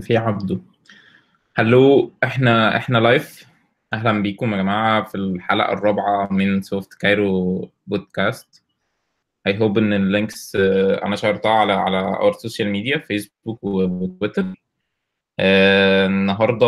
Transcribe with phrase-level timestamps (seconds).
[0.00, 0.60] في عبده.
[1.56, 3.46] hello إحنا إحنا live
[3.92, 8.64] أهلا بيكم يا جماعة في الحلقة الرابعة من سوفت كايرو podcast
[9.46, 14.44] I hope إن ال links آه، أنا شيرتها على على our social media فيسبوك وتويتر.
[15.40, 16.66] آه، النهارده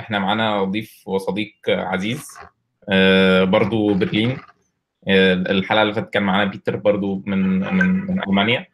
[0.00, 2.26] إحنا معانا ضيف وصديق عزيز
[2.88, 4.38] آه، برضو برلين.
[5.08, 7.38] الحلقة اللي فاتت كان معانا بيتر برضو من
[7.74, 8.66] من من ألمانيا.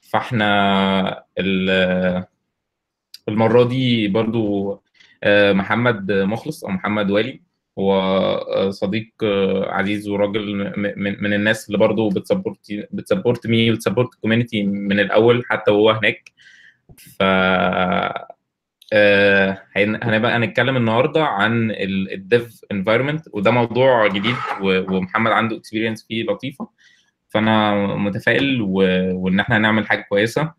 [0.00, 1.24] فإحنا
[3.30, 4.72] المرة دي برضو
[5.22, 7.42] آه، محمد مخلص أو محمد والي.
[7.78, 12.58] هو آه، صديق آه، عزيز وراجل من الناس اللي برضو بتسبورت
[12.92, 16.30] بتسبورت مي وبتسبورت الكوميونتي من الأول حتى وهو هناك.
[16.98, 17.22] ف
[19.76, 21.70] هن- هنبقى هنتكلم النهارده عن
[22.12, 26.68] ال dev environment وده موضوع جديد ومحمد عنده experience فيه لطيفة.
[27.28, 30.52] فأنا متفائل وإن إحنا هنعمل حاجة كويسة.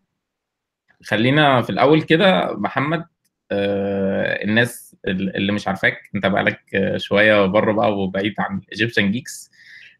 [1.04, 3.04] خلينا في الأول كده محمد
[3.50, 6.60] آه، الناس اللي مش عارفاك أنت بقالك
[6.96, 9.50] شوية بره بقى وبعيد عن Egyptian Geeks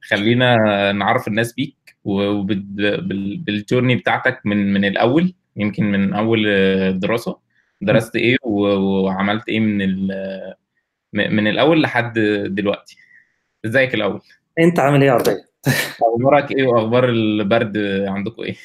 [0.09, 0.57] خلينا
[0.93, 6.43] نعرف الناس بيك وبال journey بتاعتك من من الأول يمكن من أول
[7.01, 7.39] دراسة.
[7.81, 10.07] درست إيه وعملت إيه من
[11.13, 12.97] من الأول لحد دلوقتي؟
[13.65, 14.21] إزيك الأول؟
[14.59, 15.52] أنت عامل إيه يا عربية؟
[16.03, 17.77] أخبارك إيه وأخبار البرد
[18.09, 18.57] عندكم إيه؟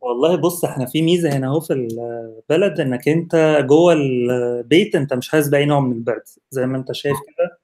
[0.00, 5.28] والله بص إحنا في ميزة هنا أهو في البلد إنك أنت جوه البيت أنت مش
[5.28, 6.22] حاسس بأي نوع من البرد.
[6.50, 7.58] زي ما أنت شايف كده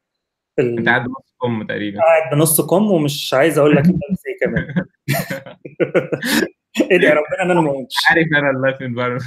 [0.58, 4.38] ال- أنت قاعد بنص كم تقريبا؟ قاعد بنص كم ومش عايز أقول لك انت إيه
[4.46, 4.74] كمان.
[6.92, 9.22] ادعي ربنا إن أنا ما قمتش عارف أنا ال live environment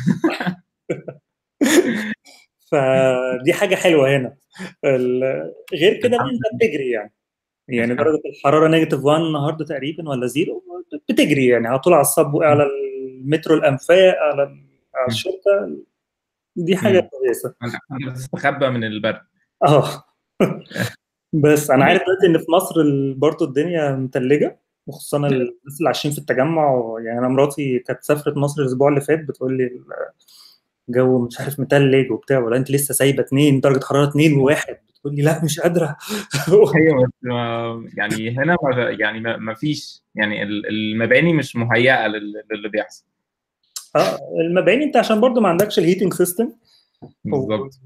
[2.72, 4.36] فدي حاجة حلوة هنا.
[4.86, 7.14] ال- غير كده انت بتجري يعني.
[7.68, 10.64] يعني درجة الحرارة negative 1 النهارده تقريبا ولا zero؟
[11.10, 14.42] بتجري يعني على طول على الصب على المترو الأنفاق على
[14.96, 15.78] على الشرطة.
[16.56, 17.00] دي حاجة.
[17.00, 17.54] كويسة.
[17.64, 19.22] انت بتستخبى من البرد.
[19.64, 20.04] آه.
[21.44, 22.76] بس أنا عارف دلوقتي إن في مصر
[23.14, 26.96] برضه الدنيا متلجة وخصوصا الناس اللي عايشين في التجمع.
[27.06, 29.82] يعني أنا مراتي كانت سافرت مصر الأسبوع اللي فات بتقول لي
[30.90, 35.16] الجو مش عارف متلج وبتاع ولا أنت لسه سايبة 2 درجة حرارة 2 وواحد؟ بتقول
[35.16, 35.98] لي لا مش قادرة.
[36.76, 37.10] أيوه
[37.98, 40.02] يعني هنا ما يعني ما فيش.
[40.16, 43.06] يعني ال- المباني مش مهيئة لل- للي بيحصل.
[43.96, 46.52] آه المباني أنت عشان برضه ما عندكش ال heating system
[47.26, 47.80] بالظبط.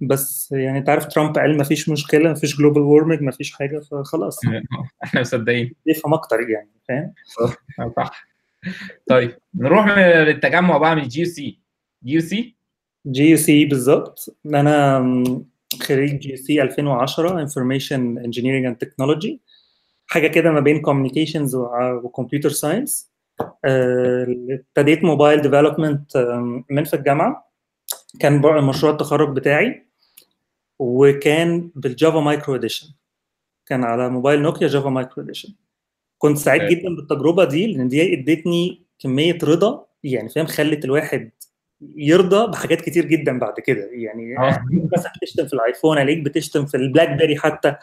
[0.00, 3.52] بس يعني أنت عارف ترامب قال ما فيش مشكلة ما فيش global warming ما فيش
[3.52, 4.38] حاجة فخلاص.
[5.04, 5.74] إحنا مصدقين.
[5.86, 7.12] يفهم أكتر يعني فاهم؟
[7.96, 8.26] صح.
[9.06, 11.58] طيب نروح للتجمع بقى من الجي يو سي
[12.04, 12.56] جي يو سي
[13.06, 14.36] جي يو سي بالظبط.
[14.46, 14.98] أنا
[15.82, 19.40] خريج GUC 2010 information engineering and technology
[20.06, 23.10] حاجة كده ما بين communications و computer science
[23.64, 26.16] ابتديت mobile development
[26.70, 27.52] من في الجامعة.
[28.20, 29.86] كان مشروع التخرج بتاعي.
[30.78, 32.88] وكان بال Java Micro Edition.
[33.66, 35.54] كان على موبايل نوكيا Java Micro Edition.
[36.18, 36.62] كنت سعيد.
[36.62, 41.30] جدا بالتجربة دي لأن دي ادتني كمية رضا يعني فاهم؟ خلت الواحد
[41.80, 43.90] يرضى بحاجات كتير جدا بعد كده.
[43.92, 44.64] يعني آه.
[44.96, 47.76] مثلا بتشتم في ال iPhone عليك بتشتم في ال BlackBerry حتى.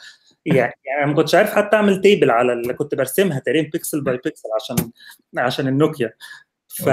[0.46, 4.02] يعني يعني أنا ما كنتش عارف حتى أعمل table على اللي كنت برسمها تقريبا pixel
[4.04, 4.92] by pixel عشان
[5.38, 6.14] عشان النوكيا.
[6.68, 6.90] ف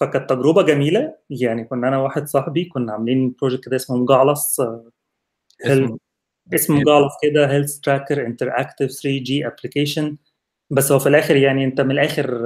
[0.00, 1.14] فكانت تجربة جميلة.
[1.30, 4.90] يعني كنا أنا واحد صاحبي كنا عاملين project كده اسمه مجعلص آه،
[5.66, 5.98] اسمه.
[6.54, 10.16] اسمه مجعلص كده health tracker interactive 3G application
[10.70, 12.40] بس هو في الآخر يعني أنت من الآخر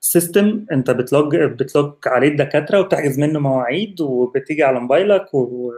[0.00, 5.72] system انت بت log بت log عليه الدكاترة وبتحجز منه مواعيد وبتيجي على موبايلك و...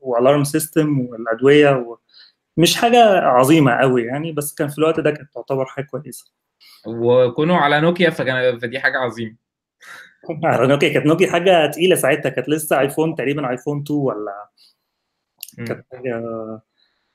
[0.00, 1.98] و alarm system والأدوية و...
[2.56, 6.32] مش حاجة عظيمة قوي يعني بس كان في الوقت ده كانت تعتبر حاجة كويسة.
[6.86, 9.36] وكونوا على نوكيا فكان فدي حاجة عظيمة.
[10.44, 14.48] على نوكيا كانت نوكيا حاجة تقيلة ساعتها كانت لسه ايفون تقريبا ايفون 2 ولا.
[15.56, 16.22] كانت حاجة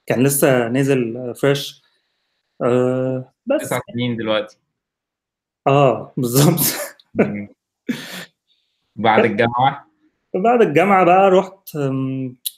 [0.06, 1.84] كان لسه نزل fresh
[2.62, 3.62] آه بس.
[3.62, 4.58] تسع سنين دلوقتي.
[5.68, 6.60] آه بالظبط.
[8.96, 9.88] بعد الجامعة؟
[10.36, 11.78] بعد الجامعة بقى رحت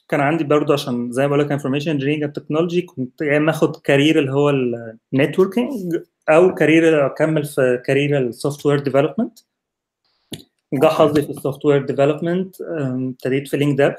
[0.09, 3.51] كان عندي برضه عشان زي ما بقول لك information engineering and technology كنت يا إما
[3.51, 4.50] آخد career اللي هو
[5.13, 5.95] ال networking
[6.29, 9.39] أو career أكمل في career ال software development
[10.73, 13.95] جه حظي في ال software development ابتديت في لينك ديف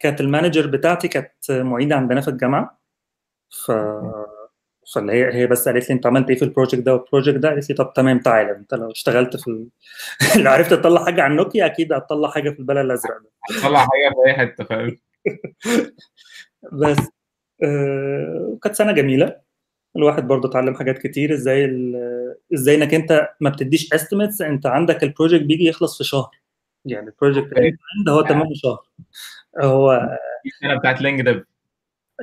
[0.00, 2.80] كانت ال manager بتاعتي كانت معيدة عندنا في الجامعة.
[3.50, 3.70] ف
[4.94, 7.36] فاللي هي هي بس قالت لي أنت عملت إيه في ال project ده؟ وال project
[7.38, 8.50] ده؟ قالت لي طب تمام تعالى.
[8.50, 9.68] أنت لو اشتغلت في ال...
[10.44, 13.30] لو عرفت تطلع حاجة عن نوكيا أكيد هتطلع حاجة في البلد الأزرق ده.
[13.50, 14.96] هتطلع حاجة في أي حتة فاهم؟
[16.72, 16.96] بس
[17.64, 19.36] آه، كانت سنة جميلة.
[19.96, 25.02] الواحد برضه اتعلم حاجات كتير إزاي ال- إزاي إنك أنت ما بتديش estimates أنت عندك
[25.02, 26.30] ال project بيجي يخلص في شهر.
[26.84, 27.50] يعني ال project.
[28.06, 28.82] ده هو تمام شهر.
[29.62, 29.92] هو
[30.46, 31.42] السنة بتاعت لينك ديف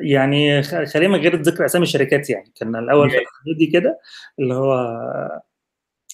[0.02, 2.52] يعني خلينا من غير ذكر أسامي الشركات يعني.
[2.56, 4.00] كان الأول في دي كده
[4.40, 5.00] اللي هو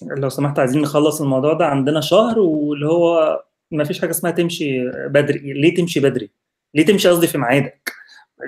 [0.02, 3.40] لو سمحت عايزين نخلص الموضوع ده عندنا شهر واللي هو
[3.70, 5.52] ما فيش حاجة اسمها تمشي بدري.
[5.52, 6.30] ليه تمشي بدري؟
[6.74, 7.92] ليه تمشي قصدي في ميعادك؟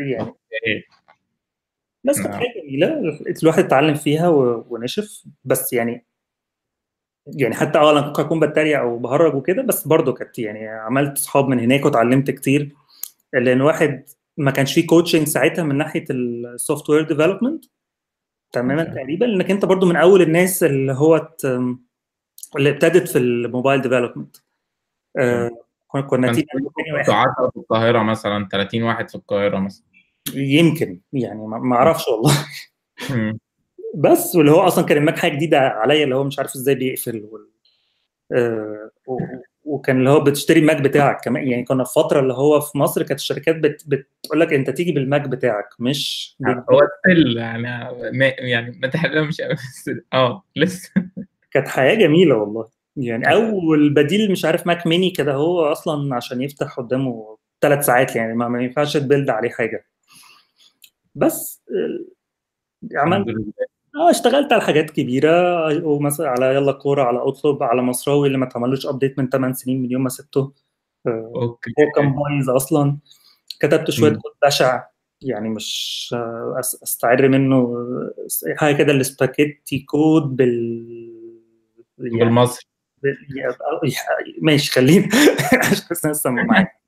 [0.00, 0.35] يعني.
[2.05, 2.38] بس كانت نعم.
[2.38, 5.25] حاجة جميلة الواحد اتعلم فيها ونشف.
[5.44, 6.06] بس يعني
[7.26, 11.19] يعني حتى آه أنا ممكن أكون بتريق أو بهرج وكده بس برضه كانت يعني عملت
[11.19, 12.75] صحاب من هناك واتعلمت كتير.
[13.32, 14.05] لأن واحد
[14.38, 17.64] ما كانش فيه coaching ساعتها من ناحية ال software development
[18.52, 18.85] تماما.
[18.85, 21.29] تقريبا لأنك أنت برضو من أول الناس اللي هو
[22.56, 24.37] اللي ابتدت في ال mobile development
[25.87, 26.44] كنا كنا كان team
[26.99, 29.85] كنتوا 10 في القاهرة مثلا 30 واحد في القاهرة مثلا.
[30.35, 32.32] يمكن يعني ما أعرفش والله.
[33.94, 37.29] بس واللي هو أصلا كان الماك حاجة جديدة عليا اللي هو مش عارف إزاي بيقفل
[37.31, 37.49] وال...
[38.32, 38.90] آه،
[39.69, 41.49] وكان اللي هو بتشتري الماك بتاعك كمان.
[41.49, 43.85] يعني كنا في فترة اللي هو في مصر كانت الشركات بت...
[43.87, 47.69] بتقول لك انت تيجي بالماك بتاعك مش هو still يعني
[48.38, 50.91] يعني ما تحلمش أوي، بس آه لسه.
[51.50, 52.69] كانت حياة جميلة والله.
[52.97, 57.87] يعني أول build ال مش عارف Mac mini كده هو أصلا عشان يفتح قدامه ثلاث
[57.87, 59.87] ساعات يعني ما, ما ينفعش ت build عليه حاجة.
[61.14, 63.26] بس آه، عملت
[63.99, 65.31] آه اشتغلت على حاجات كبيرة
[65.87, 69.83] ومثلا على يلا كورة على أطلب على مصراوي اللي ما اتعملوش update من 8 سنين
[69.83, 70.53] من يوم ما سبته.
[71.06, 71.70] آه، okay.
[71.81, 72.97] هو كان بايظ أصلا.
[73.61, 74.11] كتبت شوية.
[74.12, 74.85] كود بشع
[75.23, 80.89] يعني مش آه، أستعر منه آه، حاجة كده ال spaghetti code بال
[81.99, 82.65] يعني بالمصري.
[83.03, 83.55] بال- يعني-
[84.43, 85.09] ماشي خلينا
[85.71, 86.81] عشان بس لسه معاك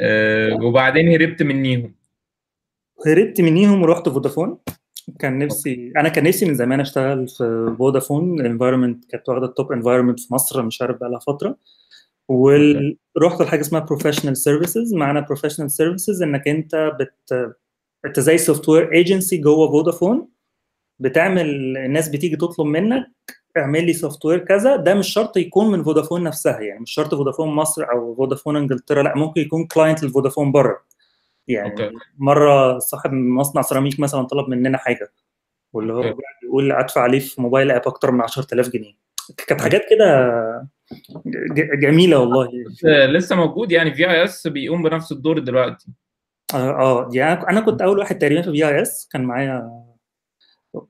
[0.00, 1.94] آه وبعدين هربت منيهم.
[3.06, 4.58] هربت منيهم ورحت فودافون.
[5.18, 8.40] كان نفسي أنا كان نفسي من زمان أشتغل في فودافون.
[8.40, 11.56] ال environment كانت واخدة ال top environment في مصر مش عارف بقى لها فترة.
[12.28, 17.54] ورحت لحاجة اسمها professional services معنى professional services إنك أنت بت
[18.04, 20.28] أنت زي software agency جوه فودافون.
[20.98, 23.06] بتعمل الناس بتيجي تطلب منك
[23.56, 24.76] اعمل لي software كذا.
[24.76, 29.02] ده مش شرط يكون من فودافون نفسها يعني مش شرط فودافون مصر أو فودافون إنجلترا.
[29.02, 30.78] لأ ممكن يكون client لفودافون بره.
[31.48, 31.90] يعني okay.
[32.18, 35.12] مرة صاحب مصنع سيراميك مثلا طلب مننا حاجة
[35.72, 36.22] واللي هو okay.
[36.42, 38.92] بيقول أدفع عليه في mobile app أكتر من 10000 جنيه.
[39.46, 40.32] كانت حاجات كده
[41.82, 42.48] جميلة والله.
[42.86, 45.86] آه، لسه موجود يعني VIS بيقوم بنفس الدور دلوقتي.
[46.54, 49.84] آه آه يعني أنا كنت أول واحد تقريبا في VIS كان معايا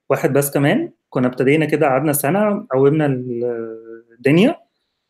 [0.09, 0.93] واحد بس كمان.
[1.09, 4.57] كنا ابتدينا كده قعدنا سنة قومنا الدنيا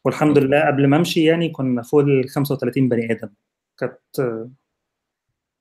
[0.04, 3.28] والحمد لله قبل ما أمشي يعني كنا فوق ال 35 بني آدم.
[3.78, 4.40] كانت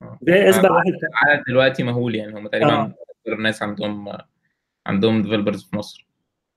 [0.02, 0.18] آه.
[0.22, 0.92] بقى واحد
[1.24, 2.94] العدد دلوقتي مهول يعني هم تقريبا آه.
[3.28, 4.08] الناس عندهم
[4.86, 6.06] عندهم developers في مصر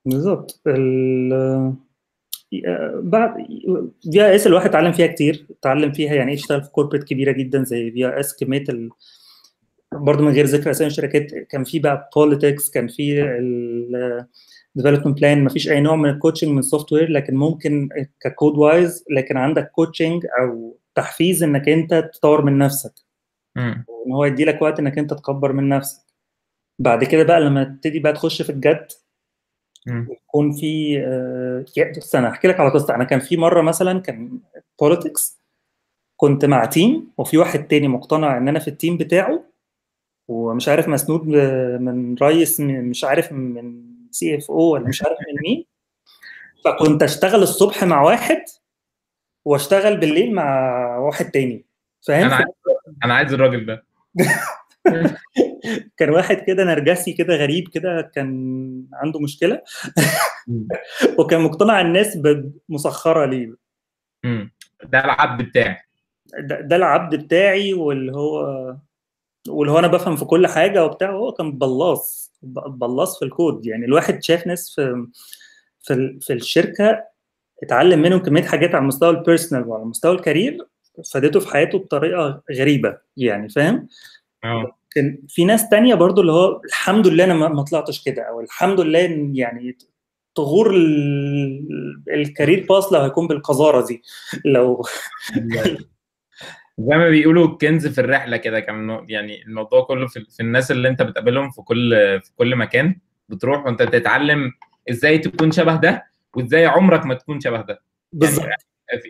[0.04, 1.74] بالظبط ال
[3.02, 3.34] بعد
[4.12, 7.90] VIS الواحد اتعلم فيها كتير اتعلم فيها يعني إيه يشتغل في corporate كبيرة جدا زي
[7.90, 8.90] VIS كمية ال...
[9.92, 15.44] برضه من غير ذكر أسامي الشركات كان في بقى politics كان في ال development plan
[15.44, 17.88] ما فيش أي نوع من ال coaching من ال software لكن ممكن
[18.20, 22.92] ك code wise لكن عندك coaching أو تحفيز إنك أنت تطور من نفسك.
[23.58, 26.02] إن هو يدي لك وقت إنك أنت تكبر من نفسك.
[26.78, 28.86] بعد كده بقى لما تبتدي بقى تخش في الجد.
[30.10, 31.64] يكون في آه،
[31.96, 32.94] بص أنا احكي لك على قصة.
[32.94, 34.40] أنا كان في مرة مثلا كان
[34.80, 35.38] politics
[36.16, 39.44] كنت مع team وفي واحد تاني مقتنع إن أنا في ال team بتاعه
[40.28, 45.64] ومش عارف مسنود ب- من رئيس مش عارف من CFO ولا مش عارف من مين.
[46.64, 48.42] فكنت أشتغل الصبح مع واحد
[49.44, 51.64] وأشتغل بالليل مع واحد تاني.
[52.06, 52.28] فاهم؟
[53.04, 53.84] أنا عايز الراجل ده.
[55.98, 59.62] كان واحد كده نرجسي كده غريب كده كان عنده مشكلة.
[61.18, 62.18] وكان مقتنع الناس
[62.68, 63.54] مسخرة ليه.
[64.84, 65.76] ده العبد بتاعي.
[66.38, 68.76] ده, ده العبد بتاعي واللي هو
[69.48, 73.66] واللي هو أنا بفهم في كل حاجة وبتاع هو كان بلاص بلاص في الكود.
[73.66, 75.06] يعني الواحد شاف ناس في
[75.80, 77.04] في, في الشركة
[77.62, 80.58] اتعلم منهم كمية حاجات على المستوى ال personal وعلى مستوى ال career.
[81.12, 83.88] فادته في حياته بطريقة غريبة يعني فاهم؟
[84.44, 84.72] آه.
[84.90, 88.80] كان في ناس تانية برضو اللي هو الحمد لله أنا ما طلعتش كده أو الحمد
[88.80, 89.78] لله يعني
[90.34, 94.02] طغور ال- ال career باس لو هيكون بالقذارة دي
[94.44, 94.82] لو
[96.78, 100.88] زي ما بيقولوا الكنز في الرحلة كده كان يعني الموضوع كله في, في الناس اللي
[100.88, 101.90] أنت بتقابلهم في كل
[102.24, 104.52] في كل مكان بتروح وأنت تتعلم
[104.90, 107.82] إزاي تكون شبه ده وإزاي عمرك ما تكون شبه ده.
[108.12, 108.44] بالظبط.
[108.46, 108.50] في,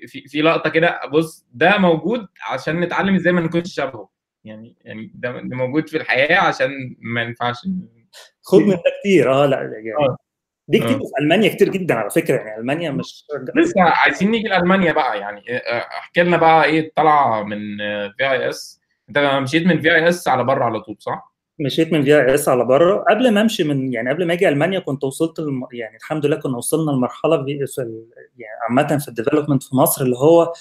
[0.09, 4.09] في, في لقطة كده بص ده موجود عشان نتعلم إزاي ما نكونش شبهه.
[4.45, 7.57] يعني يعني ده ده موجود في الحياة عشان ما ينفعش.
[8.43, 9.33] خد من ده كتير.
[9.33, 10.17] آه لا يعني آه.
[10.69, 10.99] دي كتير آه.
[10.99, 12.37] في ألمانيا كتير جدا على فكرة.
[12.37, 13.25] يعني ألمانيا مش
[13.57, 15.19] لسه عايزين نيجي لألمانيا بقى.
[15.19, 17.59] يعني آه، أحكي لنا بقى إيه الطلعة من
[18.17, 21.93] في اي اس أنت مشيت من في اي اس على بره على طول صح؟ مشيت
[21.93, 23.05] من VAS على بره.
[23.11, 25.67] قبل ما امشي من يعني قبل ما أجي ألمانيا كنت وصلت الم...
[25.73, 27.55] يعني الحمد لله كنا وصلنا لمرحلة في.
[28.39, 30.53] يعني عامة في ال development في مصر اللي هو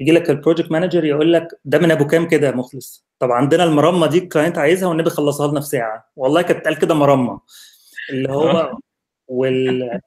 [0.00, 3.30] يجي لك ال project manager يقول لك ده من أبو كام كده يا مخلص؟ طب
[3.30, 6.10] عندنا المرمة دي ال client عايزها والنبي خلصها لنا في ساعة.
[6.16, 7.38] والله كانت قال كده مرمة.
[8.10, 8.78] اللي هو
[9.28, 10.00] وال آه،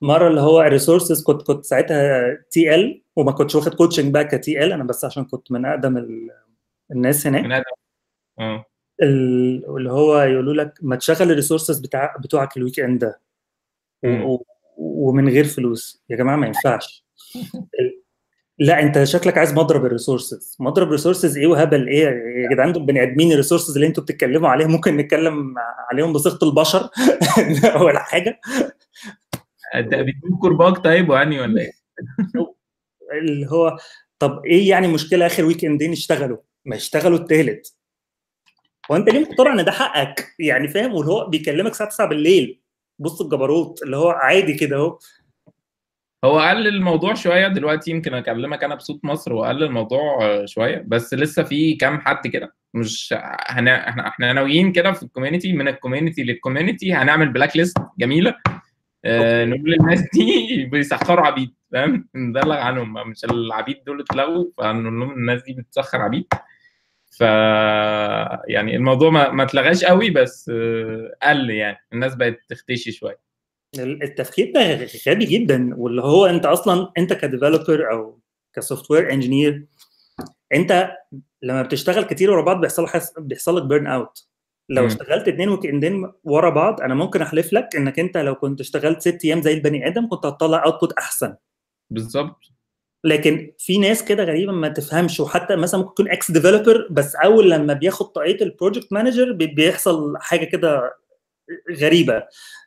[0.00, 4.64] مرة اللي هو ال resources كنت كنت ساعتها TL وما كنتش واخد coaching بقى ك
[4.64, 4.72] TL.
[4.72, 6.30] أنا بس عشان كنت من أقدم ال...
[6.90, 7.44] الناس هناك.
[7.44, 7.64] من هذا
[8.38, 8.64] آه.
[9.02, 13.20] اللي هو يقولوا لك ما تشغل ال resources بتاع بتوعك ال weekend ده.
[14.76, 16.02] ومن غير فلوس.
[16.10, 17.04] يا جماعة ما ينفعش.
[18.58, 20.56] لا انت شكلك عايز مضرب ال resources.
[20.60, 24.48] مضرب resources إيه وهبل إيه؟ يا جدعان دول بني ادمين ال resources اللي أنتوا بتتكلموا
[24.48, 25.54] عليهم ممكن نتكلم
[25.92, 26.88] عليهم بصيغة البشر؟
[27.84, 28.40] ولا حاجة.
[29.74, 31.72] ده بيكون كرباج طيب يعني ولا إيه؟
[33.22, 33.76] اللي هو
[34.18, 37.79] طب إيه يعني مشكلة آخر weekend ين اشتغلوا ما يشتغلوا التالت.
[38.90, 42.60] وانت ليه مقتنع ان ده حقك؟ يعني فاهم؟ واللي هو بيكلمك الساعة 9 بالليل
[42.98, 44.98] بص الجبروت اللي هو عادي كده اهو.
[46.24, 51.42] هو قل الموضوع شوية دلوقتي يمكن أكلمك أنا بصوت مصر وقل الموضوع شوية بس لسه
[51.42, 52.54] في كام حد كده.
[52.74, 53.14] مش
[53.48, 57.78] هنا إحنا إحنا ناويين كده في ال community من ال community لل community هنعمل blacklist
[57.98, 58.34] جميلة.
[59.04, 65.10] آه نقول للناس دي بيسخروا عبيد فاهم؟ نبلغ عنهم مش العبيد دول اتلغوا فنقول لهم
[65.10, 66.26] الناس دي بتسخر عبيد.
[67.20, 67.22] ف
[68.48, 71.78] يعني الموضوع ما, ما اتلغاش قوي بس آه، قل يعني.
[71.92, 73.20] الناس بقت تختشي شوية.
[73.78, 78.20] التفكير ده غبي جدا واللي هو أنت أصلا أنت ك developer أو
[78.52, 79.66] ك software engineer
[80.54, 80.92] أنت
[81.42, 83.18] لما بتشتغل كتير ورا بعض بيحصل حس...
[83.18, 84.28] بيحصل لك burnout
[84.68, 84.88] لو مم.
[84.88, 89.00] اشتغلت اتنين weekend ين ورا بعض أنا ممكن أحلف لك إنك أنت لو كنت اشتغلت
[89.00, 91.36] ست أيام زي البني آدم كنت هتطلع output أحسن.
[91.90, 92.59] بالظبط.
[93.04, 95.20] لكن في ناس كده غريبة ما تفهمش.
[95.20, 100.14] وحتى مثلا ممكن يكون ex developer بس أول لما بياخد طاقيه ال project manager بيحصل
[100.18, 100.96] حاجة كده
[101.80, 102.22] غريبة.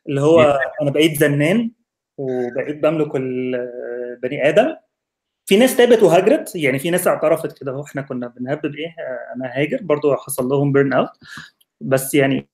[0.09, 1.71] اللي هو أنا بقيت زنان
[2.17, 4.75] وبقيت بملك البني آدم.
[5.45, 6.55] في ناس تابت وهاجرت.
[6.55, 7.83] يعني في ناس اعترفت كده.
[7.83, 8.95] إحنا كنا بنهبب إيه؟
[9.35, 9.79] أنا هاجر.
[9.81, 11.09] برضو حصل لهم burnout
[11.81, 12.49] بس يعني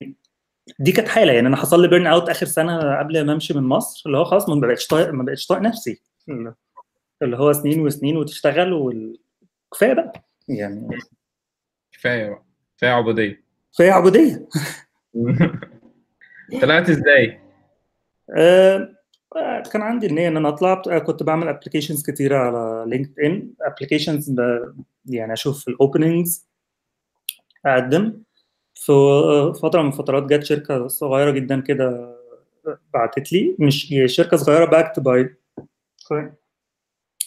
[0.80, 1.34] دي كانت حالة.
[1.34, 4.04] يعني أنا حصل لي burnout آخر سنة قبل ما أمشي من مصر.
[4.06, 6.02] اللي هو خلاص ما بقتش طايق ما بقتش طايق نفسي.
[7.22, 10.14] اللي هو سنين وسنين وتشتغل وكفايه بقى.
[10.50, 10.98] يعني
[11.92, 12.44] كفاية بقى.
[12.78, 13.44] كفاية عبودية.
[13.74, 14.48] كفاية عبودية.
[16.62, 17.40] طلعت إزاي؟
[18.38, 18.94] آه،
[19.74, 20.82] كان عندي النية إن أنا أطلع.
[20.88, 24.36] آه، كنت بعمل applications كتيرة على LinkedIn applications
[25.06, 26.48] يعني أشوف ال openings
[27.66, 28.22] أقدم.
[28.76, 28.92] في
[29.62, 32.16] فترة من فترات جت شركة صغيرة جدا كده
[32.94, 33.56] بعتت لي.
[33.60, 35.36] مش هي شركة صغيرة backed by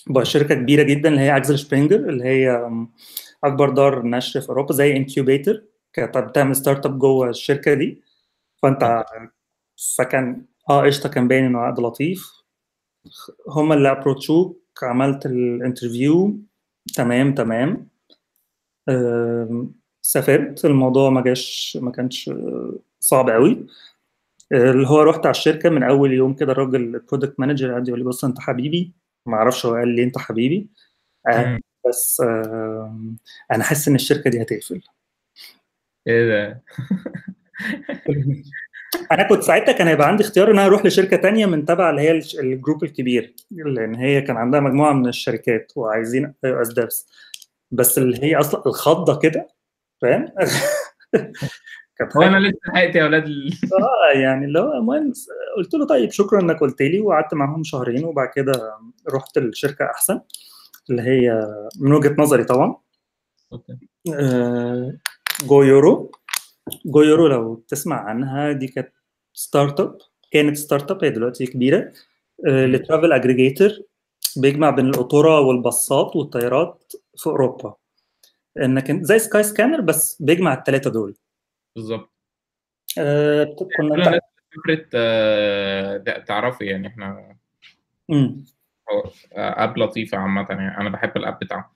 [0.06, 2.71] by شركة كبيرة جدا اللي هي Axel Springer اللي هي
[3.44, 5.64] أكبر دار نشر في أوروبا زي incubator
[5.99, 8.02] بتعمل startup جوه الشركة دي.
[8.62, 9.04] فأنت
[9.99, 12.32] فكان آه قشطة كان باين إنه عقد لطيف.
[13.49, 16.37] هم اللي approach وك عملت ال interview.
[16.94, 17.88] تمام تمام.
[20.02, 20.64] سافرت.
[20.64, 22.30] الموضوع ما جاش ما كانش
[23.00, 23.66] صعب قوي
[24.52, 28.00] اللي هو رحت على الشركة من أول يوم كده الراجل ال product manager قعد يقول
[28.00, 28.92] لي بص أنت حبيبي
[29.26, 30.69] ما أعرفش هو قال لي انت حبيبي
[31.29, 31.59] آه،.
[31.88, 33.17] بس آم،
[33.52, 34.83] أنا حاسس ان الشركة دي هتقفل
[36.07, 36.62] إيه ده؟
[39.12, 42.00] أنا كنت ساعتها كان هيبقى عندي اختيار ان أنا أروح لشركة تانية من تبع اللي
[42.02, 47.06] هي ال group الكبير لأن هي كان عندها مجموعة من الشركات وعايزين iOS
[47.71, 49.49] بس اللي هي أصلا الخضة كده
[50.02, 50.26] فاهم
[52.16, 53.52] هو أنا لسه لحقت يا أولاد ال...
[54.14, 55.12] آه يعني اللي هو المهم
[55.56, 58.52] قلت له طيب شكرا إنك قلت لي وقعدت معاهم شهرين وبعد كده
[59.14, 60.21] رحت الشركة أحسن
[60.90, 61.47] اللي هي
[61.80, 62.76] من وجهة نظري طبعا.
[63.52, 63.78] okay.
[64.14, 64.97] آه،
[65.47, 66.12] GoEuro
[66.87, 68.92] GoEuro لو تسمع عنها دي كانت
[69.35, 69.99] startup
[70.30, 71.92] كانت startup هي دلوقتي كبيرة.
[72.49, 73.71] آه، ل travel aggregator
[74.37, 77.75] بيجمع بين القطورة والباصات والطيارات في أوروبا.
[78.59, 81.16] إنك زي Skyscanner بس بيجمع الثلاثه دول.
[81.76, 82.11] بالظبط
[82.99, 84.21] آه، كنا
[84.57, 87.37] فكرة آه، تعرفي يعني إحنا
[88.09, 88.45] مم.
[88.93, 91.73] هو app لطيفة عامة يعني أنا بحب ال app بتاعه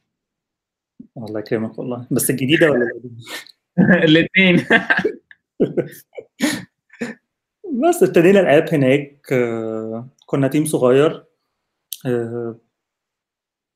[1.16, 2.06] الله يكرمك والله.
[2.10, 3.16] بس الجديدة ولا القديمة؟
[4.04, 4.56] الاثنين
[7.88, 9.26] بس ابتدينا ال app هناك
[10.26, 11.24] كنا team صغير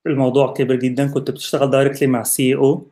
[0.07, 2.23] الموضوع كبر جدا كنت بتشتغل directly مع
[2.57, 2.87] أو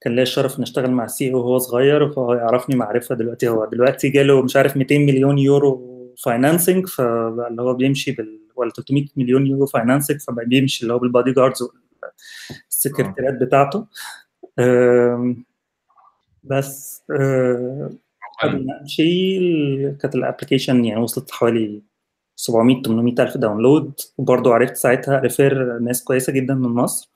[0.00, 3.48] كان ليا الشرف ان أشتغل مع ال CEO وهو صغير فهو يعرفني معرفة دلوقتي.
[3.48, 9.06] هو دلوقتي جاله مش عارف 200 مليون يورو financing فاللي هو بيمشي بال ولا 300
[9.16, 11.62] مليون يورو financing فبقى بيمشي اللي هو بال bodyguards
[12.70, 13.86] والسكرتيرات بتاعته.
[14.58, 15.44] أم،
[16.44, 17.98] بس أم،
[18.42, 19.38] قبل ما أمشي
[19.92, 21.82] كانت ال application يعني وصلت حوالي
[22.36, 27.10] 700 800 ألف download وبرضه عرفت ساعتها refer ناس كويسة جدا من مصر.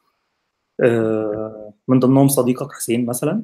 [0.80, 1.59] أه،
[1.90, 3.42] من ضمنهم صديقك حسين مثلا.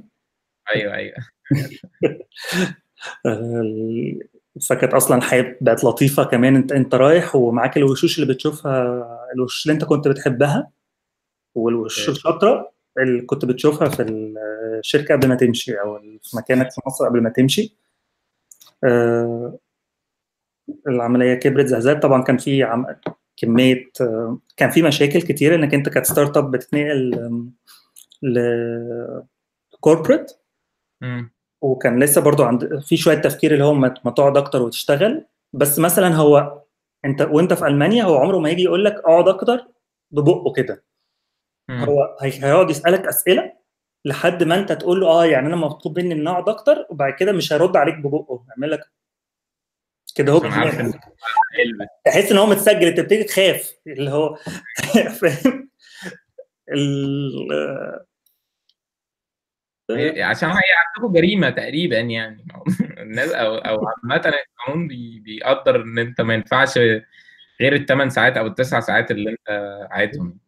[0.77, 1.15] أيوه أيوه.
[3.27, 4.29] ال-
[4.69, 6.57] فكانت أصلا الحياة بقت لطيفة كمان.
[6.57, 9.03] أنت أنت رايح ومعاك الوشوش اللي بتشوفها
[9.35, 10.71] الوشوش اللي أنت كنت بتحبها
[11.55, 12.19] والوشوش okay.
[12.19, 17.21] الشاطرة اللي كنت بتشوفها في الشركة قبل ما تمشي أو في مكانك في مصر قبل
[17.23, 17.77] ما تمشي.
[18.85, 19.59] آه،
[20.89, 22.87] العملية كبرت زهزهت طبعا كان في عم...
[23.37, 27.31] كمية آه، كان في مشاكل كتير إنك أنت كانت startup بتتنقل
[28.25, 28.39] آم، ل
[29.81, 30.33] corporate
[31.01, 31.33] مم.
[31.63, 35.27] وكان لسه برضو عند في شوية تفكير اللي هو ما تقعد أكتر وتشتغل.
[35.53, 36.63] بس مثلا هو
[37.05, 39.67] أنت وأنت في ألمانيا هو عمره ما يجي يقول لك اقعد أكتر
[40.11, 40.85] ببقه كده.
[41.71, 43.53] هو هي- هيقعد يسألك أسئلة
[44.05, 47.33] لحد ما أنت تقول له آه يعني أنا مطلوب مني إن أقعد أكتر وبعد كده
[47.33, 48.45] مش هيرد عليك ببقه.
[48.49, 48.81] يعمل لك
[50.15, 50.39] كده هو
[52.05, 53.73] تحس إن هو متسجل أنت بتبتدي تخاف.
[53.87, 54.35] اللي هو
[55.21, 55.66] فاهم؟
[56.73, 58.07] ال-
[60.23, 60.55] عشان هي
[60.97, 62.47] عندكم جريمة تقريبا يعني.
[62.99, 66.79] الناس أو أو عامة القانون بي- بيقدر إن أنت ما ينفعش
[67.61, 69.49] غير الثمان ساعات أو التسع ساعات اللي أنت
[69.91, 70.39] عايزهم.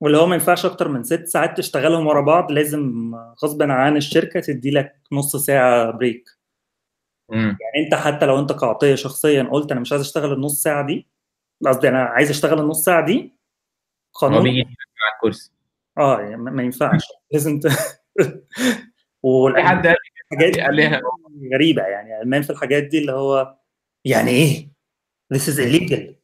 [0.00, 3.12] واللي هو ما ينفعش أكتر من ست ساعات تشتغلهم ورا بعض لازم
[3.44, 6.28] غصبا عن الشركة تدي لك نص ساعة break
[7.30, 7.38] مم.
[7.60, 11.08] يعني أنت حتى لو أنت كعطيه شخصيا قلت أنا مش عايز أشتغل النص ساعة دي
[11.66, 13.34] قصدي أنا عايز أشتغل النص ساعة دي
[14.14, 14.64] قانون
[15.04, 15.52] على الكرسي.
[15.98, 17.02] آه يعني ما ينفعش.
[17.32, 17.66] لازم ت...
[19.22, 19.96] في والحاجات حد قال
[21.54, 22.16] غريبة يعني.
[22.16, 23.56] الالمان في الحاجات دي اللي هو
[24.04, 24.68] يعني إيه؟
[25.34, 26.14] This is illegal.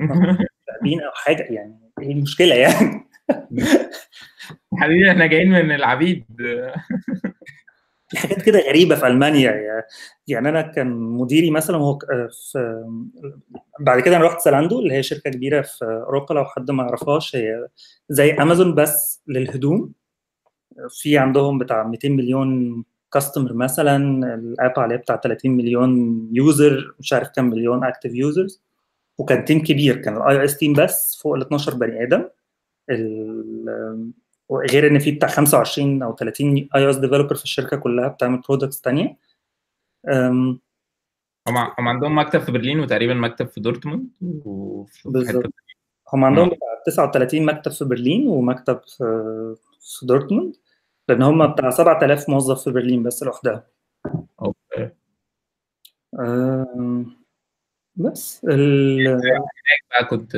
[1.02, 3.08] أو حاجة يعني إيه المشكلة يعني؟
[4.78, 6.24] حبيبي إحنا جايين من العبيد.
[8.08, 9.50] في حاجات كده غريبة في ألمانيا.
[10.28, 12.04] يعني- أنا كان مديري مثلا هو ك-
[12.52, 12.84] في
[13.80, 17.36] بعد كده أنا رحت Zalando اللي هي شركة كبيرة في أوروبا لو حد ما يعرفهاش
[17.36, 17.68] هي
[18.08, 19.92] زي امازون بس للهدوم.
[20.90, 23.96] في عندهم بتاع 200 مليون customer مثلا
[24.34, 28.62] ال app عليه بتاع 30 مليون user مش عارف كام مليون active users
[29.18, 32.24] وكان team كبير كان ال iOS team بس فوق ال 12 بني آدم.
[34.52, 39.16] غير إن في بتاع 25 أو 30 iOS developer في الشركة كلها بتعمل products ثانية
[40.08, 40.60] هم
[41.48, 45.42] هم عندهم مكتب في برلين وتقريبا مكتب في دورتموند وفي
[46.14, 46.48] هم عندهم.
[46.48, 50.56] بتاع 39 مكتب في برلين ومكتب في في دورتموند
[51.08, 53.66] لأن هم بتاع 7000 موظف في برلين بس لوحدها
[54.42, 54.90] okay.
[57.96, 59.20] بس ال...
[59.90, 60.36] بقى كنت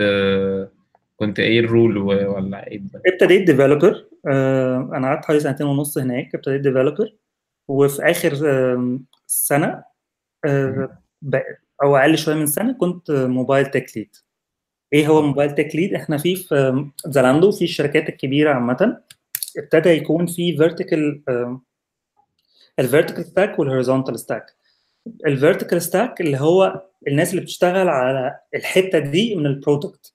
[1.19, 6.61] كنت إيه ال role ولا إيه؟ ابتديت developer أنا قعدت حوالي سنتين ونص هناك ابتديت
[6.61, 7.15] developer
[7.69, 8.35] وفي آخر
[9.27, 9.85] سنة
[10.45, 10.99] آه،
[11.83, 14.17] أو أقل شوية من سنة كنت mobile tech lead
[14.93, 19.01] إيه هو mobile tech lead إحنا في في Zalando في الشركات الكبيرة عامة
[19.59, 21.23] ابتدى يكون في vertical
[22.79, 24.47] ال vertical stack وال horizontal stack
[25.27, 30.15] ال vertical stack اللي هو الناس اللي بتشتغل على الحتة دي من ال product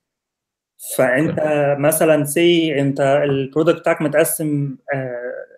[0.97, 1.39] فأنت
[1.79, 4.75] مثلا say أنت ال product بتاعك متقسم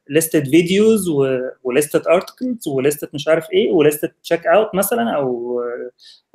[0.09, 1.09] ليستة videos
[1.63, 5.61] وليستة articles وليستة مش عارف إيه وليستة checkout مثلا أو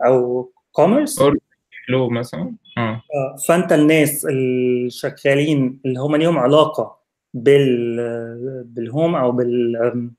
[0.06, 1.22] أو commerce
[1.88, 2.52] flow مثلا.
[2.78, 3.02] آه.
[3.48, 6.96] فأنت الناس اللي شغالين اللي هم ليهم علاقة
[7.34, 7.96] بال
[8.64, 10.10] بال home أو بال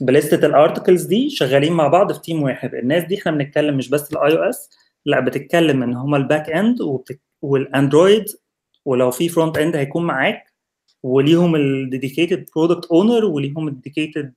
[0.00, 2.74] بليستة ال articles دي شغالين مع بعض في team واحد.
[2.74, 4.70] الناس دي إحنا بنتكلم مش بس ال iOS
[5.06, 7.20] لأ بتتكلم إن هم ال backend وبتك...
[7.42, 8.24] وال Android
[8.84, 10.52] ولو في frontend هيكون معاك
[11.02, 14.32] وليهم ال dedicated product owner وليهم ال dedicated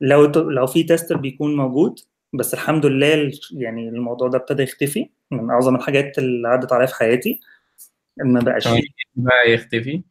[0.00, 2.00] لو لو في tester بيكون موجود.
[2.32, 6.94] بس الحمد لله يعني الموضوع ده ابتدى يختفي من أعظم الحاجات اللي عدت عليا في
[6.94, 7.40] حياتي.
[8.16, 8.82] ما بقاش فيه
[9.14, 10.02] بقى يختفي؟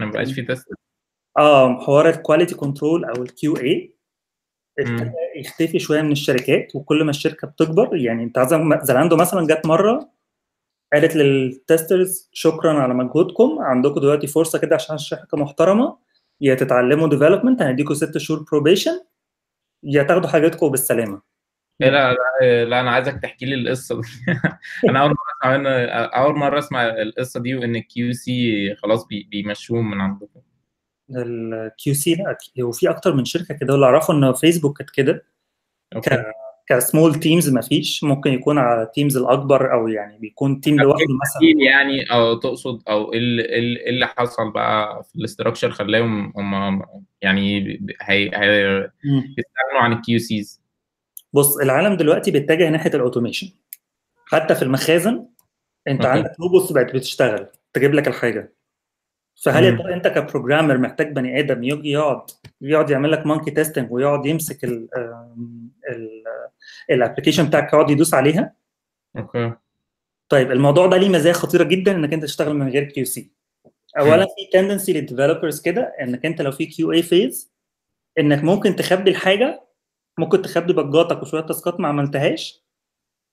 [0.00, 0.68] ما بقاش في test
[1.38, 3.94] آه حوار ال quality control أو ال QA
[5.36, 8.38] يختفي شوية من الشركات وكل ما الشركة بتكبر يعني أنت
[8.82, 10.13] Zalando مثلا جت مرة
[10.94, 13.58] قالت لل testers شكرا على مجهودكم.
[13.60, 15.98] عندكم دلوقتي فرصة كده عشان الشركة محترمة
[16.40, 19.00] يا تتعلموا development هنديكم ست شهور probation
[19.82, 21.22] يا تاخدوا حاجاتكم بالسلامة.
[21.80, 22.14] لا لا
[22.64, 24.08] لا أنا عايزك تحكي لي القصة دي.
[24.90, 30.00] أنا أول مرة أسمع أول مرة أسمع القصة دي وإن ال QC خلاص بيمشوهم من
[30.00, 30.40] عندكم.
[31.10, 35.26] ال QC لا وفي أكتر من شركة كده واللي أعرفه إن فيسبوك كانت كده.
[35.96, 36.24] okay.
[36.66, 41.04] ك small teams ما فيش ممكن يكون على teams الأكبر أو يعني بيكون team لوحده
[41.04, 45.21] مثلا يعني أو تقصد أو إيه اللي, إيه اللي- إيه اللي حصل بقى في ال
[45.21, 46.82] structure خلاهم هم
[47.22, 47.60] يعني
[48.02, 49.18] هي هي مم.
[49.38, 50.62] يستغنوا عن ال QCs
[51.32, 53.48] بص العالم دلوقتي بيتجه ناحية ال automation
[54.26, 55.26] حتى في المخازن
[55.88, 56.18] أنت okay.
[56.18, 58.54] عندك robots بقت بتشتغل تجيب لك الحاجة
[59.44, 59.70] فهل يا.
[59.70, 62.20] ترى أنت ك programmer محتاج بني آدم يقعد
[62.60, 64.64] يقعد يعمل لك monkey testing ويقعد يمسك
[66.90, 68.54] ال application بتاعك يقعد يدوس عليها.
[69.16, 69.52] okay.
[70.28, 73.30] طيب الموضوع ده ليه مزايا خطيرة جدا إنك أنت تشتغل من غير QC
[73.98, 77.52] اولا في tendency لل developers كده إنك أنت لو في QA phase
[78.18, 79.64] إنك ممكن تخبي الحاجة
[80.18, 82.64] ممكن تخبي بجاتك وشوية تاسكات ما عملتهاش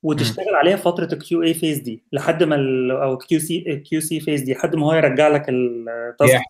[0.04, 4.20] وتشتغل عليها فترة ال QA phase دي لحد ما ال أو ال QC ال QC
[4.20, 6.42] phase دي لحد ما هو يرجع لك ال task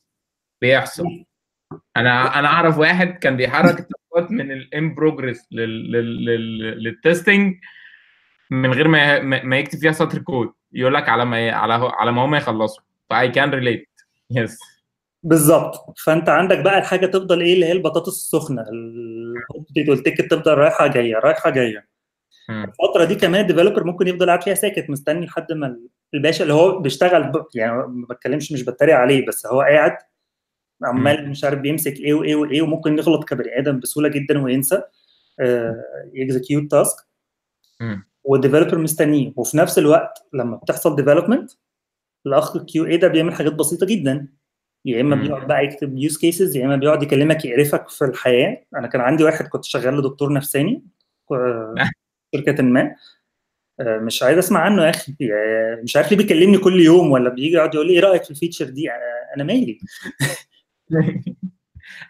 [0.62, 1.26] بيحصل.
[1.98, 3.88] أنا أنا أعرف واحد كان بيحرك
[4.30, 7.56] من ال in progress لل testing
[8.52, 12.26] من غير ما ما يكتب فيها سطر كود يقول لك على ما على على ما
[12.26, 12.84] هم يخلصوا.
[13.10, 13.90] ف I can relate
[14.32, 14.60] yes
[15.24, 16.00] بالظبط.
[16.00, 18.65] فأنت عندك بقى الحاجة تفضل إيه اللي هي البطاطس السخنة.
[19.88, 21.88] وال ticket تفضل رايحة جاية رايحة جاية.
[22.50, 25.78] الفترة دي كمان ال developer ممكن يفضل قاعد فيها ساكت مستني لحد ما
[26.13, 27.45] الباشا اللي هو بيشتغل ب...
[27.56, 29.97] يعني ما بتكلمش مش بتريق عليه بس هو قاعد
[30.84, 34.82] عمال مش عارف بيمسك إيه وايه وايه وممكن يغلط كبني آدم بسهولة جدا وينسى
[36.14, 36.96] ي execute task
[38.24, 39.34] وال developer مستنيه.
[39.36, 41.52] وفي نفس الوقت لما بتحصل development
[42.26, 44.28] الأخ ال QA ده بيعمل حاجات بسيطة جدا.
[44.86, 45.15] يا إما.
[45.15, 48.65] بيقعد بقى يكتب use cases يا إما بيقعد يكلمك يقرفك في الحياة.
[48.76, 50.84] أنا كان عندي واحد كنت شغال له دكتور نفساني
[51.32, 51.76] آه،
[52.36, 52.96] شركة ما.
[53.80, 55.15] آه، مش عايز أسمع عنه يا أخي.
[55.84, 58.36] مش عارف ليه بيكلمني كل يوم ولا بيجي يقعد يقول لي إيه رأيك في ال
[58.36, 58.94] feature دي؟ آه،
[59.36, 59.80] أنا مالي.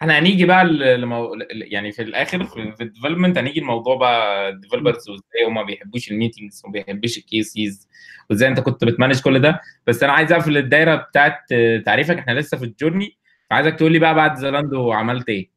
[0.02, 0.64] إحنا هنيجي بقى
[0.96, 1.36] لمو...
[1.50, 6.10] يعني في الآخر في ال development هنيجي الموضوع بقى ال developers وإزاي هم ما بيحبوش
[6.10, 7.88] ال meetings وما بيحبوش ال cases
[8.30, 11.38] وإزاي أنت كنت بت manage كل ده بس أنا عايز أقفل الدايرة بتاعت
[11.84, 13.18] تعريفك إحنا لسه في ال journey
[13.50, 15.50] فعايزك تقول لي بقى بعد Zalando عملت إيه؟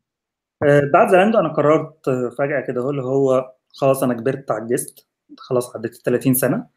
[0.64, 5.08] آه، بعد Zalando أنا قررت فجأة كده اللي هو خلاص أنا كبرت عجزت
[5.38, 6.68] خلاص عديت ال 30 سنة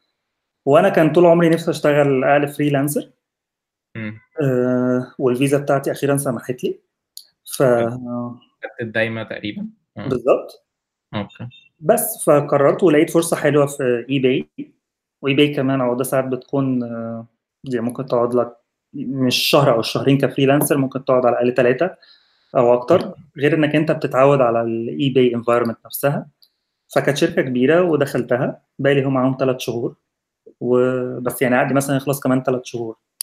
[0.64, 3.10] وأنا كان طول عمري نفسي أشتغل ك freelancer.
[4.42, 6.78] آه، والفيزا بتاعتي أخيرا سمحت لي.
[7.56, 7.62] ف
[8.80, 9.66] الدائمة تقريبا.
[9.96, 10.08] آه.
[10.08, 10.66] بالظبط.
[11.14, 11.48] okay.
[11.80, 14.48] بس فقررت ولقيت فرصة حلوة في eBay
[15.22, 17.26] و eBay كمان عقده ساعات بتكون آه،
[17.64, 18.56] يعني ممكن تقعد لك
[18.94, 21.96] مش شهر أو شهرين ك freelancer ممكن تقعد على الأقل ثلاثة
[22.56, 23.14] أو أكتر.
[23.38, 26.26] غير إنك أنت بتتعود على ال eBay environment نفسها.
[26.94, 28.62] فكانت شركة كبيرة ودخلتها.
[28.78, 29.96] باقي هم معاهم ثلاث شهور.
[30.60, 32.96] وبس يعني عقدي مثلا يخلص كمان ثلاث شهور.
[32.96, 33.17] آه،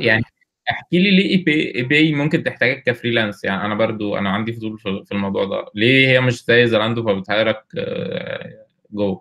[0.00, 0.22] يعني
[0.70, 1.30] احكي لي ليه
[1.76, 5.66] eBay, ممكن تحتاجك ك freelance؟ يعني أنا برضو أنا عندي فضول في الموضوع ده.
[5.74, 9.20] ليه هي مش زي Zalando فبت hire ك آه، جو؟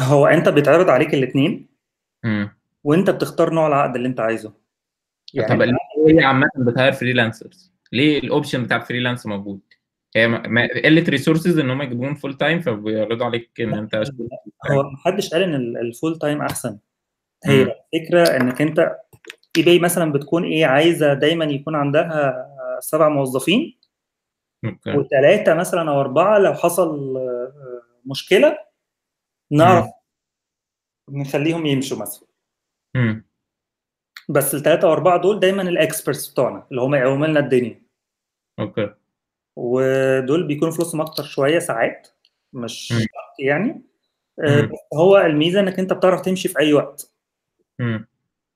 [0.00, 1.68] هو أنت بيتعرض عليك الاثنين.
[2.84, 4.54] وأنت بتختار نوع العقد اللي أنت عايزه.
[5.34, 5.74] يعني طب ليه
[6.20, 9.60] هي عامة بت hire freelancers ليه ال option بتاع freelance موجود؟
[10.16, 10.26] هي
[10.84, 13.94] قله resources إن هم يجيبوهم full time فبيعرضوا عليك إن أنت
[14.70, 16.78] هو محدش قال إن ال- ال full time أحسن.
[17.44, 18.96] هي الفكرة إنك أنت
[19.56, 22.46] eBay مثلا بتكون إيه عايزة دايما يكون عندها
[22.80, 23.78] سبع موظفين
[24.64, 24.96] okay.
[24.96, 27.52] وثلاثه مثلا أو أربعة لو حصل آه،
[28.06, 28.58] مشكلة
[29.52, 29.86] نعرف
[31.10, 32.28] نخليهم يمشوا مثلا.
[32.96, 33.26] مم.
[34.28, 37.82] بس الثلاثه أو أربعة دول دايما ال experts بتوعنا اللي هم يقوموا لنا الدنيا.
[38.58, 38.94] okay.
[39.56, 42.08] ودول بيكونوا فلوسهم أكتر شوية ساعات
[42.52, 42.94] مش
[43.38, 43.82] يعني.
[44.44, 44.60] آه،.
[44.60, 47.13] بس هو الميزة إنك أنت بتعرف تمشي في أي وقت.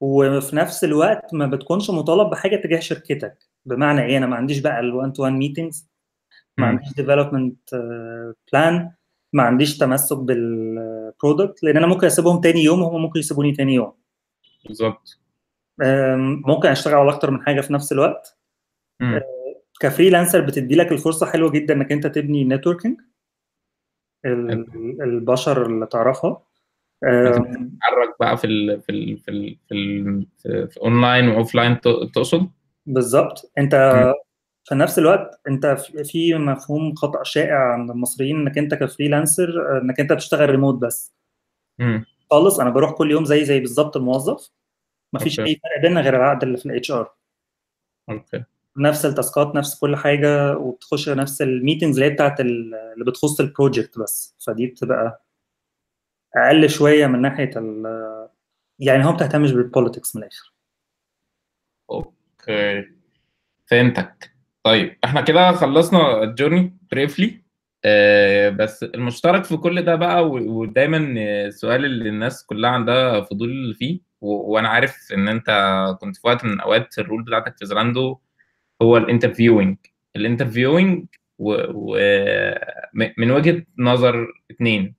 [0.01, 3.39] وفي نفس الوقت ما بتكونش مطالب بحاجة تجاه شركتك.
[3.67, 5.89] بمعنى إيه؟ أنا ما عنديش بقى ال1 to 1 meetings
[6.59, 6.67] ما.
[6.67, 7.75] عنديش development
[8.53, 8.93] plan
[9.33, 13.75] ما عنديش تمسك بال product لأن أنا ممكن أسيبهم تاني يوم وهم ممكن يسيبوني تاني
[13.75, 13.93] يوم.
[14.67, 15.21] بالظبط.
[16.47, 18.39] ممكن أشتغل على أكتر من حاجة في نفس الوقت.
[19.01, 19.21] مم.
[19.81, 23.01] ك freelancer بتدي لك الفرصة حلوة جدا إنك أنت تبني networking
[24.25, 26.43] البشر اللي تعرفها.
[27.03, 30.27] تتحرك بقى في ال في ال في ال في, ال
[30.69, 31.81] في, online و offline
[32.15, 32.49] تقصد؟
[32.87, 33.53] بالظبط.
[33.59, 33.75] انت.
[34.65, 35.67] في نفس الوقت انت
[36.05, 41.15] في- مفهوم خطأ شائع عند المصريين انك انت ك freelancer انك انت بتشتغل ريموت بس.
[42.31, 42.61] خالص.
[42.61, 44.51] أنا بروح كل يوم زي زي بالظبط الموظف.
[45.13, 45.41] مفيش.
[45.41, 47.11] أي فرق بيننا غير العقد اللي في ال HR
[48.11, 48.45] okay.
[48.77, 52.75] نفس ال task ات نفس كل حاجة وبتخش نفس ال meetings اللي هي بتاعت ال-
[52.75, 54.37] اللي بتخص ال project بس.
[54.47, 55.25] فدي بتبقى
[56.37, 57.83] أقل شوية من ناحية ال
[58.79, 60.53] يعني هو ما بتهتمش بال politics من الآخر.
[61.91, 62.85] okay.
[63.67, 64.31] فهمتك.
[64.63, 67.43] طيب إحنا كده خلصنا ال journey briefly
[67.85, 70.97] آه بس المشترك في كل ده بقى ودايما
[71.47, 75.51] السؤال اللي الناس كلها عندها فضول فيه وأنا عارف إن أنت
[76.01, 78.19] كنت في وقت من الأوقات ال role بتاعتك في Zalando
[78.83, 79.77] هو ال interviewing
[80.17, 81.07] ال interviewing
[81.39, 81.55] و...
[81.75, 81.99] و...
[83.19, 84.95] من وجهة نظر اتنين.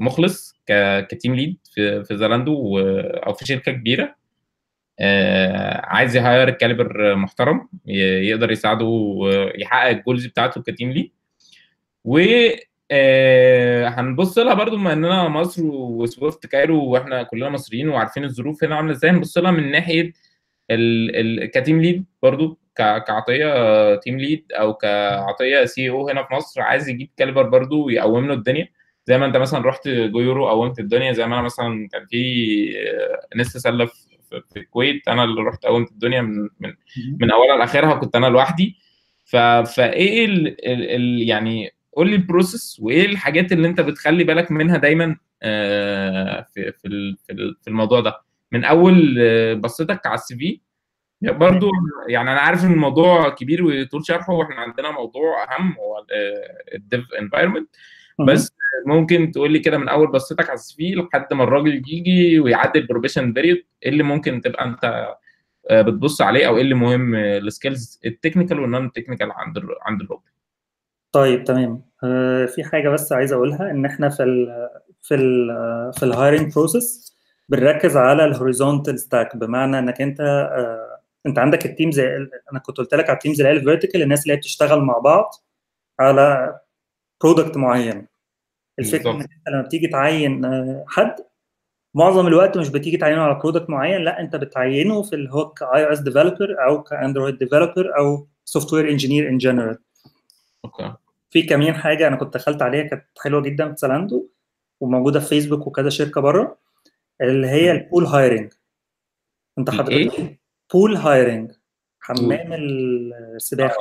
[0.00, 0.72] مخلص ك...
[1.06, 2.78] ك team lead في في Zalando و...
[3.00, 4.14] أو في شركة كبيرة.
[5.00, 9.18] آه، عايز ي hire caliber محترم يقدر يساعده
[9.54, 11.10] يحقق ال goals بتاعته ك team lead.
[12.04, 12.18] و
[12.90, 18.64] آه، هنبص لها برضو بما إننا مصر و Swift Cairo وإحنا كلنا مصريين وعارفين الظروف
[18.64, 20.12] هنا عاملة إزاي هنبص لها من ناحية
[20.70, 21.16] ال...
[21.44, 21.50] ال...
[21.50, 22.58] ك team lead برضو.
[22.76, 28.34] كعطية team lead أو كعطية CEO هنا في مصر عايز يجيب caliber برضو ويقوم له
[28.34, 28.68] الدنيا.
[29.06, 31.12] زي ما أنت مثلا رحت جويورو قومت الدنيا.
[31.12, 32.18] زي ما أنا مثلا كان في
[32.88, 33.92] آه، ناس تسلف
[34.52, 35.08] في الكويت.
[35.08, 36.74] أنا اللي رحت قومت الدنيا من من
[37.20, 38.76] من اولها لآخرها كنت أنا لوحدي.
[39.24, 39.36] ف...
[39.36, 40.46] فإيه ال...
[40.66, 40.90] ال...
[40.90, 41.28] ال...
[41.28, 47.16] يعني قول لي البروسيس وإيه الحاجات اللي أنت بتخلي بالك منها دايما آه، في في
[47.62, 48.20] في الموضوع ده.
[48.52, 50.60] من أول آه، بصيتك على السي في
[51.32, 51.70] برضو
[52.08, 56.06] يعني أنا عارف إن الموضوع كبير ويطول شرحه وإحنا عندنا موضوع أهم هو
[56.74, 57.68] ال dev environment
[58.28, 58.54] بس
[58.86, 62.78] ممكن تقول لي كده من أول بصيتك على ال CV لحد ما الراجل يجي ويعدي
[62.78, 65.14] ال probation period إيه اللي ممكن تبقى أنت
[65.70, 69.58] آه، بتبص عليه أو إيه اللي مهم ال skills ال technical وال non technical عند
[69.82, 70.22] عند الراجل
[71.12, 71.82] طيب تمام.
[72.04, 74.68] آه، في حاجة بس عايز أقولها إن إحنا في ال
[75.02, 75.48] في ال
[75.94, 77.14] في ال hiring process
[77.48, 80.93] بنركز على ال horizontal stack بمعنى إنك أنت آه،
[81.26, 82.16] انت عندك ال team زي
[82.52, 84.80] أنا كنت قلت لك على ال teams اللي هي ال vertical الناس اللي هي بتشتغل
[84.80, 85.34] مع بعض
[86.00, 86.58] على
[87.22, 88.06] product معين.
[88.78, 89.10] الفكرة.
[89.10, 91.16] انك انت لما بتيجي تعين آه، حد
[91.94, 95.86] معظم الوقت مش بتيجي تعينه على product معين لا انت بتعينه في اللي هو ك
[95.86, 99.78] iOS developer أو ك Android developer أو software engineer in general
[100.64, 100.94] okay.
[101.30, 104.28] في كمان حاجة أنا كنت دخلت عليها كانت حلوة جدا في Zalando
[104.80, 106.58] وموجودة في فيسبوك وكذا شركة بره
[107.20, 108.52] اللي هي ال pool hiring
[109.58, 110.38] انت؟ حضرتك
[110.72, 111.52] pool hiring
[112.00, 113.74] حمام السباحة.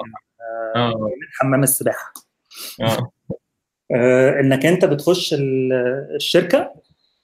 [0.75, 1.09] آه.
[1.39, 2.13] حمام السباحة.
[2.81, 3.11] آه.
[3.95, 5.73] آه، إنك أنت بتخش ال-
[6.15, 6.73] الشركة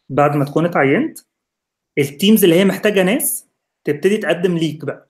[0.10, 1.20] بعد ما تكون اتعينت
[1.98, 3.48] ال teams اللي هي محتاجة ناس
[3.84, 5.10] تبتدي تقدم ليك بقى.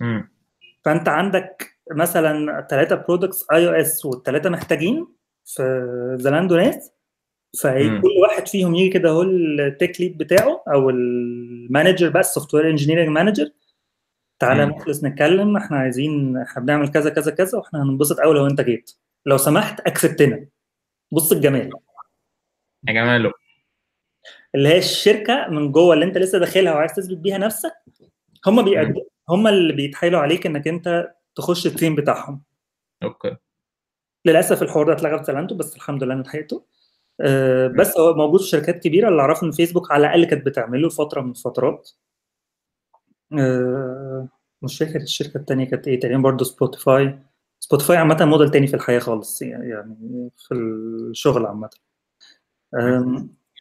[0.00, 0.32] مم.
[0.84, 5.06] فأنت عندك مثلا ثلاثة products iOS والثلاثه محتاجين
[5.44, 6.92] في Zalando ناس
[7.60, 8.02] فكل.
[8.22, 12.70] واحد فيهم يجي كده هو ال tech lead بتاعه أو ال manager بقى ال software
[12.70, 13.50] engineering manager.
[14.38, 14.66] تعالى.
[14.66, 15.56] نخلص نتكلم.
[15.56, 18.90] إحنا عايزين إحنا بنعمل كذا كذا كذا وإحنا هننبسط قوي لو أنت جيت.
[19.26, 20.46] لو سمحت accept نا
[21.12, 21.70] بص الجمال.
[22.88, 23.32] يا جماله.
[24.54, 27.72] اللي هي الشركة من جوه اللي أنت لسه داخلها وعايز تثبت بيها نفسك
[28.46, 32.42] هم بيقدموا هم اللي بيتحايلوا عليك إنك أنت تخش ال team بتاعهم.
[33.02, 33.36] Okay.
[34.24, 36.64] للأسف الحوار ده اتلغى في Zalando بس الحمد لله أنا لحقته.
[37.20, 40.88] آه، بس هو موجود في شركات كبيرة اللي اعرفه ان فيسبوك على الأقل كانت بتعمله
[40.88, 41.90] فتره من الفترات.
[43.38, 44.28] آه،
[44.62, 47.18] مش فاكر الشركة الثانية كانت إيه تقريبا برضه Spotify.
[47.60, 51.70] Spotify عامة موديل تاني في الحياة خالص يعني في الشغل عامة.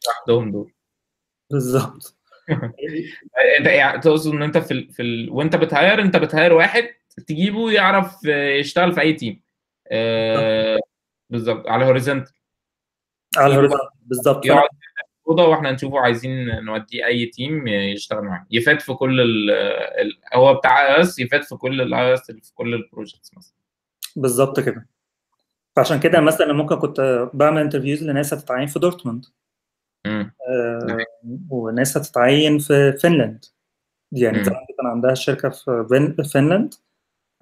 [0.07, 0.73] لوحدهم دول.
[1.51, 2.17] بالظبط.
[3.59, 4.91] أنت تقصد إن أنت في ال...
[4.91, 5.29] في ال...
[5.31, 6.83] وأنت بت hire أنت بت hire واحد
[7.27, 8.25] تجيبه يعرف
[8.59, 9.41] يشتغل في أي team
[9.91, 10.79] آه،
[11.29, 11.67] بالظبط.
[11.67, 12.33] على horizontal
[13.37, 14.69] على ال horizontal بالظبط يقعد
[15.25, 18.45] وإحنا نشوفه عايزين نوديه أي team يشتغل معاه.
[18.51, 19.51] يفاد في كل ال...
[20.01, 20.19] ال...
[20.33, 23.53] هو بتاع iOS يفاد في كل ال iOS في كل ال projects مثلا.
[24.15, 24.87] بالظبط كده.
[25.75, 29.25] فعشان كده مثلا ممكن كنت بعمل interviews لناس هتتعين في دورتموند.
[30.05, 30.97] آه،
[31.49, 33.45] وناس هتتعين في فنلاند.
[34.11, 34.43] يعني.
[34.43, 36.73] زمان كان عندها شركة في فنلاند.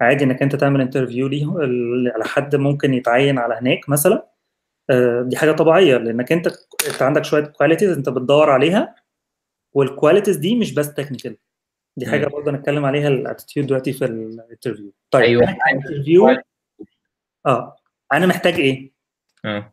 [0.00, 4.30] عادي إنك أنت تعمل interview ليه ال- على حد ممكن يتعين على هناك مثلا.
[5.22, 6.46] دي حاجة طبيعية لأنك أنت
[6.88, 8.94] أنت عندك شوية qualities أنت بتدور عليها
[9.72, 11.36] وال qualities دي مش بس technical
[11.96, 12.26] دي حاجة.
[12.26, 15.42] برضه نتكلم عليها ال attitude دلوقتي في ال interview طيب أيوة.
[15.44, 16.28] أنا ك interview
[17.46, 17.76] آه.
[18.12, 18.92] أنا محتاج إيه؟
[19.44, 19.72] آه.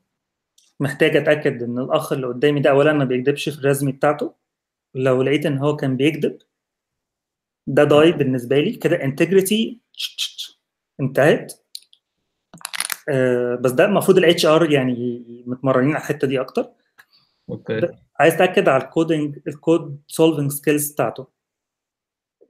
[0.79, 4.33] محتاج أتأكد إن الأخ اللي قدامي ده اولا ما بيكذبش في ال resume بتاعته.
[4.95, 6.37] لو لقيت إن هو كان بيكذب
[7.67, 8.71] ده die بالنسبة لي.
[8.71, 9.81] كده integrity
[10.99, 11.53] انتهت.
[11.53, 11.66] آه
[13.61, 16.69] بس ده المفروض ال HR يعني متمرنين على الحتة دي أكتر.
[17.49, 17.87] Okay.
[18.19, 21.27] عايز تأكد على ال coding ال code solving skills بتاعته.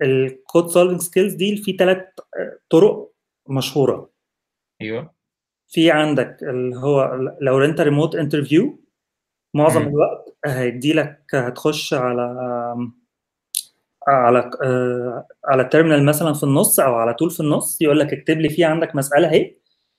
[0.02, 2.04] ال code solving skills دي في ثلاث
[2.70, 3.12] طرق
[3.50, 4.10] مشهورة.
[4.82, 5.14] أيوه.
[5.70, 8.80] في عندك اللي هو لو أنت remote interview
[9.54, 9.88] معظم مم.
[9.88, 12.22] الوقت هيدي لك هتخش على
[14.08, 18.14] على آه على ال terminal مثلا في النص أو على طول في النص يقول لك
[18.14, 19.56] اكتب لي فيها عندك مسألة أهي.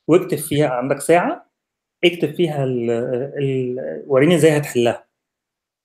[0.08, 1.50] واكتب فيها عندك ساعة
[2.04, 2.90] اكتب فيها ال
[3.38, 5.04] ال وريني إزاي هتحلها.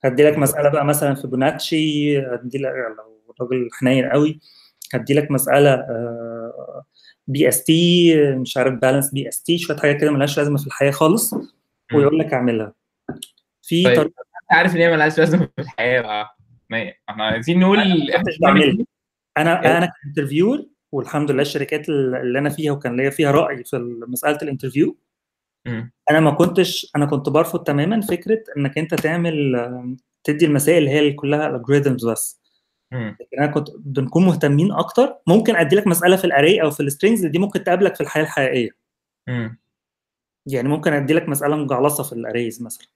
[0.04, 4.40] هدي لك مسألة بقى مثلا في بوناتشي هدي لك لو راجل حنين قوي
[4.94, 5.86] هدي لك مساله
[7.28, 11.34] BST مش عارف balance BST شوية حاجات كده ملهاش لازمة في الحياة خالص
[11.94, 12.74] ويقول لك اعملها.
[13.62, 13.96] في طيب.
[13.96, 14.14] طريقة
[14.52, 16.38] عارف إن هي ملهاش لازمة في الحياة بقى
[16.70, 18.56] ما إحنا عايزين نقول أنا
[19.38, 23.78] أنا أنا ك interviewer والحمد لله الشركات اللي أنا فيها وكان ليا فيها رأي في
[24.08, 24.98] مسألة ال interview.
[26.12, 29.56] أنا ما كنتش أنا كنت برفض تماما فكرة إنك أنت تعمل
[30.24, 32.42] تدي المسائل اللي هي كلها algorithms بس.
[33.22, 36.80] لكن أنا كنت بنكون مهتمين أكتر ممكن أدي لك مسألة في ال array أو في
[36.80, 38.70] ال strings دي ممكن تقابلك في الحياة الحقيقية.
[40.48, 42.88] يعني ممكن أدي لك مسألة مجعلصة في ال arrays مثلا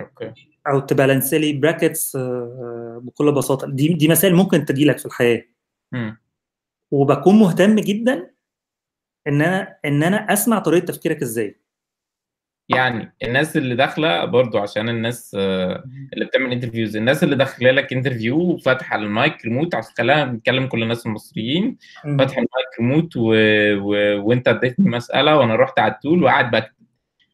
[0.00, 0.32] okay
[0.68, 2.16] أو ت balance لي brackets
[3.00, 5.44] بكل بساطة دي دي مسائل ممكن تجي لك في الحياة.
[6.90, 8.30] وبكون مهتم جدا
[9.26, 11.60] إن أنا إن أنا أسمع طريقة تفكيرك إزاي.
[12.68, 17.92] يعني الناس اللي داخلة برضو عشان الناس آه، اللي بتعمل interviews الناس اللي داخلة لك
[17.92, 22.18] interview وفاتحه ال mic remote عشان خلينا نتكلم كل الناس المصريين مم.
[22.18, 23.34] فاتح ال mic remote و...
[23.76, 24.20] و...
[24.28, 26.72] وأنت اديتني مسألة وأنا رحت على ال tool وقاعد بكتب.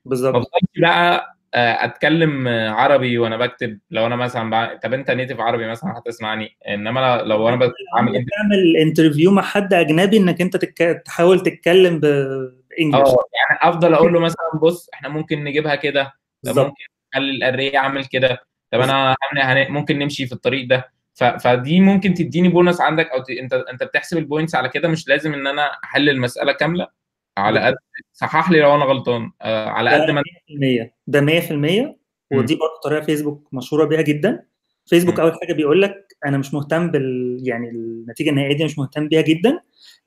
[0.04, 0.46] بالظبط.
[0.76, 3.78] بقى أتكلم آه، عربي وأنا بكتب.
[3.90, 4.74] لو أنا مثلا بع...
[4.74, 6.56] طب أنت native عربي مثلا هتسمعني.
[6.68, 7.72] إنما لو أنا بعمل
[8.12, 11.02] تعمل interview مع حد أجنبي إنك أنت تك...
[11.06, 16.12] تحاول تتكلم ب English آه يعني أفضل أقول له مثلا بص إحنا ممكن نجيبها كده.
[16.46, 16.82] ممكن
[17.14, 18.38] نخلي ال array اعمل كده.
[18.70, 20.92] طب أنا هن- ممكن نمشي في الطريق ده.
[21.14, 21.24] ف...
[21.24, 23.30] فدي ممكن تديني بونص عندك أو ت...
[23.30, 24.88] أنت أنت بتحسب ال points على كده.
[24.88, 27.01] مش لازم إن أنا أحل المسألة كاملة.
[27.38, 27.74] على قد
[28.12, 29.30] صحح لي لو أنا غلطان.
[29.42, 31.96] آه على قد ما ده 100% ده 100%
[32.32, 34.46] ودي برضه طريقة فيسبوك مشهورة بيها جدا.
[34.86, 35.20] فيسبوك.
[35.20, 39.20] أول حاجة بيقول لك أنا مش مهتم بال يعني النتيجة النهائية دي مش مهتم بيها
[39.22, 39.60] جدا.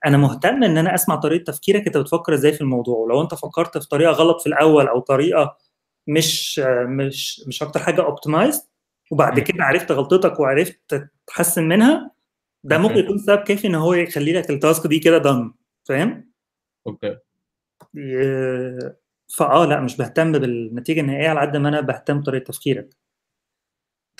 [0.06, 2.98] أنا مهتم إن أنا أسمع طريقة تفكيرك أنت بتفكر إزاي في الموضوع.
[2.98, 5.58] ولو أنت فكرت في طريقة غلط في الأول أو طريقة
[6.08, 8.62] مش مش مش أكتر حاجة اوبتمايزد
[9.12, 9.40] وبعد.
[9.40, 12.12] كده عرفت غلطتك وعرفت تحسن منها
[12.64, 13.00] ده ممكن مم.
[13.00, 15.52] يكون سبب كافي إن هو يخلي لك ال task دي كده done
[15.84, 16.30] فاهم؟
[16.88, 17.18] Okay.
[17.96, 18.94] ي-
[19.38, 22.86] فآه لا مش بهتم بالنتيجة النهائية على قد ما أنا بهتم بطريقة تفكيرك.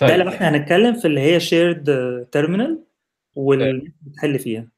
[0.00, 0.20] ده طيب.
[0.20, 1.84] لو إحنا هنتكلم في اللي هي shared
[2.32, 2.84] terminal
[3.34, 4.68] واللي بتحل فيها.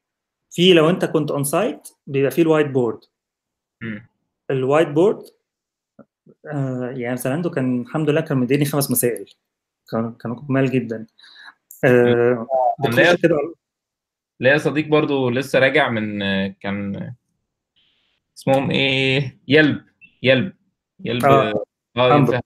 [0.51, 3.01] في لو أنت كنت on-site بيبقى فيه ال whiteboard.
[4.51, 5.23] ال whiteboard
[6.53, 9.35] آه يعني Zalando كان الحمد لله كان مديني خمس مسائل.
[9.91, 11.07] كانوا كانوا جمال جدا.
[11.85, 12.47] آه
[14.41, 17.13] ليا صديق برضو لسه راجع من آه، كان
[18.39, 19.83] اسمهم إيه؟ Yelp
[20.23, 20.53] Yelp
[21.05, 21.65] Yelp آه.
[21.97, 22.41] آه.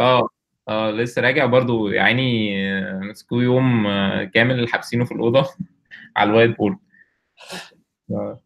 [0.00, 0.28] آه
[0.68, 1.88] آه لسه راجع برضو
[2.56, 5.46] آه، مسكوه يوم آه، كامل حابسينه في الأوضة
[6.16, 6.76] على ال whiteboard.
[8.10, 8.40] آه.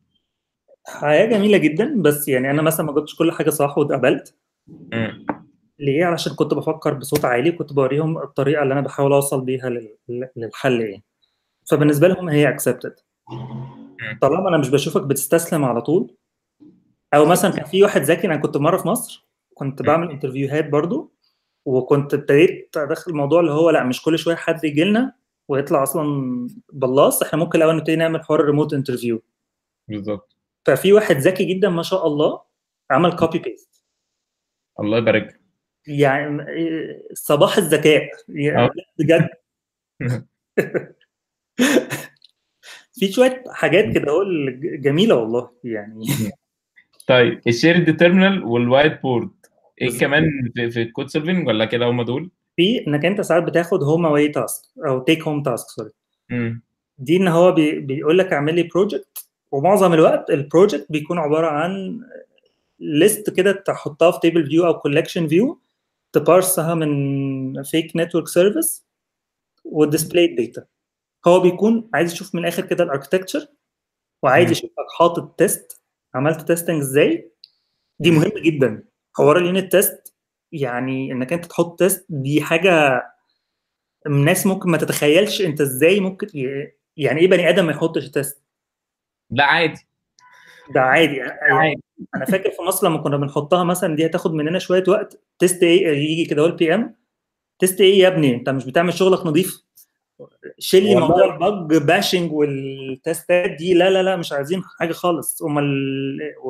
[0.86, 4.36] حياة جميلة جدا بس يعني أنا مثلا ما جبتش كل حاجة صح واتقبلت.
[5.78, 10.28] ليه؟ علشان كنت بفكر بصوت عالي وكنت بوريهم الطريقة اللي أنا بحاول أوصل بيها لل-
[10.36, 11.04] للحل يعني
[11.70, 12.94] فبالنسبة لهم هي accepted
[14.20, 16.16] طالما أنا مش بشوفك بتستسلم على طول
[17.14, 20.68] أو مثلا كان في واحد ذكي أنا كنت مرة في مصر كنت بعمل interview هات
[20.68, 21.12] برضو
[21.64, 25.14] وكنت ابتديت أدخل الموضوع اللي هو لا مش كل شوية حد يجي لنا
[25.48, 29.22] ويطلع أصلا بلاص إحنا ممكن الأول نبتدي نعمل حوار ال remote interview
[29.88, 32.42] بالظبط ففي واحد ذكي جدا ما شاء الله
[32.90, 33.82] عمل copy paste
[34.80, 35.40] الله يبارك.
[35.86, 36.44] يعني
[37.14, 38.08] صباح الذكاء.
[38.28, 38.70] يعني آه.
[38.98, 39.28] بجد.
[42.92, 44.24] في شوية حاجات كده هو
[44.62, 46.04] جميلة والله يعني
[47.06, 49.30] طيب ال shared terminal وال whiteboard
[49.82, 49.98] إيه.
[49.98, 53.82] كمان في, في ال code solving ولا كده هم دول؟ في إنك أنت ساعات بتاخد
[53.82, 55.90] home away task أو take home task sorry.
[56.98, 61.46] دي إن هو بي بيقول لك اعمل لي project ومعظم الوقت ال project بيكون عبارة
[61.46, 62.00] عن
[62.80, 65.60] list كده تحطها في table view أو collection view
[66.12, 68.84] ت parse ها من fake network service
[69.64, 70.64] و display data
[71.26, 73.46] هو بيكون عايز يشوف من الآخر كده ال architecture
[74.22, 74.50] وعايز.
[74.50, 75.81] يشوفك حاطط test
[76.14, 77.32] عملت testing إزاي؟
[78.00, 78.84] دي مهمة جدا.
[79.16, 80.14] حوار ال unit test
[80.52, 83.02] يعني إنك أنت تحط test دي حاجة
[84.06, 86.26] الناس ممكن ما تتخيلش أنت إزاي ممكن
[86.96, 88.42] يعني إيه بني آدم ما يحطش test
[89.30, 89.86] لا عادي.
[90.74, 91.16] ده عادي.
[91.16, 91.82] يعني
[92.16, 95.22] أنا فاكر في مصر لما كنا بنحطها مثلا دي هتاخد مننا شوية وقت.
[95.38, 96.96] test إيه يجي كده هو ال PM
[97.58, 99.62] test إيه يا ابني أنت مش بتعمل شغلك نظيف.
[100.62, 100.94] شيل لي.
[100.94, 103.74] موضوع ال bug bashing وال test ات دي.
[103.74, 105.42] لا لا لا مش عايزين حاجة خالص.
[105.42, 105.64] امال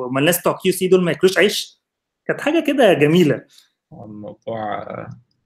[0.09, 1.81] امال الناس بتوع QC دول ما ياكلوش عيش.
[2.25, 3.45] كانت حاجة كده جميلة.
[3.93, 4.87] الموضوع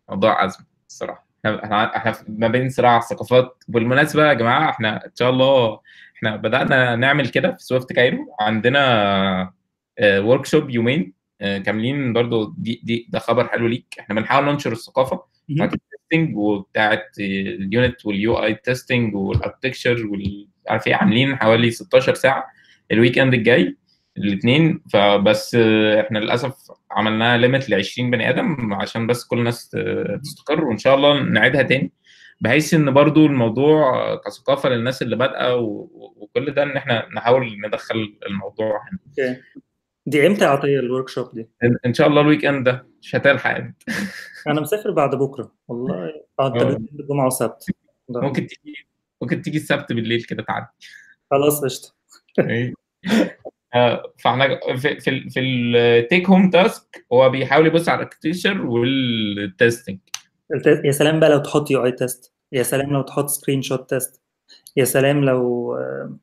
[0.09, 1.27] موضوع عزم الصراحة.
[1.45, 3.63] إحنا إحنا ما بين صراع الثقافات.
[3.67, 5.79] بالمناسبة يا جماعة إحنا إن شاء الله
[6.15, 8.35] إحنا بدأنا نعمل كده في Swift Cairo.
[8.39, 9.53] عندنا
[10.03, 12.53] workshop يومين آه، كاملين برضو.
[12.57, 13.95] دي دي ده خبر حلو ليك.
[13.99, 15.23] إحنا بنحاول ننشر الثقافة.
[16.07, 22.13] ال testing وبتاعت ال unit وال UI testing وال architecture والعارف إيه عاملين حوالي 16
[22.13, 22.45] ساعة
[22.91, 23.77] ال weekend الجاي
[24.17, 25.55] الاثنين فبس
[25.99, 26.53] إحنا للأسف
[26.91, 29.69] عملناها limit ل 20 بني آدم عشان بس كل الناس
[30.23, 31.91] تستقر وإن شاء الله نعيدها تاني.
[32.41, 38.67] بحيث إن برضو الموضوع كثقافة للناس اللي بادئة وكل ده إن إحنا نحاول ندخل الموضوع
[38.91, 38.99] هنا.
[39.07, 39.41] okay.
[40.07, 41.49] دي إمتى يا عطية ال workshop دي؟
[41.85, 42.87] ان شاء الله ال weekend ده.
[43.01, 43.83] مش هتلحق أنت.
[44.47, 45.51] أنا مسافر بعد بكرة.
[45.67, 46.13] والله.
[46.39, 47.65] بتقول الجمعة وسبت.
[48.09, 48.87] ممكن تيجي
[49.21, 50.65] ممكن تيجي السبت بالليل كده تعدي.
[51.31, 51.93] خلاص قشطة.
[52.39, 52.73] إيه.
[53.75, 58.65] آه، فاحنا في في في ال take home task هو بيحاول يبص على ال architecture
[58.65, 59.99] وال testing
[60.53, 64.21] الت- يا سلام بقى لو تحط UI test يا سلام لو تحط screenshot test
[64.77, 66.17] يا سلام لو آه،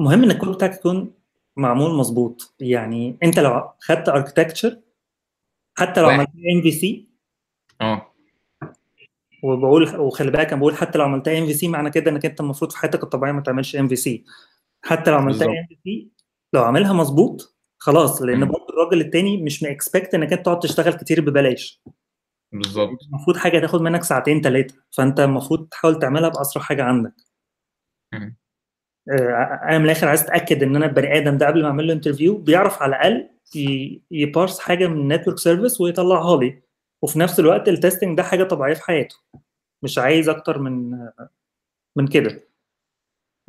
[0.00, 1.14] مهم ان الكود بتاعك يكون
[1.56, 4.80] معمول مظبوط يعني انت لو خدت architecture
[5.78, 6.08] حتى لو.
[6.08, 7.08] عملت MVC
[7.80, 8.12] آه
[9.42, 12.78] وبقول وخلي بالك أنا بقول حتى لو عملتها MVC معنى كده إنك أنت المفروض في
[12.78, 14.24] حياتك الطبيعية ما تعملش MVC
[14.84, 15.46] حتى لو عملتها.
[15.46, 16.10] MVC
[16.52, 18.44] لو عاملها مظبوط خلاص لأن.
[18.44, 21.82] برضه الراجل التاني مش م expect إنك أنت تقعد تشتغل كتير ببلاش
[22.52, 27.14] بالظبط المفروض حاجة تاخد منك ساعتين ثلاثة فأنت المفروض تحاول تعملها بأسرع حاجة عندك
[28.12, 28.36] مم.
[29.10, 31.92] آه، أنا من الآخر عايز اتاكد ان أنا البني آدم ده قبل ما اعمل له
[31.92, 33.28] interview بيعرف على الاقل
[34.10, 36.62] ي parse حاجة من ال network service ويطلعها لي.
[37.02, 39.16] وفي نفس الوقت ال testing ده حاجة طبيعية في حياته.
[39.82, 41.08] مش عايز أكتر من
[41.96, 42.40] من كده.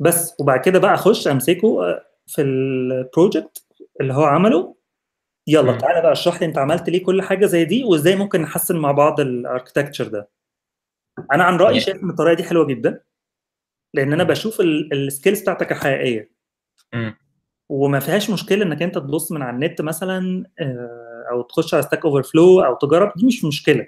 [0.00, 3.64] بس وبعد كده بقى أخش أمسكه آه، في ال project
[4.00, 4.74] اللي هو عمله.
[5.46, 5.78] يلا.
[5.78, 8.92] تعالى بقى اشرح لي أنت عملت ليه كل حاجة زي دي وإزاي ممكن نحسن مع
[8.92, 10.28] بعض ال architecture ده.
[11.32, 13.00] أنا عن رأيي شايف إن الطريقة دي حلوة جدا.
[13.94, 14.60] لأن أنا بشوف
[14.92, 16.30] ال skills بتاعتك الحقيقية.
[17.68, 22.04] وما فيهاش مشكلة انك انت تبص من على النت مثلا آه، أو تخش على Stack
[22.04, 23.86] Overflow أو تجرب دي مش مشكلة.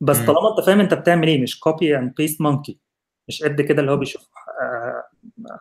[0.00, 0.26] بس مم.
[0.26, 2.78] طالما انت فاهم انت بتعمل إيه مش copy and paste monkey
[3.28, 4.22] مش قد كده اللي هو بيشوف
[4.62, 5.04] آه،